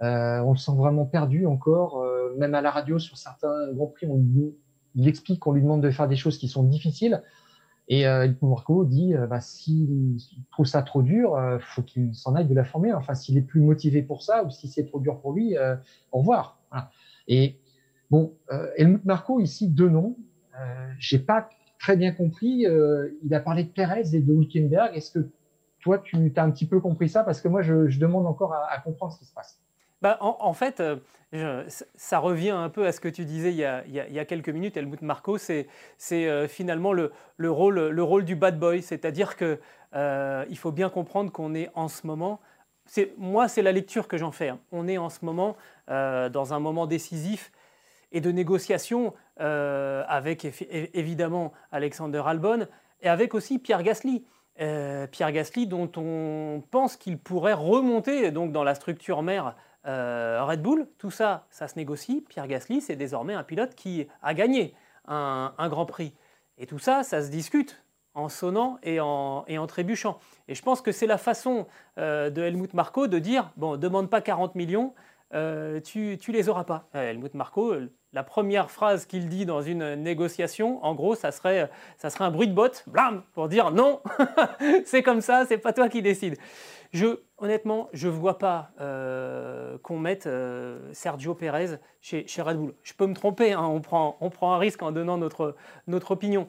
on 0.00 0.50
le 0.50 0.58
sent 0.58 0.72
vraiment 0.76 1.06
perdu 1.06 1.46
encore, 1.46 2.04
même 2.36 2.54
à 2.54 2.60
la 2.60 2.70
radio 2.70 2.98
sur 2.98 3.16
certains 3.16 3.72
grands 3.72 3.86
prix, 3.86 4.06
on, 4.06 4.22
il 4.94 5.08
explique 5.08 5.40
qu'on 5.40 5.52
lui 5.52 5.62
demande 5.62 5.82
de 5.82 5.90
faire 5.90 6.06
des 6.06 6.16
choses 6.16 6.36
qui 6.36 6.48
sont 6.48 6.64
difficiles. 6.64 7.22
Et 7.88 8.06
euh, 8.06 8.32
Marco 8.40 8.84
dit, 8.84 9.14
euh, 9.14 9.26
bah, 9.26 9.40
s'il 9.40 10.16
trouve 10.50 10.66
ça 10.66 10.82
trop 10.82 11.02
dur, 11.02 11.36
euh, 11.36 11.58
faut 11.60 11.82
qu'il 11.82 12.14
s'en 12.14 12.34
aille 12.34 12.48
de 12.48 12.54
la 12.54 12.64
Formule. 12.64 12.94
Enfin, 12.94 13.14
s'il 13.14 13.36
est 13.36 13.42
plus 13.42 13.60
motivé 13.60 14.02
pour 14.02 14.22
ça 14.22 14.42
ou 14.44 14.50
si 14.50 14.68
c'est 14.68 14.84
trop 14.84 15.00
dur 15.00 15.20
pour 15.20 15.32
lui, 15.34 15.56
euh, 15.56 15.76
au 16.12 16.18
revoir. 16.18 16.58
Voilà. 16.70 16.90
Et 17.28 17.58
bon, 18.10 18.34
euh, 18.52 18.70
Helmut 18.76 19.04
Marco 19.04 19.38
ici 19.40 19.68
deux 19.68 19.88
noms. 19.90 20.16
Euh, 20.58 20.90
J'ai 20.98 21.18
pas 21.18 21.48
très 21.78 21.96
bien 21.96 22.12
compris. 22.12 22.64
il 23.22 23.34
a 23.34 23.40
parlé 23.40 23.64
de 23.64 23.68
Perez 23.68 24.14
et 24.14 24.20
de 24.20 24.32
Hülkenberg. 24.32 24.96
Est-ce 24.96 25.10
que 25.10 25.28
toi, 25.80 25.98
tu 25.98 26.32
as 26.36 26.42
un 26.42 26.50
petit 26.50 26.66
peu 26.66 26.80
compris 26.80 27.10
ça? 27.10 27.22
Parce 27.24 27.42
que 27.42 27.48
moi, 27.48 27.60
je, 27.60 27.88
je 27.88 27.98
demande 28.00 28.26
encore 28.26 28.54
à, 28.54 28.72
à 28.72 28.80
comprendre 28.80 29.12
ce 29.12 29.18
qui 29.18 29.26
se 29.26 29.34
passe. 29.34 29.60
Bah, 30.04 30.18
en, 30.20 30.52
fait, 30.52 30.82
euh, 31.32 31.64
ça 31.94 32.18
revient 32.18 32.50
un 32.50 32.68
peu 32.68 32.86
à 32.86 32.92
ce 32.92 33.00
que 33.00 33.08
tu 33.08 33.24
disais 33.24 33.50
il 33.52 33.56
y 33.56 33.64
a, 34.18 34.24
quelques 34.26 34.50
minutes, 34.50 34.76
Helmut 34.76 35.00
Marco, 35.00 35.38
c'est 35.38 35.66
euh, 36.12 36.46
finalement 36.46 36.92
le, 36.92 37.10
rôle, 37.50 38.24
du 38.26 38.36
bad 38.36 38.58
boy, 38.58 38.82
c'est-à-dire 38.82 39.34
qu'il 39.34 39.58
euh, 39.94 40.44
faut 40.56 40.72
bien 40.72 40.90
comprendre 40.90 41.32
qu'on 41.32 41.54
est 41.54 41.70
en 41.74 41.88
ce 41.88 42.06
moment, 42.06 42.38
moi 43.16 43.48
c'est 43.48 43.62
la 43.62 43.72
lecture 43.72 44.06
que 44.06 44.18
j'en 44.18 44.30
fais, 44.30 44.50
hein. 44.50 44.58
on 44.72 44.88
est 44.88 44.98
en 44.98 45.08
ce 45.08 45.24
moment 45.24 45.56
dans 45.88 46.52
un 46.52 46.58
moment 46.58 46.84
décisif 46.84 47.50
et 48.12 48.20
de 48.20 48.30
négociation 48.30 49.14
avec 49.38 50.44
évidemment 50.92 51.54
Alexander 51.72 52.22
Albon 52.26 52.66
et 53.00 53.08
avec 53.08 53.32
aussi 53.32 53.58
Pierre 53.58 53.82
Gasly. 53.82 54.22
Pierre 54.56 55.32
Gasly 55.32 55.66
dont 55.66 55.90
on 55.96 56.62
pense 56.70 56.98
qu'il 56.98 57.18
pourrait 57.18 57.54
remonter 57.54 58.30
donc 58.32 58.52
dans 58.52 58.64
la 58.64 58.74
structure 58.74 59.22
mère 59.22 59.56
euh, 59.86 60.44
Red 60.44 60.62
Bull, 60.62 60.88
tout 60.98 61.10
ça, 61.10 61.46
ça 61.50 61.68
se 61.68 61.76
négocie. 61.76 62.24
Pierre 62.28 62.46
Gasly, 62.46 62.80
c'est 62.80 62.96
désormais 62.96 63.34
un 63.34 63.42
pilote 63.42 63.74
qui 63.74 64.06
a 64.22 64.34
gagné 64.34 64.74
un, 65.06 65.52
Grand 65.68 65.86
Prix. 65.86 66.14
Et 66.58 66.66
tout 66.66 66.78
ça, 66.78 67.02
ça 67.02 67.22
se 67.22 67.30
discute 67.30 67.82
en 68.14 68.28
sonnant 68.28 68.78
et 68.82 69.00
en, 69.00 69.66
trébuchant. 69.66 70.18
Et 70.48 70.54
je 70.54 70.62
pense 70.62 70.80
que 70.80 70.92
c'est 70.92 71.06
la 71.06 71.18
façon 71.18 71.66
euh, 71.98 72.30
de 72.30 72.42
Helmut 72.42 72.72
Marko 72.74 73.08
de 73.08 73.18
dire, 73.18 73.50
bon, 73.56 73.76
demande 73.76 74.08
pas 74.08 74.20
40 74.20 74.54
millions, 74.54 74.94
euh, 75.34 75.80
tu, 75.80 76.16
tu 76.20 76.32
les 76.32 76.48
auras 76.48 76.64
pas. 76.64 76.88
Helmut 76.94 77.34
Marko, 77.34 77.74
la 78.14 78.22
première 78.22 78.70
phrase 78.70 79.04
qu'il 79.04 79.28
dit 79.28 79.44
dans 79.44 79.60
une 79.60 79.96
négociation, 79.96 80.82
en 80.84 80.94
gros, 80.94 81.16
ça 81.16 81.32
serait, 81.32 81.68
ça 81.98 82.08
serait 82.08 82.24
un 82.24 82.30
bruit 82.30 82.46
de 82.46 82.54
botte, 82.54 82.84
blam, 82.86 83.22
pour 83.32 83.48
dire 83.48 83.72
non, 83.72 84.00
c'est 84.84 85.02
comme 85.02 85.20
ça, 85.20 85.44
c'est 85.46 85.58
pas 85.58 85.72
toi 85.72 85.88
qui 85.88 86.00
décides. 86.00 86.36
Je, 86.92 87.18
honnêtement, 87.38 87.88
je 87.92 88.08
ne 88.08 88.12
vois 88.12 88.38
pas 88.38 88.70
qu'on 89.82 89.98
mette 89.98 90.28
Sergio 90.92 91.34
Pérez 91.34 91.78
chez, 92.00 92.26
Red 92.38 92.56
Bull. 92.56 92.74
Je 92.82 92.94
peux 92.94 93.06
me 93.06 93.14
tromper, 93.14 93.52
hein, 93.52 93.64
on, 93.64 93.80
prend, 93.80 94.16
un 94.54 94.58
risque 94.58 94.82
en 94.82 94.92
donnant 94.92 95.18
notre, 95.18 95.56
opinion. 96.10 96.48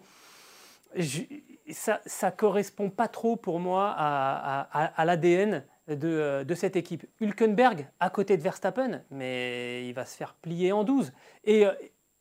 ça 1.69 1.99
ne 2.05 2.29
correspond 2.31 2.89
pas 2.89 3.07
trop 3.07 3.35
pour 3.35 3.59
moi 3.59 3.93
à, 3.97 5.05
l'ADN 5.05 5.63
de, 5.87 6.43
de, 6.43 6.55
cette 6.55 6.75
équipe. 6.75 7.05
Hülkenberg 7.19 7.87
à 7.99 8.09
côté 8.09 8.37
de 8.37 8.41
Verstappen, 8.41 9.01
mais 9.11 9.87
il 9.87 9.93
va 9.93 10.05
se 10.05 10.15
faire 10.15 10.35
plier 10.35 10.71
en 10.71 10.83
12. 10.83 11.13
Et 11.43 11.65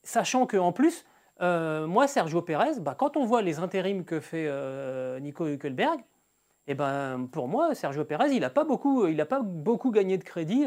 sachant 0.04 0.46
qu'en 0.46 0.72
plus, 0.72 1.04
euh, 1.40 1.86
moi, 1.86 2.06
Sergio 2.06 2.42
Pérez, 2.42 2.80
bah, 2.80 2.94
quand 2.96 3.16
on 3.16 3.24
voit 3.24 3.42
les 3.42 3.58
intérims 3.58 4.04
que 4.04 4.20
fait 4.20 4.46
euh, 4.46 5.18
Nico 5.18 5.46
Hülkenberg, 5.46 6.00
eh 6.66 6.74
ben, 6.74 7.28
pour 7.30 7.48
moi, 7.48 7.74
Sergio 7.74 8.04
Pérez, 8.04 8.30
il 8.32 8.40
n'a 8.40 8.50
pas, 8.50 8.64
beaucoup, 8.64 9.06
pas 9.28 9.40
beaucoup 9.42 9.90
gagné 9.90 10.18
de 10.18 10.24
crédit. 10.24 10.66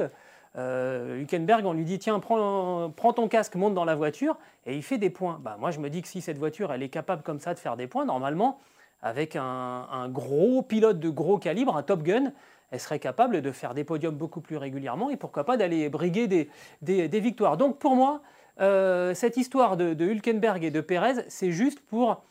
Euh, 0.57 1.19
Hülkenberg, 1.19 1.65
on 1.65 1.73
lui 1.73 1.86
dit 1.86 1.99
tiens, 1.99 2.19
prends, 2.19 2.91
prends, 2.95 3.13
ton 3.13 3.27
casque, 3.27 3.55
monte 3.55 3.73
dans 3.73 3.86
la 3.86 3.95
voiture, 3.95 4.38
et 4.65 4.75
il 4.75 4.83
fait 4.83 4.97
des 4.97 5.10
points. 5.10 5.39
Bah, 5.43 5.57
moi, 5.60 5.71
je 5.71 5.79
me 5.79 5.89
dis 5.89 6.01
que 6.01 6.07
si 6.07 6.21
cette 6.21 6.38
voiture, 6.38 6.71
elle 6.71 6.83
est 6.83 6.89
capable 6.89 7.21
comme 7.23 7.39
ça 7.39 7.53
de 7.53 7.60
faire 7.60 7.77
des 7.77 7.88
points, 7.88 8.05
normalement, 8.05 8.60
avec 9.01 9.36
un, 9.36 10.10
gros 10.10 10.62
pilote 10.62 10.99
de 10.99 11.10
gros 11.10 11.38
calibre, 11.38 11.75
un 11.77 11.83
Top 11.83 12.01
Gun, 12.01 12.31
elle 12.71 12.79
serait 12.79 12.99
capable 12.99 13.41
de 13.41 13.51
faire 13.51 13.73
des 13.73 13.83
podiums 13.83 14.15
beaucoup 14.15 14.41
plus 14.41 14.57
régulièrement 14.57 15.10
et 15.10 15.15
pourquoi 15.15 15.45
pas 15.45 15.55
d'aller 15.55 15.88
briguer 15.89 16.27
des, 16.27 16.49
des, 16.81 17.19
victoires. 17.19 17.57
Donc 17.57 17.77
pour 17.77 17.95
moi, 17.95 18.21
euh, 18.60 19.13
cette 19.13 19.38
histoire 19.38 19.77
de, 19.77 19.95
Hülkenberg 20.03 20.63
et 20.63 20.71
de 20.71 20.81
Pérez, 20.81 21.25
c'est 21.29 21.51
juste 21.51 21.79
pour 21.79 22.23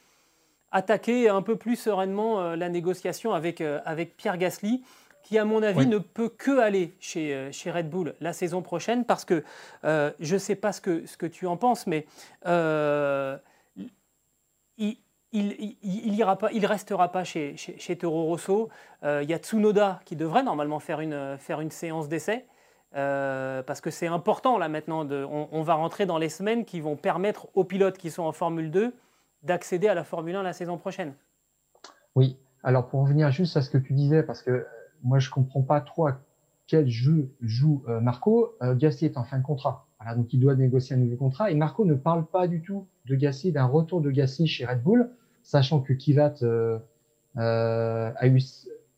attaquer 0.77 1.29
un 1.29 1.43
peu 1.43 1.57
plus 1.57 1.77
sereinement 1.77 2.41
euh, 2.41 2.57
la 2.57 2.69
négociation 2.69 3.33
avec, 3.33 3.61
euh, 3.61 3.81
avec 3.85 4.17
Pierre 4.17 4.39
Gasly, 4.39 4.83
qui, 5.23 5.39
à 5.39 5.45
mon 5.45 5.63
avis, 5.63 5.87
ne 5.87 5.99
peut 5.99 6.29
que 6.29 6.59
aller 6.59 6.95
chez, 7.01 7.51
chez, 7.51 7.73
Red 7.73 7.91
Bull 7.91 8.15
la 8.21 8.33
saison 8.33 8.63
prochaine, 8.63 9.05
parce 9.05 9.25
que 9.25 9.43
je 9.83 10.35
ne 10.35 10.39
sais 10.39 10.55
pas 10.55 10.71
ce 10.71 10.81
que, 10.81 11.05
ce 11.05 11.17
que 11.17 11.27
tu 11.27 11.49
en 11.49 11.57
penses, 11.57 11.89
mais 11.89 12.07
il, 14.79 14.97
il, 15.33 16.15
ira 16.15 16.39
pas, 16.39 16.53
il 16.53 16.65
restera 16.65 17.11
pas 17.11 17.25
chez, 17.25 17.57
chez, 17.57 17.77
chez 17.77 17.97
Toro 17.97 18.27
Rosso. 18.27 18.69
Il 19.03 19.29
y 19.29 19.35
a 19.35 19.39
Tsunoda 19.39 19.99
qui 20.05 20.15
devrait 20.15 20.45
normalement 20.45 20.79
faire 20.79 21.01
une, 21.01 21.37
faire 21.39 21.61
une 21.61 21.73
séance 21.73 22.09
d'essai. 22.09 22.47
Euh, 22.97 23.63
parce 23.63 23.81
que 23.81 23.91
c'est 23.91 24.07
important 24.07 24.59
là 24.59 24.69
maintenant, 24.69 25.05
de, 25.05 25.25
on, 25.25 25.63
va 25.63 25.75
rentrer 25.75 26.07
dans 26.07 26.19
les 26.19 26.31
semaines 26.31 26.65
qui 26.65 26.81
vont 26.81 26.97
permettre 26.97 27.49
aux 27.55 27.65
pilotes 27.65 27.99
qui 27.99 28.11
sont 28.11 28.23
en 28.23 28.33
Formule 28.33 28.71
2 28.71 28.95
d'accéder 29.47 29.89
à 29.89 29.95
la 29.95 30.05
Formule 30.05 30.37
1 30.37 30.43
la 30.43 30.53
saison 30.53 30.77
prochaine. 30.77 31.15
Oui, 32.15 32.39
alors 32.63 32.89
pour 32.89 33.01
revenir 33.03 33.31
juste 33.31 33.57
à 33.57 33.63
ce 33.63 33.71
que 33.71 33.79
tu 33.79 33.93
disais, 33.93 34.23
parce 34.23 34.43
que 34.43 34.51
euh, 34.51 34.65
moi 35.03 35.19
je 35.19 35.31
comprends 35.31 35.63
pas 35.63 35.81
trop 35.81 36.07
à 36.07 36.21
quel 36.67 36.89
jeu 36.89 37.31
joue 37.41 37.85
euh, 37.89 38.01
Marco, 38.01 38.57
Gasly 38.61 39.07
est 39.07 39.17
en 39.17 39.25
fin 39.25 39.39
de 39.39 39.45
contrat, 39.45 39.87
voilà, 40.01 40.17
donc 40.17 40.33
il 40.33 40.41
doit 40.41 40.57
négocier 40.57 40.97
un 40.97 40.99
nouveau 40.99 41.17
contrat, 41.17 41.51
et 41.51 41.55
Marco 41.55 41.85
ne 41.85 41.95
parle 41.95 42.27
pas 42.27 42.49
du 42.49 42.61
tout 42.61 42.87
de 43.05 43.15
Gasly, 43.15 43.53
d'un 43.53 43.67
retour 43.67 44.01
de 44.01 44.11
Gasly 44.11 44.47
chez 44.47 44.67
Red 44.67 44.83
Bull, 44.83 45.11
sachant 45.43 45.81
que 45.81 45.93
Kivat 45.93 46.35
a 47.37 48.27
eu 48.27 48.41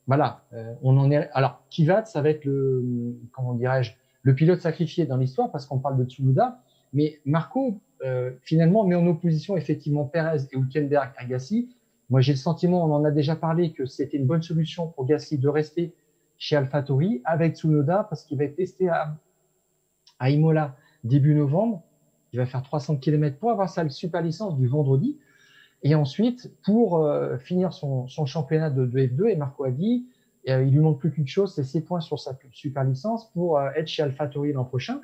voilà, 0.09 0.41
euh, 0.55 0.75
on 0.83 0.97
en 0.97 1.11
est. 1.11 1.29
Alors, 1.35 1.63
Kivat, 1.69 2.07
ça 2.07 2.23
va 2.23 2.31
être 2.31 2.47
le, 2.47 3.15
comment 3.31 3.53
dirais-je, 3.53 3.93
le 4.23 4.35
pilote 4.35 4.61
sacrifié 4.61 5.05
dans 5.05 5.19
l'histoire 5.19 5.53
parce 5.53 5.67
qu'on 5.67 5.79
parle 5.79 5.99
de 5.99 6.05
Tsunoda, 6.05 6.63
mais 6.95 7.21
Marco 7.27 7.79
euh, 8.05 8.31
finalement 8.43 8.85
met 8.85 8.95
en 8.95 9.07
opposition 9.07 9.57
effectivement 9.57 10.05
Perez 10.05 10.45
et 10.53 10.57
Hülkenberg 10.57 11.11
à 11.17 11.25
Gasly. 11.25 11.69
Moi, 12.11 12.21
j'ai 12.21 12.33
le 12.33 12.39
sentiment, 12.39 12.85
on 12.85 12.95
en 12.95 13.05
a 13.05 13.11
déjà 13.11 13.37
parlé, 13.37 13.73
que 13.73 13.85
c'était 13.87 14.17
une 14.17 14.27
bonne 14.27 14.43
solution 14.43 14.89
pour 14.89 15.05
Gasly 15.05 15.39
de 15.39 15.49
rester 15.49 15.95
chez 16.39 16.57
AlphaTauri 16.57 17.21
avec 17.25 17.57
Tsunoda 17.57 18.07
parce 18.09 18.25
qu'il 18.25 18.39
va 18.39 18.45
être 18.45 18.57
testé 18.57 18.89
à, 18.89 19.17
Imola 20.21 20.77
début 21.05 21.35
novembre. 21.35 21.83
Il 22.33 22.39
va 22.39 22.47
faire 22.47 22.63
300 22.63 22.97
km 22.97 23.37
pour 23.39 23.51
avoir 23.51 23.69
sa 23.69 23.89
super 23.89 24.23
licence 24.23 24.57
du 24.57 24.69
vendredi. 24.69 25.19
Et 25.83 25.95
ensuite, 25.95 26.53
pour 26.65 27.05
euh, 27.05 27.37
finir 27.39 27.73
son, 27.73 28.07
championnat 28.27 28.71
de, 28.71 28.85
de, 28.85 28.99
F2, 28.99 29.29
et 29.29 29.37
Marco 29.37 29.65
a 29.65 29.71
dit, 29.71 30.07
euh, 30.49 30.65
il 30.65 30.73
lui 30.73 30.81
manque 30.81 30.99
plus 30.99 31.13
qu'une 31.13 31.29
chose, 31.29 31.55
c'est 31.55 31.65
6 31.65 31.83
points 31.83 32.01
sur 32.01 32.19
sa 32.19 32.37
super 32.53 32.85
licence 32.85 33.31
pour 33.33 33.61
être 33.61 33.87
chez 33.87 34.03
AlphaTauri 34.03 34.53
l'an 34.53 34.65
prochain, 34.65 35.01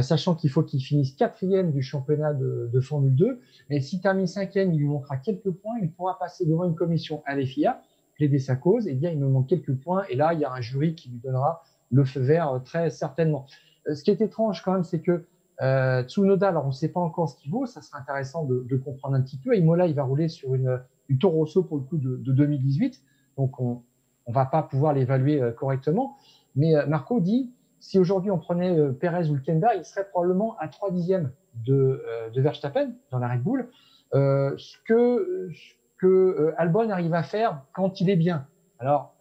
sachant 0.00 0.34
qu'il 0.34 0.48
faut 0.48 0.62
qu'il 0.62 0.80
finisse 0.82 1.12
quatrième 1.12 1.70
du 1.70 1.82
championnat 1.82 2.32
de, 2.32 2.80
Formule 2.80 3.14
2. 3.14 3.40
Mais 3.68 3.80
s'il 3.80 4.00
termine 4.00 4.26
cinquième, 4.26 4.72
il 4.72 4.78
lui 4.78 4.86
manquera 4.86 5.18
quelques 5.18 5.50
points, 5.50 5.78
il 5.82 5.90
pourra 5.90 6.18
passer 6.18 6.46
devant 6.46 6.64
une 6.64 6.74
commission 6.74 7.22
à 7.26 7.36
l'FIA, 7.36 7.82
plaider 8.14 8.38
sa 8.38 8.56
cause, 8.56 8.88
et 8.88 8.94
bien 8.94 9.10
il 9.10 9.18
me 9.18 9.28
manque 9.28 9.48
quelques 9.48 9.74
points, 9.74 10.04
et 10.08 10.16
là, 10.16 10.32
il 10.32 10.40
y 10.40 10.44
a 10.44 10.52
un 10.52 10.60
jury 10.60 10.94
qui 10.94 11.10
lui 11.10 11.18
donnera 11.18 11.62
le 11.90 12.04
feu 12.04 12.20
vert 12.20 12.60
très 12.64 12.88
certainement. 12.88 13.46
ce 13.92 14.02
qui 14.02 14.10
est 14.10 14.20
étrange 14.22 14.62
quand 14.62 14.72
même, 14.72 14.84
c'est 14.84 15.00
que 15.00 15.26
euh, 15.60 16.02
Tsunoda, 16.04 16.48
alors 16.48 16.64
on 16.64 16.68
ne 16.68 16.72
sait 16.72 16.88
pas 16.88 17.00
encore 17.00 17.28
ce 17.28 17.36
qu'il 17.36 17.50
vaut, 17.50 17.66
ça 17.66 17.82
serait 17.82 18.00
intéressant 18.00 18.44
de, 18.44 18.76
comprendre 18.76 19.14
un 19.14 19.20
petit 19.20 19.36
peu. 19.36 19.56
Imola, 19.56 19.86
il 19.86 19.94
va 19.94 20.02
rouler 20.02 20.28
sur 20.28 20.54
une, 20.54 20.80
Toro 21.20 21.38
Rosso 21.38 21.62
pour 21.62 21.76
le 21.76 21.82
coup 21.82 21.98
de, 21.98 22.16
de 22.16 22.32
2018, 22.32 23.02
donc 23.36 23.60
on 23.60 23.82
ne 24.26 24.32
va 24.32 24.46
pas 24.46 24.62
pouvoir 24.62 24.94
l'évaluer 24.94 25.40
euh, 25.40 25.52
correctement. 25.52 26.16
Mais 26.56 26.74
euh, 26.74 26.86
Marco 26.86 27.20
dit, 27.20 27.50
si 27.82 27.98
aujourd'hui 27.98 28.30
on 28.30 28.38
prenait 28.38 28.78
euh, 28.78 28.92
Perez 28.92 29.28
ou 29.28 29.38
Kenda, 29.38 29.74
il 29.74 29.84
serait 29.84 30.08
probablement 30.08 30.56
à 30.58 30.68
3 30.68 30.90
dixièmes 30.92 31.32
de, 31.54 32.02
de 32.32 32.40
Verstappen 32.40 32.92
dans 33.10 33.18
la 33.18 33.28
Red 33.28 33.42
Bull, 33.42 33.68
ce 34.14 34.76
que, 34.86 35.50
ce 35.52 35.74
que 35.98 36.54
Albon 36.56 36.88
arrive 36.88 37.12
à 37.12 37.22
faire 37.22 37.62
quand 37.74 38.00
il 38.00 38.08
est 38.08 38.16
bien. 38.16 38.46
Alors 38.78 39.14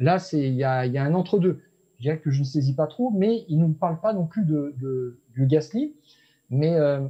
là, 0.00 0.16
il 0.32 0.54
y 0.54 0.64
a, 0.64 0.80
un 0.80 1.14
entre-deux 1.14 1.60
je 1.96 2.02
dirais 2.02 2.18
que 2.18 2.30
je 2.30 2.40
ne 2.40 2.44
saisis 2.44 2.74
pas 2.74 2.86
trop, 2.86 3.10
mais 3.10 3.44
il 3.48 3.58
ne 3.58 3.66
nous 3.66 3.72
parle 3.72 4.00
pas 4.00 4.12
non 4.12 4.26
plus 4.26 4.44
de, 4.44 5.18
Gasly. 5.36 5.94
Mais 6.50 6.74
euh, 6.74 7.00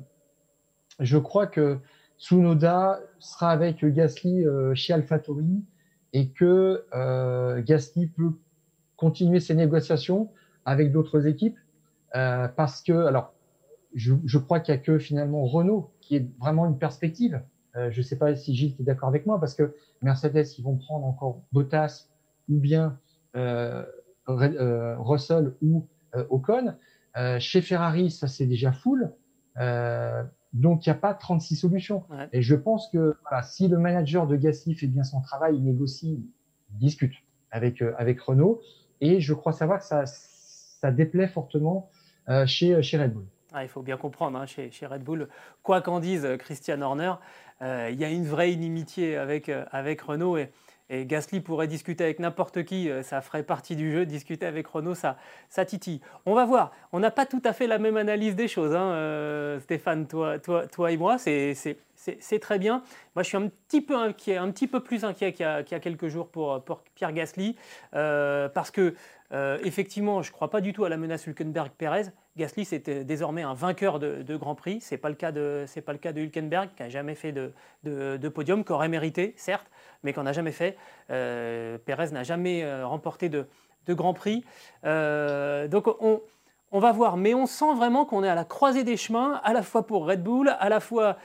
je 1.01 1.19
crois 1.19 1.47
que 1.47 1.79
Tsunoda 2.19 3.01
sera 3.19 3.51
avec 3.51 3.85
Gasly 3.85 4.47
euh, 4.47 4.75
chez 4.75 4.93
AlphaTauri 4.93 5.65
et 6.13 6.29
que 6.31 6.85
euh, 6.95 7.63
Gasly 7.63 8.07
peut 8.07 8.33
continuer 8.97 9.41
ses 9.41 9.55
négociations 9.55 10.31
avec 10.67 10.93
d'autres 10.93 11.27
équipes 11.27 11.57
euh, 12.15 12.49
parce 12.49 12.83
que, 12.83 13.07
alors, 13.07 13.33
je, 13.95 14.15
je 14.27 14.39
crois 14.39 14.61
qu'il 14.61 14.75
n'y 14.75 14.81
a 14.81 14.83
que 14.83 14.99
finalement 14.99 15.45
Renault 15.47 15.93
qui 16.01 16.17
est 16.17 16.29
vraiment 16.39 16.67
une 16.67 16.79
perspective. 16.79 17.41
Euh, 17.77 17.91
je 17.91 17.99
ne 17.99 18.03
sais 18.03 18.17
pas 18.17 18.35
si 18.37 18.55
Gilles 18.55 18.75
est 18.79 18.83
d'accord 18.83 19.09
avec 19.09 19.27
moi 19.27 19.41
parce 19.41 19.55
que 19.55 19.75
Mercedes, 20.03 20.47
ils 20.59 20.63
vont 20.63 20.77
prendre 20.77 21.07
encore 21.07 21.41
Bottas 21.53 22.09
ou 22.49 22.59
bien 22.59 22.99
euh, 23.37 23.85
Russell 24.27 25.55
ou 25.63 25.87
Ocon. 26.31 26.75
Chez 27.39 27.63
Ferrari, 27.63 28.11
ça 28.11 28.29
c'est 28.29 28.47
déjà 28.47 28.73
full. 28.73 29.11
donc 30.53 30.87
il 30.87 30.89
n'y 30.89 30.93
a 30.93 30.99
pas 31.01 31.15
36 31.15 31.57
solutions. 31.57 32.05
Et 32.33 32.43
je 32.43 32.55
pense 32.55 32.89
que 32.91 33.17
voilà, 33.23 33.43
si 33.43 33.69
le 33.69 33.79
manager 33.79 34.27
de 34.27 34.37
Gasly 34.37 34.75
fait 34.75 34.87
bien 34.87 35.03
son 35.03 35.21
travail, 35.21 35.57
il 35.57 35.65
négocie, 35.65 36.23
il 36.71 36.79
discute 36.79 37.15
avec 37.51 37.83
avec 37.99 38.21
Renault. 38.21 38.61
Et 39.01 39.21
je 39.21 39.33
crois 39.33 39.53
savoir 39.53 39.79
que 39.79 39.85
ça 39.85 40.05
ça 40.81 40.91
déplaît 40.91 41.29
fortement 41.29 41.91
chez 42.47 42.83
chez 42.83 42.99
Red 42.99 43.13
Bull. 43.13 43.27
Ah, 43.53 43.63
il 43.63 43.69
faut 43.69 43.83
bien 43.83 43.97
comprendre, 43.97 44.39
hein, 44.39 44.47
chez, 44.47 44.71
chez, 44.71 44.87
Red 44.87 45.03
Bull, 45.03 45.29
quoi 45.63 45.81
qu'en 45.81 46.01
dise 46.01 46.29
Christian 46.39 46.83
Horner, 46.83 47.15
il 47.61 47.95
y 47.95 48.05
a 48.05 48.11
une 48.11 48.27
vraie 48.27 48.53
inimitié 48.53 49.17
avec, 49.17 49.51
avec 49.71 50.01
Renault. 50.03 50.37
Et, 50.37 50.51
et 50.89 51.05
Gasly 51.05 51.41
pourrait 51.41 51.67
discuter 51.67 52.05
avec 52.05 52.21
n'importe 52.21 52.65
qui, 52.65 52.89
euh, 52.89 53.03
ça 53.03 53.21
ferait 53.21 53.43
partie 53.43 53.75
du 53.75 53.91
jeu. 53.91 54.07
Discuter 54.07 54.47
avec 54.47 54.67
Renault, 54.69 54.95
ça, 54.95 55.17
ça 55.49 55.65
titille. 55.65 56.01
On 56.27 56.35
va 56.35 56.45
voir. 56.45 56.73
On 56.93 57.01
n'a 57.01 57.11
pas 57.11 57.27
tout 57.27 57.43
à 57.45 57.53
fait 57.53 57.67
la 57.67 57.79
même 57.79 57.97
analyse 57.97 58.37
des 58.37 58.47
choses, 58.47 58.75
hein, 58.75 58.91
euh, 58.93 59.59
Stéphane, 59.61 60.07
toi, 60.07 60.39
toi, 60.39 60.67
toi 60.67 60.93
et 60.93 60.97
moi. 60.97 61.17
C'est 61.19 62.39
très 62.41 62.59
bien. 62.59 62.83
Moi, 63.15 63.23
je 63.25 63.29
suis 63.29 63.37
un 63.37 63.49
petit 63.49 63.81
peu 63.81 63.97
inquiet, 63.97 64.37
un 64.37 64.51
petit 64.51 64.69
peu 64.69 64.81
plus 64.81 65.05
inquiet 65.05 65.33
qu'il 65.33 65.45
y, 65.45 65.75
a 65.75 65.81
quelques 65.81 66.09
jours 66.09 66.29
pour, 66.29 66.63
pour 66.63 66.83
Pierre 66.95 67.13
Gasly, 67.13 67.57
euh, 67.95 68.49
parce 68.49 68.71
que 68.71 68.95
effectivement, 69.65 70.23
je 70.23 70.31
ne 70.31 70.33
crois 70.33 70.51
pas 70.51 70.61
du 70.61 70.73
tout 70.73 70.85
à 70.85 70.89
la 70.89 70.97
menace 70.97 71.27
Hülkenberg-Pérez. 71.27 72.13
Gasly, 72.37 72.65
c'est 72.65 73.05
désormais 73.05 73.43
un 73.43 73.55
vainqueur 73.55 73.99
de, 73.99 74.37
Grand 74.37 74.55
Prix. 74.55 74.81
Ce 74.81 74.95
n'est 74.95 74.99
pas, 74.99 75.09
le 75.09 75.15
cas 75.15 75.33
de, 75.33 75.65
pas 75.85 75.95
de 75.95 76.21
Hülkenberg, 76.21 76.71
qui 76.77 76.83
n'a 76.83 76.89
jamais 76.89 77.15
fait 77.15 77.33
de, 77.33 77.53
de, 77.85 78.17
de 78.17 78.29
podium, 78.29 78.65
qu'aurait 78.65 78.89
mérité, 78.89 79.35
certes 79.37 79.71
mais 80.03 80.13
qu'on 80.13 80.23
n'a 80.23 80.33
jamais 80.33 80.53
fait. 80.53 80.77
Euh, 81.11 81.79
Pérez 81.85 82.11
n'a 82.11 82.23
jamais 82.23 82.63
euh, 82.63 82.87
remporté 82.87 83.29
de, 83.29 83.47
Grand 83.89 84.15
Prix. 84.15 84.45
Euh, 84.85 85.69
donc 85.69 85.87
on, 86.01 86.21
va 86.73 86.93
voir, 86.93 87.17
mais 87.17 87.35
on 87.35 87.47
sent 87.47 87.73
vraiment 87.77 88.05
qu'on 88.05 88.25
est 88.25 88.29
à 88.29 88.35
la 88.35 88.45
croisée 88.45 88.83
des 88.83 88.97
chemins, 88.97 89.41
à 89.45 89.53
la 89.53 89.63
fois 89.63 89.87
pour 89.87 90.07
Red 90.07 90.23
Bull, 90.23 90.49
à 90.59 90.69
la 90.69 90.81
fois 90.81 91.17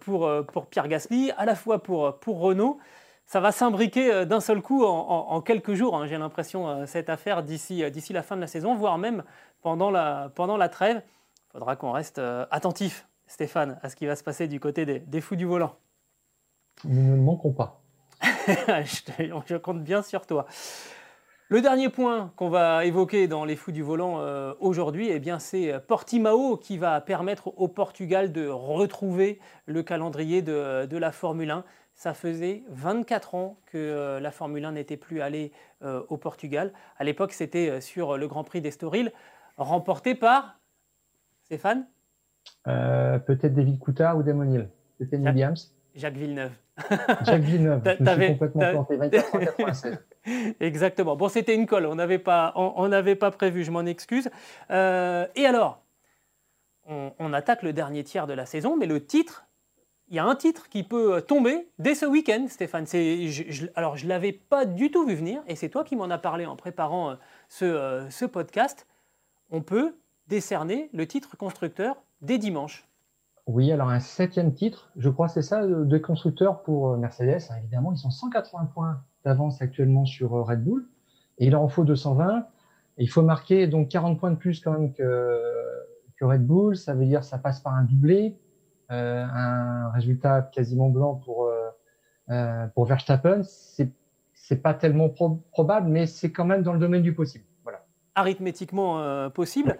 pour, 0.00 0.66
Pierre 0.70 0.88
Gasly, 0.88 1.30
à 1.36 1.44
la 1.44 1.54
fois 1.54 1.82
pour 1.82 2.40
Renault. 2.40 2.78
Ça 3.26 3.40
va 3.40 3.52
s'imbriquer 3.52 4.26
d'un 4.26 4.40
seul 4.40 4.60
coup 4.60 4.84
en, 4.84 5.40
quelques 5.40 5.72
jours, 5.72 5.96
hein, 5.96 6.06
j'ai 6.06 6.18
l'impression, 6.18 6.86
cette 6.86 7.08
affaire 7.08 7.42
d'ici 7.42 7.82
la 8.10 8.22
fin 8.22 8.36
de 8.36 8.42
la 8.42 8.46
saison, 8.46 8.74
voire 8.74 8.98
même 8.98 9.22
pendant 9.62 9.90
la, 9.90 10.30
pendant 10.34 10.58
la 10.58 10.68
trêve. 10.68 11.02
Il 11.48 11.52
faudra 11.52 11.76
qu'on 11.76 11.92
reste 11.92 12.20
attentif, 12.50 13.06
Stéphane, 13.26 13.78
à 13.82 13.88
ce 13.88 13.96
qui 13.96 14.04
va 14.04 14.16
se 14.16 14.24
passer 14.24 14.48
du 14.48 14.60
côté 14.60 14.84
des, 14.84 14.98
des 14.98 15.20
fous 15.22 15.36
du 15.36 15.46
volant. 15.46 15.76
Nous 16.84 17.16
ne 17.16 17.22
manquons 17.22 17.52
pas. 17.52 17.82
je, 18.46 19.56
compte 19.56 19.82
bien 19.82 20.02
sur 20.02 20.26
toi. 20.26 20.46
Le 21.48 21.60
dernier 21.60 21.90
point 21.90 22.32
qu'on 22.36 22.48
va 22.48 22.84
évoquer 22.86 23.28
dans 23.28 23.44
les 23.44 23.56
fous 23.56 23.72
du 23.72 23.82
volant 23.82 24.20
euh, 24.20 24.54
aujourd'hui, 24.58 25.10
eh 25.10 25.18
bien, 25.18 25.38
c'est 25.38 25.78
Portimao 25.86 26.56
qui 26.56 26.78
va 26.78 27.00
permettre 27.00 27.52
au 27.58 27.68
Portugal 27.68 28.32
de 28.32 28.48
retrouver 28.48 29.38
le 29.66 29.82
calendrier 29.82 30.40
de, 30.40 30.96
la 30.96 31.12
Formule 31.12 31.50
1. 31.50 31.64
Ça 31.94 32.14
faisait 32.14 32.62
24 32.68 33.34
ans 33.34 33.56
que 33.66 33.78
euh, 33.78 34.20
la 34.20 34.30
Formule 34.30 34.64
1 34.64 34.72
n'était 34.72 34.96
plus 34.96 35.20
allée 35.20 35.52
euh, 35.82 36.02
au 36.08 36.16
Portugal. 36.16 36.72
À 36.98 37.04
l'époque, 37.04 37.32
c'était 37.32 37.80
sur 37.80 38.16
le 38.16 38.26
Grand 38.28 38.44
Prix 38.44 38.60
d'Estoril, 38.60 39.12
remporté 39.56 40.14
par 40.14 40.58
Stéphane? 41.44 41.86
Peut-être 42.64 43.54
David 43.54 43.78
Coutard 43.78 44.16
ou 44.16 44.22
Damon 44.22 44.52
Hill. 44.52 44.68
C'était 44.98 45.16
Williams. 45.16 45.72
Jacques 45.94 46.14
Villeneuve. 46.14 46.52
Jacques 47.24 47.42
Villeneuve. 47.42 47.82
je 47.98 48.02
me 48.02 48.24
suis 48.24 48.38
complètement 48.38 48.84
planté. 48.84 48.96
24 48.96 49.38
96. 49.38 49.98
Exactement. 50.60 51.16
Bon, 51.16 51.28
c'était 51.28 51.54
une 51.54 51.66
colle, 51.66 51.86
on 51.86 51.96
n'avait 51.96 52.18
pas, 52.18 52.52
on, 52.56 52.90
pas 53.16 53.30
prévu, 53.30 53.64
je 53.64 53.70
m'en 53.70 53.84
excuse. 53.84 54.30
Euh, 54.70 55.26
et 55.34 55.46
alors, 55.46 55.82
on, 56.86 57.32
attaque 57.32 57.62
le 57.62 57.72
dernier 57.72 58.04
tiers 58.04 58.26
de 58.26 58.32
la 58.32 58.46
saison, 58.46 58.76
mais 58.76 58.86
le 58.86 59.04
titre, 59.04 59.46
il 60.12 60.16
y 60.16 60.18
a 60.18 60.26
un 60.26 60.36
titre 60.36 60.68
qui 60.68 60.82
peut 60.82 61.22
tomber 61.26 61.70
dès 61.78 61.94
ce 61.94 62.04
week-end, 62.04 62.44
Stéphane. 62.46 62.84
Alors, 63.74 63.96
je 63.96 64.04
ne 64.04 64.08
l'avais 64.10 64.32
pas 64.32 64.66
du 64.66 64.90
tout 64.90 65.06
vu 65.06 65.14
venir, 65.14 65.42
et 65.46 65.56
c'est 65.56 65.70
toi 65.70 65.84
qui 65.84 65.96
m'en 65.96 66.10
as 66.10 66.18
parlé 66.18 66.44
en 66.44 66.54
préparant 66.54 67.12
euh, 67.12 67.14
ce, 67.48 67.64
euh, 67.64 68.10
ce 68.10 68.26
podcast. 68.26 68.86
On 69.50 69.62
peut 69.62 69.96
décerner 70.28 70.90
le 70.92 71.06
titre 71.06 71.38
constructeur 71.38 71.96
dès 72.20 72.36
dimanche. 72.36 72.86
Oui, 73.46 73.72
alors 73.72 73.88
un 73.88 74.00
septième 74.00 74.52
titre, 74.52 74.90
je 74.96 75.08
crois 75.08 75.28
c'est 75.28 75.42
ça, 75.42 75.66
de 75.66 75.98
constructeurs 75.98 76.62
pour 76.62 76.96
Mercedes. 76.98 77.40
Évidemment, 77.58 77.92
ils 77.92 77.98
sont 77.98 78.10
180 78.10 78.66
points 78.66 79.00
d'avance 79.24 79.62
actuellement 79.62 80.04
sur 80.04 80.34
euh, 80.34 80.42
Red 80.42 80.62
Bull. 80.62 80.86
Et 81.38 81.46
il 81.46 81.56
en 81.56 81.68
faut 81.68 81.84
220. 81.84 82.46
il 82.98 83.08
faut 83.08 83.22
marquer 83.22 83.66
donc 83.66 83.88
40 83.88 84.20
points 84.20 84.30
de 84.30 84.36
plus 84.36 84.60
quand 84.60 84.72
même 84.72 84.92
que, 84.92 85.40
que 86.16 86.24
Red 86.26 86.46
Bull. 86.46 86.76
Ça 86.76 86.92
veut 86.94 87.06
dire 87.06 87.24
ça 87.24 87.38
passe 87.38 87.60
par 87.60 87.72
un 87.72 87.84
doublé, 87.84 88.36
euh, 88.36 88.41
un 88.94 89.90
résultat 89.90 90.42
quasiment 90.42 90.88
blanc 90.88 91.14
pour 91.24 91.46
euh, 91.46 91.70
euh 92.30 92.66
pour 92.74 92.86
Verstappen. 92.86 93.42
C'est 93.42 93.90
c'est 94.34 94.60
pas 94.60 94.74
tellement 94.74 95.08
probable, 95.52 95.88
mais 95.88 96.06
c'est 96.06 96.32
quand 96.32 96.44
même 96.44 96.62
dans 96.62 96.72
le 96.72 96.78
domaine 96.78 97.02
du 97.02 97.14
possible. 97.14 97.44
Voilà. 97.62 97.84
Arithmétiquement 98.16 99.00
euh, 99.00 99.28
possible. 99.28 99.78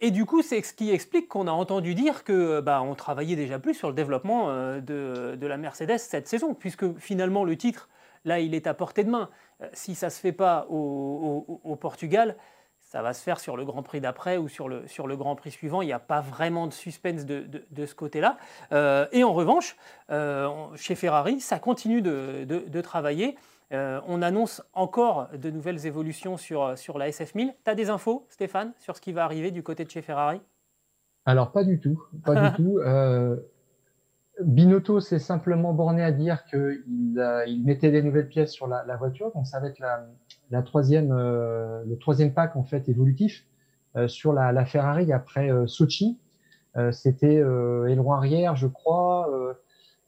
Et 0.00 0.10
du 0.10 0.24
coup, 0.24 0.42
c'est 0.42 0.60
ce 0.62 0.72
qui 0.72 0.90
explique 0.90 1.28
qu'on 1.28 1.46
a 1.46 1.52
entendu 1.52 1.94
dire 1.94 2.24
que 2.24 2.60
bah, 2.60 2.82
on 2.82 2.94
travaillait 2.94 3.36
déjà 3.36 3.58
plus 3.58 3.74
sur 3.74 3.88
le 3.88 3.94
développement 3.94 4.48
de, 4.48 5.36
de, 5.36 5.46
la 5.46 5.58
Mercedes 5.58 5.98
cette 5.98 6.26
saison, 6.26 6.54
puisque 6.54 6.98
finalement 6.98 7.44
le 7.44 7.54
titre 7.56 7.88
Là, 8.24 8.40
il 8.40 8.54
est 8.54 8.66
à 8.66 8.74
portée 8.74 9.04
de 9.04 9.10
main. 9.10 9.30
Euh, 9.62 9.68
si 9.72 9.94
ça 9.94 10.06
ne 10.06 10.10
se 10.10 10.20
fait 10.20 10.32
pas 10.32 10.66
au, 10.68 11.76
Portugal, 11.80 12.36
ça 12.90 13.02
va 13.02 13.12
se 13.12 13.22
faire 13.22 13.38
sur 13.38 13.56
le 13.56 13.64
Grand 13.64 13.84
Prix 13.84 14.00
d'après 14.00 14.36
ou 14.36 14.48
sur 14.48 14.68
le, 14.68 14.84
sur 14.88 15.06
le 15.06 15.16
Grand 15.16 15.36
Prix 15.36 15.52
suivant. 15.52 15.80
Il 15.80 15.86
n'y 15.86 15.92
a 15.92 16.00
pas 16.00 16.20
vraiment 16.20 16.66
de 16.66 16.72
suspense 16.72 17.24
de, 17.24 17.86
ce 17.86 17.94
côté-là. 17.94 18.36
Euh, 18.72 19.06
et 19.12 19.22
en 19.22 19.32
revanche, 19.32 19.76
euh, 20.10 20.48
chez 20.74 20.96
Ferrari, 20.96 21.38
ça 21.38 21.60
continue 21.60 22.02
de, 22.02 22.80
travailler. 22.80 23.36
on 23.70 24.22
annonce 24.22 24.60
encore 24.72 25.28
de 25.32 25.50
nouvelles 25.50 25.86
évolutions 25.86 26.36
sur, 26.36 26.76
sur 26.76 26.98
la 26.98 27.08
SF1000. 27.10 27.54
Tu 27.64 27.70
as 27.70 27.76
des 27.76 27.90
infos, 27.90 28.26
Stéphane, 28.28 28.72
sur 28.78 28.96
ce 28.96 29.00
qui 29.00 29.12
va 29.12 29.22
arriver 29.24 29.52
du 29.52 29.62
côté 29.62 29.84
de 29.84 29.90
chez 29.90 30.02
Ferrari? 30.02 30.40
Alors, 31.26 31.52
pas 31.52 31.62
du 31.62 31.78
tout. 31.78 32.02
Pas 32.24 32.50
du 32.50 32.56
tout. 32.62 32.80
Binotto 34.44 35.00
s'est 35.00 35.18
simplement 35.18 35.72
borné 35.72 36.02
à 36.02 36.12
dire 36.12 36.44
qu'il 36.44 36.82
il 37.46 37.62
mettait 37.64 37.90
des 37.90 38.02
nouvelles 38.02 38.28
pièces 38.28 38.52
sur 38.52 38.66
la, 38.66 38.96
voiture, 38.96 39.32
donc 39.34 39.46
ça 39.46 39.60
va 39.60 39.68
être 39.68 39.80
la, 40.50 40.62
troisième, 40.62 41.12
euh, 41.12 41.84
le 41.86 41.98
troisième 41.98 42.32
pack 42.32 42.56
en 42.56 42.64
fait 42.64 42.88
évolutif 42.88 43.46
euh, 43.96 44.08
sur 44.08 44.32
la, 44.32 44.64
Ferrari 44.64 45.12
après 45.12 45.50
euh, 45.50 45.66
Sochi. 45.66 46.18
C'était 46.92 47.34
aileron 47.34 48.12
arrière, 48.12 48.54
je 48.54 48.68
crois, 48.68 49.28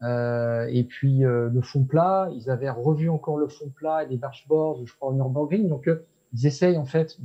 et 0.00 0.84
puis 0.84 1.22
le 1.22 1.60
fond 1.60 1.82
plat. 1.82 2.30
Ils 2.36 2.50
avaient 2.50 2.70
revu 2.70 3.08
encore 3.08 3.36
le 3.36 3.48
fond 3.48 3.68
plat 3.74 4.04
et 4.04 4.06
les 4.06 4.16
dashboards, 4.16 4.86
je 4.86 4.94
crois, 4.94 5.08
au 5.08 5.12
Nürburgring. 5.12 5.68
Donc 5.68 5.90
ils 6.32 6.46
essayent 6.46 6.78
en 6.78 6.84
fait 6.84 7.16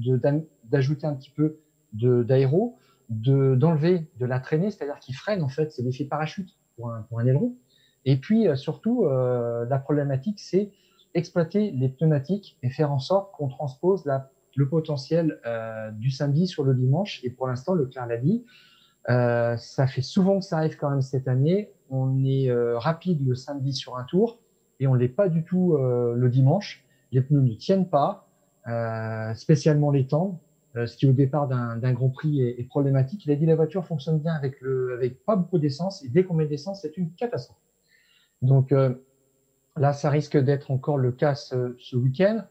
d'ajouter 0.63 1.05
un 1.05 1.13
petit 1.13 1.29
peu 1.29 1.59
d'aéro, 1.93 2.79
d'enlever 3.09 4.09
de, 4.19 4.25
la 4.25 4.39
traînée, 4.39 4.71
c'est-à-dire 4.71 4.97
qu'ils 4.97 5.15
freinent 5.15 5.43
en 5.43 5.49
fait, 5.49 5.71
c'est 5.71 5.83
l'effet 5.83 6.05
parachute 6.05 6.49
pour 6.77 6.91
un, 6.91 7.25
aileron. 7.25 7.55
Et 8.05 8.17
puis 8.17 8.47
euh, 8.47 8.55
surtout, 8.55 9.05
euh, 9.05 9.65
la 9.65 9.79
problématique, 9.79 10.39
c'est 10.39 10.71
exploiter 11.13 11.71
les 11.71 11.89
pneumatiques 11.89 12.57
et 12.63 12.69
faire 12.69 12.91
en 12.91 12.99
sorte 12.99 13.33
qu'on 13.33 13.47
transpose 13.47 14.03
le 14.55 14.69
potentiel 14.69 15.39
euh, 15.45 15.91
du 15.91 16.11
samedi 16.11 16.47
sur 16.47 16.63
le 16.63 16.73
dimanche. 16.73 17.19
Et 17.23 17.29
pour 17.29 17.47
l'instant, 17.47 17.73
le 17.73 17.85
clair 17.85 18.07
l'a 18.07 18.17
dit, 18.17 18.45
ça 19.07 19.87
fait 19.87 20.01
souvent 20.01 20.39
que 20.39 20.45
ça 20.45 20.57
arrive 20.57 20.77
quand 20.77 20.89
même 20.89 21.01
cette 21.01 21.27
année. 21.27 21.71
On 21.89 22.23
est 22.25 22.51
rapide 22.75 23.25
le 23.25 23.35
samedi 23.35 23.71
sur 23.71 23.97
un 23.97 24.03
tour 24.03 24.39
et 24.81 24.87
on 24.87 24.93
l'est 24.93 25.07
pas 25.07 25.29
du 25.29 25.45
tout 25.45 25.77
le 25.77 26.29
dimanche. 26.29 26.83
Les 27.13 27.21
pneus 27.21 27.39
ne 27.39 27.53
tiennent 27.53 27.87
pas, 27.87 28.27
spécialement 29.33 29.91
les 29.91 30.07
temps. 30.07 30.41
Euh, 30.77 30.85
ce 30.85 30.95
qui 30.95 31.07
au 31.07 31.13
départ 31.13 31.47
d'un 31.47 31.93
Grand 31.93 32.09
Prix 32.09 32.41
est, 32.41 32.67
problématique. 32.67 33.25
Il 33.25 33.31
a 33.31 33.35
dit 33.35 33.45
la 33.45 33.55
voiture 33.55 33.83
fonctionne 33.85 34.19
bien 34.19 34.33
avec, 34.33 34.59
pas 35.25 35.35
beaucoup 35.35 35.57
d'essence 35.57 36.03
et 36.03 36.09
dès 36.09 36.23
qu'on 36.23 36.35
met 36.35 36.45
de 36.45 36.51
l'essence, 36.51 36.81
c'est 36.81 36.97
une 36.97 37.11
catastrophe. 37.13 37.57
Donc 38.41 38.71
euh, 38.71 38.93
là, 39.75 39.93
ça 39.93 40.09
risque 40.09 40.37
d'être 40.37 40.69
encore 40.69 40.97
le 40.97 41.11
cas 41.11 41.35
ce, 41.35 41.95
week-end 41.95 42.43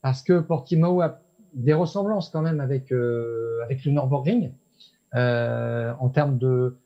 parce 0.00 0.22
que 0.22 0.40
Portimao 0.40 1.02
a 1.02 1.20
des 1.52 1.74
ressemblances 1.74 2.30
quand 2.30 2.42
même 2.42 2.60
avec, 2.60 2.92
euh, 2.92 3.60
le 3.68 3.90
Nürburgring 3.90 4.52
euh, 5.14 5.92
en 5.98 6.08
termes 6.08 6.38
de, 6.38 6.76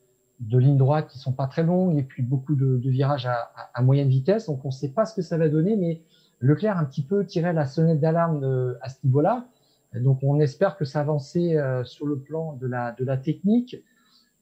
lignes 0.49 0.77
droites 0.77 1.07
qui 1.07 1.19
sont 1.19 1.31
pas 1.31 1.47
très 1.47 1.63
longues 1.63 1.97
et 1.97 2.03
puis 2.03 2.23
beaucoup 2.23 2.55
de, 2.55 2.89
virages 2.89 3.25
à, 3.25 3.51
à, 3.73 3.81
moyenne 3.81 4.09
vitesse. 4.09 4.47
Donc 4.47 4.65
on 4.65 4.69
ne 4.69 4.73
sait 4.73 4.91
pas 4.91 5.05
ce 5.05 5.15
que 5.15 5.21
ça 5.21 5.37
va 5.37 5.47
donner, 5.47 5.77
mais 5.77 6.01
Leclerc 6.41 6.77
un 6.77 6.83
petit 6.83 7.03
peu 7.03 7.25
tiré 7.25 7.53
la 7.53 7.65
sonnette 7.65 8.01
d'alarme 8.01 8.75
à 8.81 8.89
ce 8.89 8.97
niveau-là. 9.05 9.45
Donc 9.99 10.19
on 10.23 10.39
espère 10.39 10.77
que 10.77 10.85
ça 10.85 11.01
avance 11.01 11.35
euh, 11.35 11.83
sur 11.83 12.05
le 12.05 12.17
plan 12.19 12.53
de 12.53 12.67
la, 12.67 13.17
technique, 13.17 13.77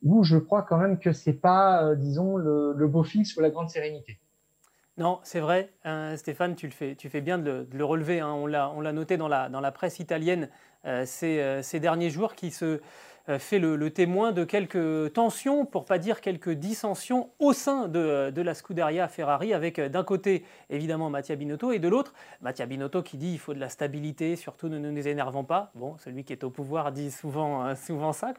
où 0.04 0.24
je 0.24 0.38
crois 0.38 0.64
quand 0.64 0.78
même 0.78 0.98
que 1.00 1.12
c'est 1.12 1.34
pas, 1.34 1.84
euh, 1.84 1.96
disons, 1.96 2.38
le, 2.38 2.88
beau 2.88 3.04
fixe 3.04 3.36
ou 3.36 3.42
la 3.42 3.50
grande 3.50 3.70
sérénité. 3.70 4.20
Non, 4.98 5.20
c'est 5.24 5.40
vrai, 5.40 5.72
hein, 5.84 6.16
Stéphane, 6.18 6.56
tu 6.56 6.68
le 6.68 6.74
fais, 6.74 6.96
tu 6.96 7.10
fais 7.10 7.22
bien 7.22 7.38
de 7.38 7.68
le, 7.72 7.86
relever. 7.86 8.20
Hein. 8.20 8.34
On 8.34 8.46
l'a 8.46 8.94
noté 8.94 9.18
dans 9.18 9.28
la, 9.28 9.72
presse 9.72 10.00
italienne 10.00 10.50
euh, 10.86 11.04
ces, 11.06 11.62
ces, 11.64 11.80
derniers 11.80 12.10
jours 12.10 12.36
qui 12.36 12.52
se 12.52 12.82
fait 13.40 13.60
le, 13.60 13.90
témoin 13.90 14.32
de 14.32 14.44
quelques 14.44 15.14
tensions, 15.14 15.66
pour 15.66 15.86
pas 15.86 15.98
dire 15.98 16.22
quelques 16.22 16.52
dissensions 16.52 17.30
au 17.40 17.54
sein 17.54 17.88
de, 17.88 18.42
la 18.42 18.54
Scuderia 18.54 19.08
Ferrari, 19.08 19.54
avec 19.54 19.80
euh, 19.80 19.90
d'un 19.90 20.04
côté 20.04 20.44
évidemment 20.70 21.10
Mattia 21.10 21.36
Binotto 21.36 21.72
et 21.72 21.80
de 21.80 21.88
l'autre 21.88 22.14
Mattia 22.42 22.66
Binotto 22.66 23.04
qui 23.04 23.18
dit 23.18 23.34
il 23.34 23.40
faut 23.40 23.54
de 23.54 23.60
la 23.60 23.70
stabilité, 23.70 24.36
surtout 24.36 24.70
ne 24.70 24.80
nous 24.80 25.08
énervons 25.08 25.44
pas. 25.44 25.72
Bon, 25.76 25.98
celui 26.00 26.24
qui 26.24 26.34
est 26.34 26.44
au 26.44 26.50
pouvoir 26.50 26.92
dit 26.92 27.12
souvent, 27.12 27.66
euh, 27.66 27.76
souvent 27.76 28.14
ça, 28.14 28.34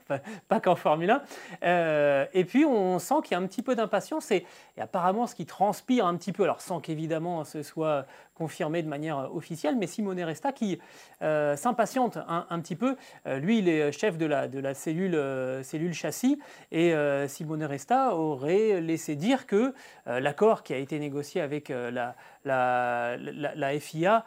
pas, 0.49 0.61
qu'en 0.61 0.75
Formule 0.75 1.21
1. 1.63 2.29
et 2.33 2.45
puis 2.45 2.65
on 2.65 2.99
sent 2.99 3.15
qu'il 3.25 3.33
y 3.33 3.35
a 3.35 3.39
un 3.39 3.47
petit 3.47 3.63
peu 3.63 3.75
d'impatience 3.75 4.31
et, 4.31 4.45
apparemment 4.81 5.27
ce 5.27 5.35
qui 5.35 5.47
transpire 5.47 6.07
un 6.07 6.17
petit 6.17 6.33
peu, 6.33 6.43
alors 6.43 6.61
sans 6.61 6.81
qu'évidemment 6.81 7.45
ce 7.45 7.63
soit 7.63 8.07
confirmé 8.43 8.83
de 8.83 8.89
manière 8.89 9.35
officielle, 9.35 9.77
mais 9.77 9.87
Simone 9.87 10.21
Resta 10.21 10.53
qui 10.53 10.79
s'impatiente 11.21 12.19
un, 12.27 12.61
petit 12.61 12.77
peu. 12.77 12.97
lui, 13.27 13.59
il 13.59 13.69
est 13.69 13.93
chef 13.93 14.19
de 14.19 14.27
la, 14.27 14.75
cellule, 14.75 15.15
euh, 15.15 15.93
châssis. 15.93 16.39
Et 16.71 16.95
euh, 16.95 17.29
Simone 17.29 17.65
Resta 17.65 18.17
aurait 18.17 18.81
laissé 18.81 19.15
dire 19.17 19.47
que 19.47 19.75
euh, 20.07 20.21
l'accord 20.21 20.63
qui 20.63 20.75
a 20.75 20.79
été 20.79 20.99
négocié 20.99 21.41
avec 21.41 21.73
la, 21.73 22.15
FIA 23.81 24.25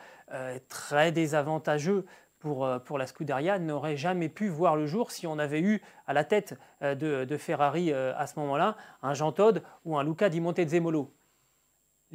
très 0.69 1.11
désavantageux 1.11 2.05
pour, 2.39 2.97
la 2.97 3.07
Scuderia 3.07 3.59
n'aurait 3.59 3.97
jamais 3.97 4.29
pu 4.29 4.47
voir 4.47 4.75
le 4.75 4.85
jour 4.85 5.11
si 5.11 5.27
on 5.27 5.39
avait 5.39 5.61
eu 5.61 5.81
à 6.07 6.13
la 6.13 6.23
tête 6.23 6.55
de, 6.81 7.37
Ferrari 7.37 7.91
à 7.91 8.27
ce 8.27 8.39
moment-là 8.39 8.75
un 9.01 9.13
Jean 9.13 9.31
Todt 9.31 9.61
ou 9.83 9.97
un 9.97 10.03
Luca 10.03 10.29
Di 10.29 10.39
Montezemolo 10.39 11.11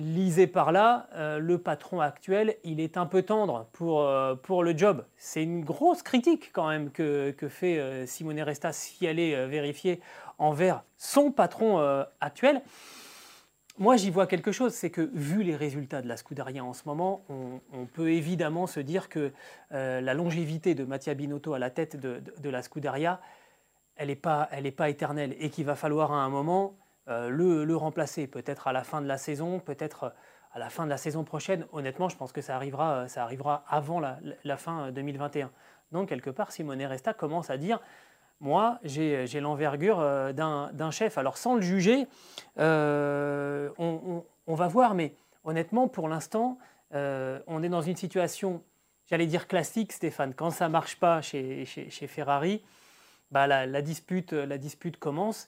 lisez 0.00 0.46
par 0.46 0.72
là, 0.72 1.08
euh, 1.14 1.38
le 1.38 1.58
patron 1.58 2.00
actuel, 2.00 2.56
il 2.64 2.80
est 2.80 2.96
un 2.96 3.06
peu 3.06 3.22
tendre 3.22 3.68
pour, 3.72 4.00
euh, 4.00 4.34
pour 4.34 4.64
le 4.64 4.76
job. 4.76 5.04
C'est 5.16 5.42
une 5.42 5.62
grosse 5.62 6.02
critique 6.02 6.50
quand 6.52 6.68
même 6.68 6.90
que, 6.90 7.34
fait 7.48 7.78
euh, 7.78 8.06
Simone 8.06 8.40
Resta 8.40 8.72
si 8.72 9.04
elle 9.04 9.18
est 9.18 9.46
vérifiée 9.46 10.00
envers 10.38 10.82
son 10.96 11.30
patron 11.30 11.80
actuel. 12.20 12.62
Moi, 13.78 13.96
j'y 13.96 14.10
vois 14.10 14.26
quelque 14.26 14.52
chose, 14.52 14.72
c'est 14.72 14.90
que 14.90 15.10
vu 15.12 15.42
les 15.42 15.54
résultats 15.54 16.00
de 16.00 16.08
la 16.08 16.16
Scuderia 16.16 16.64
en 16.64 16.72
ce 16.72 16.82
moment, 16.86 17.22
on, 17.28 17.84
peut 17.84 18.10
évidemment 18.10 18.66
se 18.66 18.80
dire 18.80 19.10
que 19.10 19.32
la 19.70 20.14
longévité 20.14 20.74
de 20.74 20.84
Mattia 20.84 21.12
Binotto 21.12 21.52
à 21.52 21.58
la 21.58 21.68
tête 21.68 21.96
de, 21.96 22.48
la 22.48 22.62
Scuderia, 22.62 23.20
elle 23.96 24.08
n'est 24.08 24.16
pas, 24.16 24.48
pas 24.76 24.88
éternelle 24.88 25.36
et 25.38 25.50
qu'il 25.50 25.66
va 25.66 25.74
falloir 25.74 26.12
à 26.12 26.22
un 26.22 26.30
moment 26.30 26.74
euh, 27.10 27.28
le, 27.28 27.76
remplacer, 27.76 28.26
peut-être 28.26 28.68
à 28.68 28.72
la 28.72 28.84
fin 28.84 29.00
de 29.00 29.06
la 29.06 29.18
saison, 29.18 29.58
peut-être 29.58 30.14
à 30.52 30.58
la 30.58 30.70
fin 30.70 30.84
de 30.84 30.90
la 30.90 30.96
saison 30.96 31.24
prochaine, 31.24 31.66
honnêtement, 31.72 32.08
je 32.08 32.16
pense 32.16 32.32
que 32.32 32.40
ça 32.40 32.56
arrivera, 32.56 33.08
ça 33.08 33.22
arrivera 33.22 33.64
avant 33.68 34.00
la, 34.00 34.56
fin 34.56 34.90
2021. 34.90 35.50
Donc, 35.92 36.08
quelque 36.08 36.30
part, 36.30 36.50
Simone 36.52 36.82
Resta 36.82 37.14
commence 37.14 37.50
à 37.50 37.56
dire 37.56 37.80
moi, 38.40 38.78
j'ai 38.82 39.40
l'envergure 39.40 39.98
d'un 40.32 40.90
chef. 40.90 41.18
Alors, 41.18 41.36
sans 41.36 41.54
le 41.54 41.60
juger, 41.60 42.08
on, 42.56 44.24
va 44.48 44.66
voir, 44.66 44.94
mais 44.94 45.14
honnêtement, 45.44 45.86
pour 45.88 46.08
l'instant, 46.08 46.58
on 46.92 47.62
est 47.62 47.68
dans 47.68 47.82
une 47.82 47.96
situation, 47.96 48.64
j'allais 49.08 49.26
dire 49.26 49.46
classique, 49.46 49.92
Stéphane. 49.92 50.34
Quand 50.34 50.50
ça 50.50 50.66
ne 50.66 50.72
marche 50.72 50.96
pas 50.98 51.22
chez, 51.22 51.64
chez 51.64 52.06
Ferrari, 52.08 52.64
bah, 53.30 53.46
la, 53.46 53.82
dispute, 53.82 54.32
la 54.32 54.58
dispute 54.58 54.96
commence. 54.96 55.46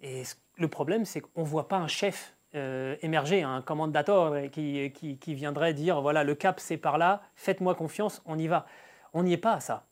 Et 0.00 0.24
le 0.56 0.68
problème, 0.68 1.04
c'est 1.04 1.20
qu'on 1.20 1.42
ne 1.42 1.46
voit 1.46 1.68
pas 1.68 1.78
un 1.78 1.88
chef 1.88 2.34
euh, 2.54 2.96
émerger, 3.00 3.42
un 3.42 3.62
commandateur 3.62 4.50
qui, 4.50 4.92
qui, 4.92 5.34
viendrait 5.34 5.72
dire 5.72 6.02
voilà, 6.02 6.22
le 6.22 6.34
cap, 6.34 6.60
c'est 6.60 6.76
par 6.76 6.98
là, 6.98 7.22
faites-moi 7.34 7.74
confiance, 7.74 8.22
on 8.26 8.38
y 8.38 8.46
va. 8.46 8.66
On 9.14 9.22
n'y 9.22 9.32
est 9.32 9.38
pas 9.38 9.54
à 9.54 9.60
ça. 9.60 9.84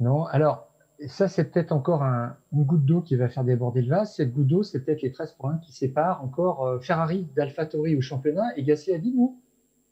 Non, 0.00 0.24
alors, 0.26 0.68
ça, 1.06 1.28
c'est 1.28 1.44
peut-être 1.44 1.72
encore 1.72 2.02
une 2.02 2.64
goutte 2.64 2.84
d'eau 2.84 3.00
qui 3.00 3.16
va 3.16 3.28
faire 3.28 3.44
déborder 3.44 3.82
le 3.82 3.88
vase. 3.88 4.14
Cette 4.14 4.32
goutte 4.32 4.48
d'eau, 4.48 4.62
c'est 4.62 4.84
peut-être 4.84 5.02
les 5.02 5.12
13 5.12 5.32
points 5.32 5.58
qui 5.58 5.72
séparent 5.72 6.22
encore 6.22 6.66
euh, 6.66 6.80
Ferrari 6.80 7.28
d'AlphaTauri 7.36 7.96
au 7.96 8.00
championnat. 8.00 8.56
Et 8.56 8.62
Gasly 8.62 8.94
a 8.94 8.98
dit 8.98 9.12
nous, 9.14 9.40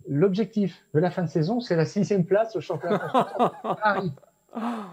l'objectif 0.08 0.84
de 0.94 1.00
la 1.00 1.10
fin 1.10 1.22
de 1.22 1.28
saison, 1.28 1.60
c'est 1.60 1.76
la 1.76 1.84
sixième 1.84 2.24
place 2.24 2.56
au 2.56 2.60
championnat 2.60 3.08
Ferrari. 3.62 4.12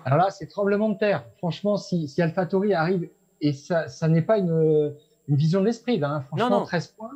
Alors 0.06 0.20
là, 0.20 0.30
c'est 0.30 0.48
tremblement 0.48 0.90
de 0.90 0.98
terre. 0.98 1.26
Franchement, 1.38 1.78
si, 1.78 2.08
si 2.08 2.22
AlphaTauri 2.22 2.74
arrive, 2.74 3.10
et 3.42 3.54
ça, 3.54 3.88
ça 3.88 4.08
n'est 4.08 4.22
pas 4.22 4.38
une, 4.38 4.94
une, 5.28 5.36
vision 5.36 5.62
de 5.62 5.66
l'esprit, 5.66 6.00
hein. 6.04 6.22
franchement, 6.28 6.64
13 6.64 6.88
points, 6.88 7.12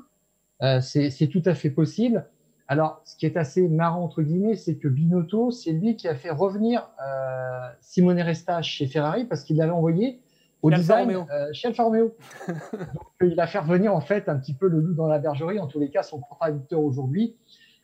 euh, 0.64 0.80
c'est 0.82 1.28
tout 1.28 1.42
à 1.46 1.54
fait 1.54 1.70
possible. 1.70 2.28
Alors, 2.68 3.02
ce 3.04 3.18
qui 3.18 3.26
est 3.26 3.36
assez 3.36 3.68
marrant, 3.68 4.04
entre 4.04 4.22
guillemets, 4.22 4.56
c'est 4.56 4.78
que 4.78 4.88
Binotto, 4.88 5.52
c'est 5.52 5.74
lui 5.74 5.98
qui 5.98 6.08
a 6.08 6.16
fait 6.16 6.30
revenir 6.30 6.90
euh, 7.06 7.70
Simone 7.82 8.22
Resta 8.22 8.62
chez 8.62 8.88
Ferrari 8.88 9.26
parce 9.26 9.44
qu'il 9.44 9.58
l'avait 9.58 9.72
envoyé 9.72 10.22
au 10.62 10.72
design 10.72 11.12
euh, 11.12 11.50
chez 11.52 11.68
Alfa 11.68 11.84
Romeo. 11.84 12.16
Donc, 12.48 13.32
il 13.32 13.40
a 13.40 13.48
fait 13.48 13.60
revenir, 13.60 13.94
en 13.94 14.00
fait, 14.00 14.30
un 14.30 14.38
petit 14.38 14.54
peu 14.54 14.70
le 14.70 14.80
loup 14.80 14.94
dans 14.94 15.08
la 15.08 15.20
bergerie, 15.20 15.60
en 15.60 15.68
tous 15.68 15.80
les 15.80 15.90
cas, 15.90 16.04
son 16.04 16.22
contradicteur 16.22 16.80
aujourd'hui. 16.80 17.36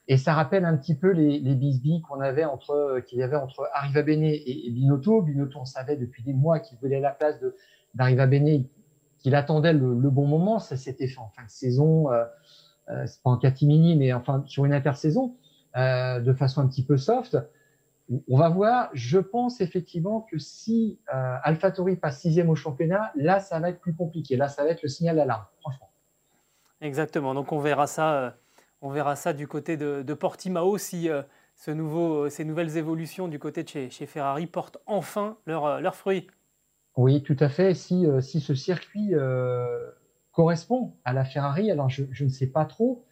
Et 0.08 0.16
ça 0.16 0.34
rappelle 0.34 0.64
un 0.64 0.78
petit 0.78 0.96
peu 0.96 1.12
les, 1.12 1.40
les 1.40 1.56
bisbis 1.56 2.02
qu'on 2.02 2.22
avait 2.22 2.46
entre, 2.46 3.02
qu'il 3.08 3.20
y 3.20 3.24
avait 3.24 3.36
entre 3.36 3.68
Arriva 3.74 4.04
Bene 4.04 4.24
et, 4.24 4.70
Binotto. 4.72 5.22
Binotto, 5.22 5.60
on 5.60 5.66
savait 5.66 5.98
depuis 5.98 6.24
des 6.24 6.34
mois 6.34 6.60
qu'il 6.60 6.78
voulait 6.78 7.02
la 7.02 7.12
place 7.12 7.42
de, 7.42 7.56
d'Arriva 7.98 8.28
Bene, 8.28 8.64
qu'il 9.20 9.36
attendait 9.36 9.74
le, 9.74 10.10
bon 10.10 10.26
moment. 10.26 10.60
Ça 10.60 10.78
s'était 10.78 11.08
fait 11.08 11.20
en 11.20 11.30
fin 11.30 11.44
de 11.44 11.50
saison. 11.50 12.12
Euh, 12.12 12.24
euh, 12.90 13.06
c'est 13.06 13.22
pas 13.22 13.30
en 13.30 13.38
catimini, 13.38 13.96
mais 13.96 14.14
enfin 14.14 14.44
sur 14.46 14.66
une 14.66 14.74
intersaison, 14.74 15.36
euh, 15.76 16.20
de 16.20 16.34
façon 16.34 16.62
un 16.62 16.68
petit 16.68 16.86
peu 16.86 16.98
soft. 16.98 17.38
On 18.30 18.38
va 18.38 18.48
voir. 18.48 18.90
Je 18.94 19.20
pense 19.20 19.60
effectivement 19.60 20.22
que 20.22 20.38
si 20.38 21.00
euh, 21.14 21.36
AlphaTauri 21.44 21.98
passe 21.98 22.22
sixième 22.22 22.50
au 22.50 22.56
championnat, 22.56 23.12
là, 23.16 23.40
ça 23.40 23.60
va 23.60 23.70
être 23.70 23.82
plus 23.82 23.94
compliqué. 23.94 24.38
Là, 24.38 24.48
ça 24.48 24.64
va 24.64 24.70
être 24.70 24.82
le 24.82 24.88
signal 24.88 25.18
d'alarme, 25.18 25.46
franchement. 25.60 25.90
Exactement. 26.80 27.34
Donc, 27.34 27.52
on 27.52 27.60
verra 27.60 27.88
ça 27.88 28.36
on 28.82 28.92
verra 28.92 29.16
ça 29.16 29.34
du 29.34 29.48
côté 29.48 29.76
de, 29.76 30.14
Portimao 30.14 30.78
si 30.78 31.10
ces 31.56 31.74
nouvelles 31.74 32.78
évolutions 32.78 33.28
du 33.28 33.40
côté 33.40 33.64
de 33.64 33.68
chez, 33.68 33.90
Ferrari 33.90 34.46
portent 34.46 34.78
enfin 34.86 35.36
leurs 35.48 35.96
fruits. 35.96 36.28
Oui, 36.98 37.24
tout 37.24 37.38
à 37.40 37.50
fait. 37.50 37.74
Si, 37.74 38.06
euh, 38.06 38.22
si 38.22 38.42
ce 38.42 38.56
circuit 38.56 39.14
correspond 40.32 40.94
à 41.06 41.14
la 41.14 41.26
Ferrari, 41.26 41.72
alors 41.72 41.90
je, 41.90 42.24
ne 42.24 42.30
sais 42.30 42.48
pas 42.48 42.66
trop. 42.66 43.04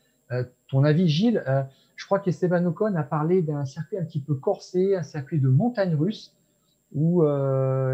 ton 0.68 0.84
avis, 0.84 1.08
Gilles 1.08 1.44
Je 1.96 2.06
crois 2.06 2.20
qu'Esteban 2.20 2.64
Ocon 2.66 2.96
a 2.96 3.04
parlé 3.04 3.42
d'un 3.42 3.66
circuit 3.66 3.98
un 3.98 4.04
petit 4.04 4.22
peu 4.22 4.36
corsé, 4.36 4.96
un 4.96 5.04
circuit 5.04 5.40
de 5.40 5.48
montagne 5.48 5.96
russe, 5.96 6.36
où 6.94 7.26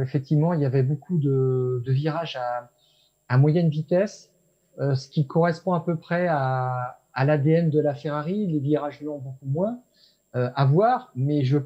effectivement 0.01 0.53
il 0.53 0.59
y 0.61 0.65
avait 0.65 0.83
beaucoup 0.83 1.17
de, 1.17 1.81
virages 1.87 2.35
à, 2.35 2.71
à, 3.29 3.37
moyenne 3.37 3.69
vitesse, 3.69 4.33
ce 4.77 5.07
qui 5.07 5.27
correspond 5.27 5.73
à 5.73 5.79
peu 5.79 5.95
près 5.95 6.27
à, 6.27 7.01
à 7.13 7.25
l'ADN 7.25 7.69
de 7.69 7.79
la 7.79 7.93
Ferrari, 7.93 8.47
les 8.47 8.59
virages 8.59 9.01
longs 9.01 9.19
beaucoup 9.19 9.45
moins 9.45 9.79
euh, 10.35 10.49
à 10.55 10.65
voir, 10.65 11.11
mais 11.15 11.43
je 11.43 11.57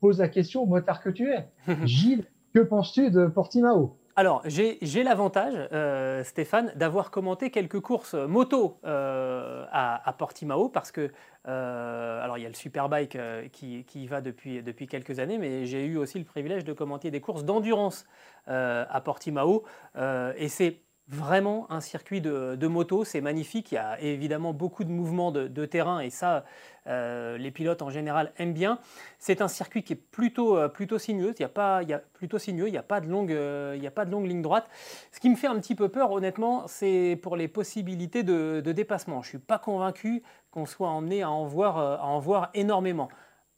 pose 0.00 0.18
la 0.18 0.28
question 0.28 0.62
au 0.62 0.66
motard 0.66 1.02
que 1.02 1.10
tu 1.10 1.30
es. 1.30 1.48
Gilles, 1.84 2.24
que 2.56 2.60
penses-tu 2.62 3.10
de 3.10 3.26
Portimao? 3.26 3.98
Alors, 4.18 4.40
j'ai 4.46 5.02
l'avantage, 5.02 5.68
euh, 5.72 6.24
Stéphane, 6.24 6.72
d'avoir 6.74 7.10
commenté 7.10 7.50
quelques 7.50 7.80
courses 7.80 8.14
moto 8.14 8.78
euh, 8.86 9.66
à, 9.70 10.14
Portimao 10.16 10.70
parce 10.70 10.90
que, 10.90 11.10
alors 11.44 12.38
il 12.38 12.44
y 12.44 12.46
a 12.46 12.48
le 12.48 12.54
Superbike 12.54 13.18
qui, 13.52 13.84
qui, 13.84 14.04
y 14.04 14.06
va 14.06 14.22
depuis, 14.22 14.62
depuis 14.62 14.86
quelques 14.86 15.18
années, 15.18 15.36
mais 15.36 15.66
j'ai 15.66 15.84
eu 15.84 15.98
aussi 15.98 16.18
le 16.18 16.24
privilège 16.24 16.64
de 16.64 16.72
commenter 16.72 17.10
des 17.10 17.20
courses 17.20 17.44
d'endurance 17.44 18.06
à 18.46 19.02
Portimao 19.04 19.64
et 19.94 20.48
c'est 20.48 20.78
vraiment 21.08 21.70
un 21.70 21.80
circuit 21.80 22.20
de, 22.20 22.66
moto, 22.66 23.04
c'est 23.04 23.20
magnifique, 23.20 23.70
il 23.70 23.76
y 23.76 23.78
a 23.78 24.00
évidemment 24.00 24.52
beaucoup 24.52 24.82
de 24.82 24.90
mouvements 24.90 25.30
de, 25.30 25.66
terrain 25.66 26.00
et 26.00 26.10
ça, 26.10 26.44
euh, 26.88 27.38
les 27.38 27.50
pilotes 27.50 27.82
en 27.82 27.90
général 27.90 28.32
aiment 28.38 28.52
bien. 28.52 28.80
C'est 29.18 29.40
un 29.40 29.48
circuit 29.48 29.84
qui 29.84 29.92
est 29.92 29.96
plutôt, 29.96 30.56
euh, 30.56 30.68
plutôt 30.68 30.98
sinueux, 30.98 31.32
il 31.38 31.40
n'y 31.40 31.44
a, 31.44 31.48
pas, 31.48 31.78
a, 31.78 31.80
a, 31.80 33.00
de 33.00 33.08
longue, 33.08 33.32
euh, 33.32 33.86
a 33.86 33.90
pas 33.90 34.04
de 34.04 34.10
longue 34.10 34.26
ligne 34.26 34.42
droite. 34.42 34.68
Ce 35.12 35.20
qui 35.20 35.30
me 35.30 35.36
fait 35.36 35.46
un 35.46 35.58
petit 35.60 35.76
peu 35.76 35.88
peur, 35.88 36.10
honnêtement, 36.10 36.66
c'est 36.66 37.18
pour 37.22 37.36
les 37.36 37.48
possibilités 37.48 38.24
de, 38.24 38.60
dépassement. 38.60 39.22
Je 39.22 39.28
ne 39.28 39.30
suis 39.30 39.38
pas 39.38 39.58
convaincu 39.58 40.22
qu'on 40.50 40.66
soit 40.66 40.88
emmené 40.88 41.22
à 41.22 41.30
en 41.30 41.44
voir, 41.44 41.78
à 41.78 42.06
en 42.06 42.18
voir 42.18 42.50
énormément. 42.54 43.08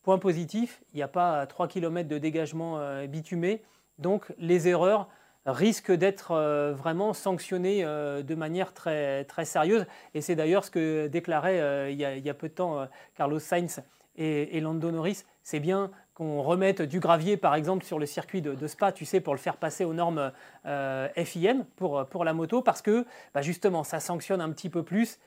Point 0.02 0.18
positif, 0.18 0.82
il 0.92 0.96
n'y 0.96 1.02
a 1.02 1.08
pas 1.08 1.46
3 1.46 1.66
km 1.68 2.08
de 2.08 2.18
dégagement 2.18 2.78
bitumé, 3.06 3.62
donc 3.98 4.32
les 4.38 4.68
erreurs 4.68 5.08
risque 5.52 5.92
d'être 5.92 6.32
euh, 6.32 6.72
vraiment 6.72 7.12
sanctionné 7.12 7.84
euh, 7.84 8.22
de 8.22 8.34
manière 8.34 8.72
très, 8.72 9.24
très 9.24 9.44
sérieuse. 9.44 9.86
Et 10.14 10.20
c'est 10.20 10.36
d'ailleurs 10.36 10.64
ce 10.64 10.70
que 10.70 11.06
déclarait 11.06 11.60
euh, 11.60 11.90
il, 11.90 11.98
y 11.98 12.30
a, 12.30 12.34
peu 12.34 12.48
de 12.48 12.54
temps 12.54 12.86
Carlos 13.16 13.38
Sainz 13.38 13.82
et, 14.16 14.60
Lando 14.60 14.90
Norris. 14.90 15.24
C'est 15.42 15.60
bien 15.60 15.90
qu'on 16.14 16.42
remette 16.42 16.82
du 16.82 16.98
gravier, 16.98 17.36
par 17.36 17.54
exemple, 17.54 17.84
sur 17.84 17.98
le 17.98 18.06
circuit 18.06 18.42
de, 18.42 18.66
Spa, 18.66 18.90
tu 18.92 19.04
sais, 19.04 19.20
pour 19.20 19.34
le 19.34 19.38
faire 19.38 19.56
passer 19.56 19.84
aux 19.84 19.94
normes 19.94 20.32
FIM 20.64 21.64
pour, 21.76 22.24
la 22.24 22.32
moto, 22.32 22.60
parce 22.60 22.82
que 22.82 23.06
bah, 23.34 23.42
justement, 23.42 23.84
ça 23.84 24.00
sanctionne 24.00 24.40
un 24.40 24.50
petit 24.50 24.68
peu 24.68 24.82
plus 24.82 25.18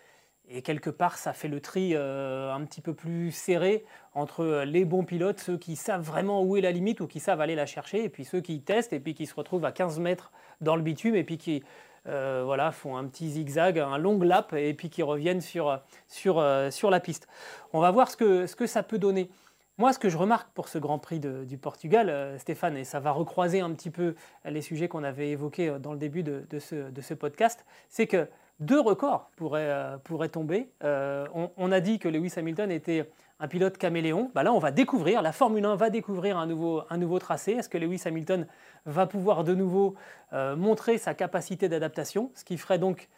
et 0.54 0.62
quelque 0.62 0.90
part, 0.90 1.18
ça 1.18 1.34
fait 1.34 1.48
le 1.48 1.62
tri 1.62 1.92
euh, 1.96 2.54
un 2.54 2.64
petit 2.66 2.82
peu 2.82 2.94
plus 2.94 3.32
serré 3.32 3.86
entre 4.14 4.64
les 4.66 4.84
bons 4.86 5.06
pilotes, 5.06 5.40
ceux 5.40 5.58
qui 5.58 5.76
savent 5.76 6.02
vraiment 6.02 6.44
où 6.44 6.58
est 6.58 6.62
la 6.62 6.72
limite 6.72 7.00
ou 7.00 7.08
qui 7.08 7.20
savent 7.20 7.40
aller 7.40 7.56
la 7.56 7.66
chercher, 7.66 8.04
et 8.04 8.10
puis 8.10 8.26
ceux 8.26 8.42
qui 8.42 8.62
testent 8.62 8.94
et 8.94 9.00
puis 9.00 9.14
qui 9.14 9.26
se 9.26 9.34
retrouvent 9.34 9.66
à 9.66 9.72
15 9.72 10.00
mètres 10.00 10.32
dans 10.60 10.76
le 10.76 10.82
bitume 10.82 11.16
et 11.16 11.24
puis 11.24 11.38
qui 11.38 11.64
euh, 12.08 12.42
voilà, 12.44 12.72
font 12.72 12.98
un 12.98 13.06
petit 13.06 13.30
zigzag, 13.30 13.80
un 13.80 13.98
long 13.98 14.20
lap 14.20 14.54
et 14.54 14.74
puis 14.74 14.90
qui 14.90 15.04
reviennent 15.04 15.42
sur, 15.42 15.80
sur, 16.08 16.40
euh, 16.40 16.70
sur 16.70 16.90
la 16.90 17.00
piste. 17.00 17.28
On 17.72 17.80
va 17.80 17.92
voir 17.92 18.10
ce 18.10 18.18
que, 18.18 18.46
ce 18.46 18.56
que 18.56 18.68
ça 18.68 18.84
peut 18.84 18.98
donner. 18.98 19.30
Moi, 19.78 19.94
ce 19.94 20.00
que 20.00 20.10
je 20.10 20.18
remarque 20.18 20.52
pour 20.54 20.68
ce 20.68 20.78
Grand 20.78 21.00
Prix 21.00 21.20
du 21.20 21.58
Portugal, 21.58 22.36
Stéphane, 22.38 22.78
et 22.78 22.84
ça 22.84 23.00
va 23.00 23.12
recroiser 23.12 23.62
un 23.62 23.72
petit 23.72 23.90
peu 23.90 24.16
les 24.46 24.62
sujets 24.62 24.88
qu'on 24.88 25.04
avait 25.04 25.30
évoqués 25.30 25.76
dans 25.80 25.94
le 25.94 25.98
début 25.98 26.22
de, 26.22 26.46
de, 26.50 26.60
ce, 26.60 26.92
de 26.92 27.02
ce 27.02 27.16
podcast, 27.16 27.66
c'est 27.90 28.06
que 28.06 28.28
deux 28.62 28.80
records 28.80 29.30
pourraient, 29.36 29.70
euh, 29.70 30.28
tomber. 30.32 30.72
Euh, 30.84 31.26
on, 31.58 31.72
a 31.72 31.80
dit 31.80 32.00
que 32.00 32.08
Lewis 32.08 32.34
Hamilton 32.38 32.72
était 32.72 33.10
un 33.40 33.48
pilote 33.48 33.78
caméléon. 33.78 34.32
Bah 34.36 34.44
là, 34.44 34.54
on 34.54 34.60
va 34.60 34.72
découvrir, 34.72 35.24
la 35.24 35.32
Formule 35.32 35.66
1 35.66 35.76
va 35.76 35.90
découvrir 35.90 36.38
un 36.38 36.46
nouveau, 36.46 37.20
tracé. 37.20 37.54
Est-ce 37.54 37.70
que 37.70 37.80
Lewis 37.80 38.04
Hamilton 38.06 38.48
va 38.86 39.08
pouvoir 39.08 39.44
de 39.44 39.56
nouveau 39.56 39.96
euh, 40.34 40.56
montrer 40.56 41.00
sa 41.00 41.16
capacité 41.16 41.70
d'adaptation? 41.70 42.32
Ce 42.36 42.46
qui 42.46 42.58
ferait 42.58 42.78
donc, 42.78 43.10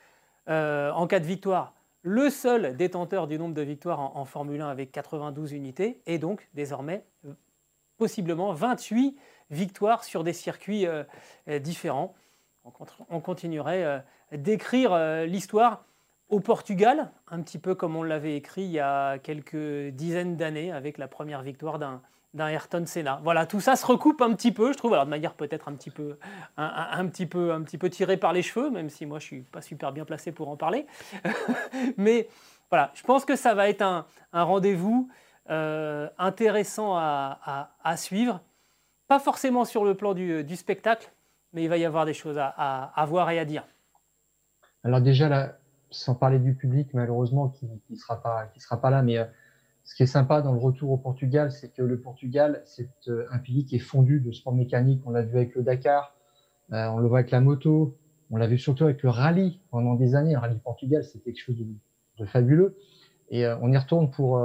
en 0.48 1.08
cas 1.08 1.20
de 1.20 1.26
victoire, 1.26 1.74
le 2.04 2.30
seul 2.30 2.76
détenteur 2.76 3.28
du 3.28 3.38
nombre 3.38 3.54
de 3.54 3.62
victoires 3.62 4.16
en, 4.18 4.26
Formule 4.26 4.62
1 4.62 4.70
avec 4.70 4.92
92 4.94 5.52
unités, 5.52 6.02
et 6.06 6.20
donc 6.20 6.48
désormais 6.54 7.06
possiblement 7.98 8.54
28 8.54 9.18
victoires 9.52 10.04
sur 10.04 10.24
des 10.24 10.34
circuits 10.34 10.86
différents. 11.48 12.14
On 13.10 13.20
continuerait 13.20 14.04
d'écrire 14.32 14.94
euh, 14.94 15.26
l'histoire 15.26 15.86
au 16.30 16.40
Portugal, 16.40 17.12
un 17.30 17.42
petit 17.42 17.60
peu 17.60 17.76
comme 17.76 17.96
on 17.96 18.04
l'avait 18.04 18.36
écrit 18.36 18.64
il 18.64 18.72
y 18.72 18.80
a 18.80 19.20
quelques 19.20 19.90
dizaines 19.90 20.36
d'années 20.36 20.72
avec 20.72 20.98
la 20.98 21.08
première 21.08 21.42
victoire 21.42 21.78
d'un 21.78 22.02
d'un 22.34 22.48
Ayrton 22.48 22.84
Senna. 22.86 23.20
Voilà, 23.24 23.46
tout 23.46 23.60
ça 23.60 23.76
se 23.76 23.86
recoupe 23.86 24.22
un 24.22 24.34
petit 24.34 24.52
peu, 24.52 24.74
je 24.74 24.78
trouve, 24.78 24.94
alors 24.94 25.06
de 25.06 25.10
manière 25.10 25.34
peut-être 25.34 25.68
un 25.68 25.74
petit 25.74 25.92
peu, 25.92 26.18
un, 26.58 27.08
petit 27.08 27.26
peu, 27.26 27.54
un 27.54 27.62
petit 27.62 27.78
peu 27.78 27.90
tiré 27.90 28.18
par 28.18 28.34
les 28.34 28.42
cheveux, 28.42 28.70
même 28.70 28.90
si 28.90 29.06
moi 29.06 29.20
je 29.20 29.26
suis 29.26 29.42
pas 29.42 29.62
super 29.62 29.92
bien 29.92 30.06
placé 30.06 30.32
pour 30.32 30.50
en 30.50 30.58
parler. 30.58 30.88
Mais 31.98 32.28
voilà, 32.70 32.92
je 32.96 33.04
pense 33.04 33.24
que 33.26 33.36
ça 33.36 33.54
va 33.54 33.70
être 33.70 33.84
un, 33.84 34.06
rendez-vous 34.32 35.10
euh, 35.52 36.10
intéressant 36.18 36.96
à, 36.96 37.96
suivre, 37.98 38.42
pas 39.08 39.20
forcément 39.20 39.66
sur 39.66 39.86
le 39.86 39.94
plan 39.94 40.16
du, 40.16 40.56
spectacle, 40.56 41.12
mais 41.54 41.64
il 41.64 41.70
va 41.70 41.78
y 41.78 41.86
avoir 41.86 42.06
des 42.06 42.14
choses 42.14 42.38
à 42.40 43.06
voir 43.08 43.30
et 43.32 43.40
à 43.40 43.46
dire. 43.46 43.66
Alors 44.84 45.02
déjà, 45.02 45.30
la 45.30 45.58
sans 45.94 46.16
parler 46.16 46.40
du 46.40 46.56
public 46.56 46.94
malheureusement 46.94 47.50
qui 47.50 47.68
ne 47.90 47.96
sera 47.96 48.22
pas 48.22 48.90
là, 48.90 49.02
mais 49.02 49.18
ce 49.84 49.96
qui 49.96 50.04
est 50.04 50.08
sympa 50.08 50.42
dans 50.42 50.52
le 50.52 50.60
retour 50.60 50.92
au 50.92 50.98
Portugal, 50.98 51.52
c'est 51.52 51.74
que 51.74 51.82
le 51.82 52.00
Portugal, 52.00 52.62
c'est 52.66 52.90
un 53.32 53.38
pays 53.38 53.66
qui 53.66 53.76
est 53.76 53.80
fondu 53.80 54.20
de 54.20 54.32
sport 54.32 54.54
mécanique. 54.54 55.02
On 55.06 55.12
l'a 55.12 55.22
vu 55.22 55.38
avec 55.38 55.56
le 55.56 55.62
Dakar, 55.62 56.16
on 56.72 56.98
le 56.98 57.08
voit 57.08 57.20
avec 57.20 57.32
la 57.32 57.42
moto, 57.42 57.98
on 58.32 58.38
l'a 58.38 58.48
vu 58.48 58.58
surtout 58.58 58.86
avec 58.86 59.04
le 59.04 59.10
rallye 59.10 59.62
pendant 59.70 59.96
des 59.96 60.16
années. 60.16 60.34
Le 60.34 60.40
rallye 60.40 60.58
Portugal, 60.58 61.04
c'est 61.04 61.20
quelque 61.20 61.40
chose 61.40 61.58
de, 61.58 61.66
de 62.18 62.26
fabuleux. 62.26 62.78
Et 63.30 63.48
on 63.62 63.72
y 63.72 63.78
retourne 63.78 64.10
pour, 64.10 64.42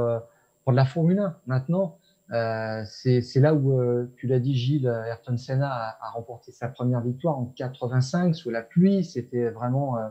pour 0.64 0.72
de 0.72 0.76
la 0.76 0.84
Formule 0.84 1.18
1 1.18 1.36
maintenant. 1.46 1.98
Euh, 2.32 2.82
c'est 2.86 3.40
là 3.40 3.54
où, 3.54 3.80
euh, 3.80 4.12
tu 4.16 4.26
l'as 4.26 4.38
dit, 4.38 4.54
Gilles, 4.54 4.86
Ayrton 5.06 5.36
Senna 5.36 5.70
a, 5.70 5.98
a, 6.00 6.10
remporté 6.10 6.52
sa 6.52 6.68
première 6.68 7.00
victoire 7.00 7.38
en 7.38 7.46
85 7.56 8.34
sous 8.34 8.50
la 8.50 8.62
pluie. 8.62 9.04
C'était 9.04 9.48
vraiment 9.50 9.96
euh, 9.96 10.08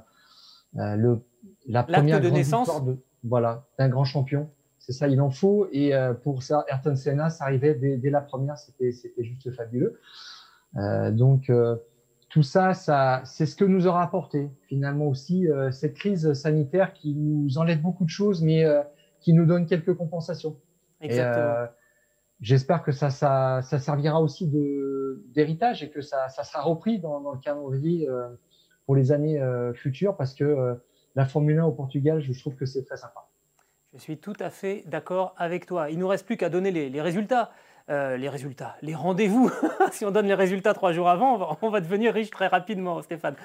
euh 0.77 0.95
le, 0.95 1.21
la 1.67 1.83
première 1.83 2.19
de 2.19 2.29
naissance. 2.29 2.67
victoire 2.67 2.83
de, 2.83 2.97
voilà, 3.23 3.65
d'un 3.77 3.89
grand 3.89 4.05
champion. 4.05 4.49
C'est 4.79 4.93
ça, 4.93 5.07
il 5.07 5.21
en 5.21 5.29
faut. 5.29 5.67
Et 5.71 5.93
euh, 5.93 6.13
pour 6.13 6.41
ça, 6.41 6.65
Ayrton 6.69 6.95
Senna, 6.95 7.29
ça 7.29 7.43
arrivait 7.43 7.75
dès, 7.75 7.97
dès 7.97 8.09
la 8.09 8.21
première. 8.21 8.57
C'était 8.57 8.91
juste 9.19 9.51
fabuleux. 9.51 9.99
donc, 11.11 11.51
tout 12.29 12.43
ça, 12.43 12.73
ça 12.73 13.21
c'est 13.25 13.45
ce 13.45 13.55
que 13.55 13.63
nous 13.63 13.87
aura 13.87 14.03
apporté 14.03 14.49
finalement 14.67 15.07
aussi 15.07 15.47
cette 15.71 15.93
crise 15.93 16.33
sanitaire 16.33 16.93
qui 16.93 17.15
nous 17.15 17.57
enlève 17.57 17.81
beaucoup 17.81 18.05
de 18.05 18.09
choses, 18.09 18.41
mais 18.41 18.65
qui 19.19 19.33
nous 19.33 19.45
donne 19.45 19.65
quelques 19.65 19.95
compensations. 19.95 20.57
Exactement. 21.01 21.67
J'espère 22.39 22.83
que 22.83 22.91
ça, 22.91 23.09
ça, 23.09 23.61
servira 23.61 24.21
aussi 24.21 24.47
d'héritage 25.33 25.83
et 25.83 25.89
que 25.89 26.01
ça, 26.01 26.29
ça 26.29 26.43
sera 26.43 26.61
repris 26.61 26.99
dans, 26.99 27.31
le 27.31 27.39
calendrier 27.39 28.07
euh, 28.07 28.29
pour 28.85 28.95
les 28.95 29.11
années 29.11 29.41
euh, 29.41 29.73
futures 29.73 30.15
parce 30.15 30.35
que 30.35 30.43
euh, 30.43 30.75
la 31.15 31.25
Formule 31.25 31.57
1 31.57 31.65
au 31.65 31.71
Portugal, 31.71 32.21
je 32.21 32.39
trouve 32.39 32.55
que 32.55 32.65
c'est 32.65 32.83
très 32.83 32.97
sympa. 32.97 33.27
Je 33.93 33.99
suis 33.99 34.19
tout 34.19 34.35
à 34.39 34.51
fait 34.51 34.83
d'accord 34.85 35.33
avec 35.37 35.65
toi. 35.65 35.89
Il 35.89 35.97
nous 35.97 36.07
reste 36.07 36.27
plus 36.27 36.37
qu'à 36.37 36.49
donner 36.49 36.71
les 36.71 37.01
résultats. 37.01 37.51
Euh, 37.89 38.17
les 38.17 38.27
résultats, 38.27 38.75
les 38.81 38.95
rendez-vous. 38.95 39.49
si 39.93 40.03
on 40.03 40.11
donne 40.11 40.27
les 40.27 40.33
résultats 40.33 40.73
trois 40.73 40.91
jours 40.91 41.07
avant, 41.07 41.57
on 41.61 41.69
va, 41.69 41.79
devenir 41.79 42.13
riche 42.13 42.29
très 42.29 42.47
rapidement, 42.47 43.01
Stéphane. 43.01 43.35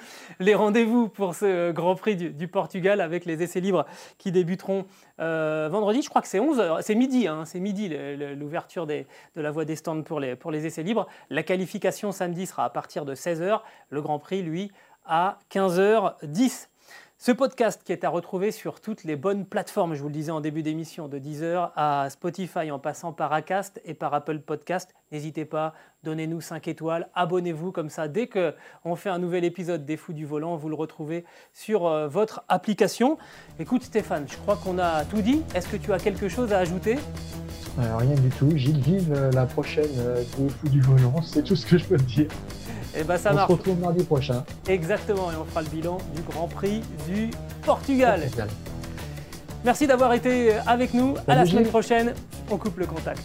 Les 0.41 0.53
rendez-vous 0.53 1.07
pour 1.07 1.33
ce 1.33 1.71
Grand 1.71 1.95
Prix 1.95 2.17
du, 2.17 2.47
Portugal 2.49 2.99
avec 2.99 3.23
les 3.23 3.41
essais 3.41 3.61
libres 3.61 3.85
qui 4.17 4.33
débuteront 4.33 4.85
euh, 5.21 5.69
vendredi. 5.71 6.01
Je 6.01 6.09
crois 6.09 6.21
que 6.21 6.27
c'est 6.27 6.41
11 6.41 6.81
c'est 6.81 6.95
midi, 6.95 7.25
hein, 7.25 7.45
c'est 7.45 7.61
midi 7.61 7.89
l'ouverture 8.35 8.85
de 8.85 9.05
la 9.37 9.51
voie 9.51 9.63
des 9.63 9.77
stands 9.77 10.03
pour 10.03 10.19
les, 10.19 10.35
pour 10.35 10.51
les 10.51 10.65
essais 10.65 10.83
libres. 10.83 11.07
La 11.29 11.43
qualification 11.43 12.11
samedi 12.11 12.45
sera 12.45 12.65
à 12.65 12.69
partir 12.69 13.05
de 13.05 13.15
16h. 13.15 13.61
Le 13.91 14.01
Grand 14.01 14.19
Prix, 14.19 14.41
lui, 14.41 14.73
à 15.05 15.39
15h10. 15.51 16.67
Ce 17.25 17.31
podcast 17.31 17.83
qui 17.85 17.93
est 17.93 18.03
à 18.03 18.09
retrouver 18.09 18.51
sur 18.51 18.81
toutes 18.81 19.05
les 19.05 19.15
bonnes 19.15 19.45
plateformes, 19.45 19.93
je 19.93 20.01
vous 20.01 20.09
le 20.09 20.13
disais 20.13 20.31
en 20.31 20.41
début 20.41 20.61
d'émission, 20.61 21.07
de 21.07 21.19
Deezer 21.19 21.71
à 21.77 22.09
Spotify 22.09 22.69
en 22.69 22.79
passant 22.79 23.13
par 23.13 23.31
Acast 23.31 23.79
et 23.85 23.93
par 23.93 24.13
Apple 24.13 24.39
Podcast. 24.39 24.93
N'hésitez 25.13 25.45
pas, 25.45 25.73
donnez-nous 26.03 26.41
5 26.41 26.67
étoiles, 26.67 27.07
abonnez-vous 27.15 27.71
comme 27.71 27.87
ça. 27.87 28.09
Dès 28.09 28.27
qu'on 28.27 28.97
fait 28.97 29.09
un 29.09 29.19
nouvel 29.19 29.45
épisode 29.45 29.85
des 29.85 29.95
Fous 29.95 30.11
du 30.11 30.25
Volant, 30.25 30.57
vous 30.57 30.67
le 30.67 30.75
retrouvez 30.75 31.23
sur 31.53 31.87
euh, 31.87 32.09
votre 32.09 32.43
application. 32.49 33.17
Écoute 33.57 33.83
Stéphane, 33.83 34.25
je 34.27 34.35
crois 34.35 34.57
qu'on 34.57 34.77
a 34.77 35.05
tout 35.05 35.21
dit. 35.21 35.43
Est-ce 35.55 35.69
que 35.69 35.77
tu 35.77 35.93
as 35.93 35.99
quelque 35.99 36.27
chose 36.27 36.51
à 36.51 36.57
ajouter? 36.57 36.97
Euh, 37.79 37.95
Rien 37.95 38.15
du 38.15 38.31
tout. 38.31 38.51
Gilles, 38.57 38.81
vive 38.81 39.13
euh, 39.13 39.31
la 39.31 39.45
prochaine 39.45 39.87
des 39.93 40.49
Fous 40.49 40.67
du 40.67 40.81
Volant, 40.81 41.21
c'est 41.21 41.43
tout 41.43 41.55
ce 41.55 41.65
que 41.65 41.77
je 41.77 41.85
peux 41.85 41.95
te 41.95 42.03
dire. 42.03 42.27
Et 42.95 42.99
eh 42.99 43.03
ben 43.03 43.17
ça 43.17 43.31
on 43.31 43.35
marche. 43.35 43.47
se 43.47 43.53
retrouve 43.53 43.79
mardi 43.79 44.03
prochain. 44.03 44.43
Exactement, 44.67 45.31
et 45.31 45.35
on 45.35 45.45
fera 45.45 45.63
le 45.63 45.69
bilan 45.69 45.97
du 46.15 46.21
Grand 46.21 46.47
Prix 46.47 46.81
du 47.07 47.31
Portugal. 47.65 48.21
Merci 49.65 49.87
d'avoir 49.87 50.13
été 50.13 50.53
avec 50.67 50.93
nous. 50.93 51.15
à 51.27 51.35
la 51.35 51.45
semaine 51.45 51.67
prochaine. 51.67 52.13
On 52.51 52.57
coupe 52.57 52.77
le 52.77 52.85
contact. 52.85 53.23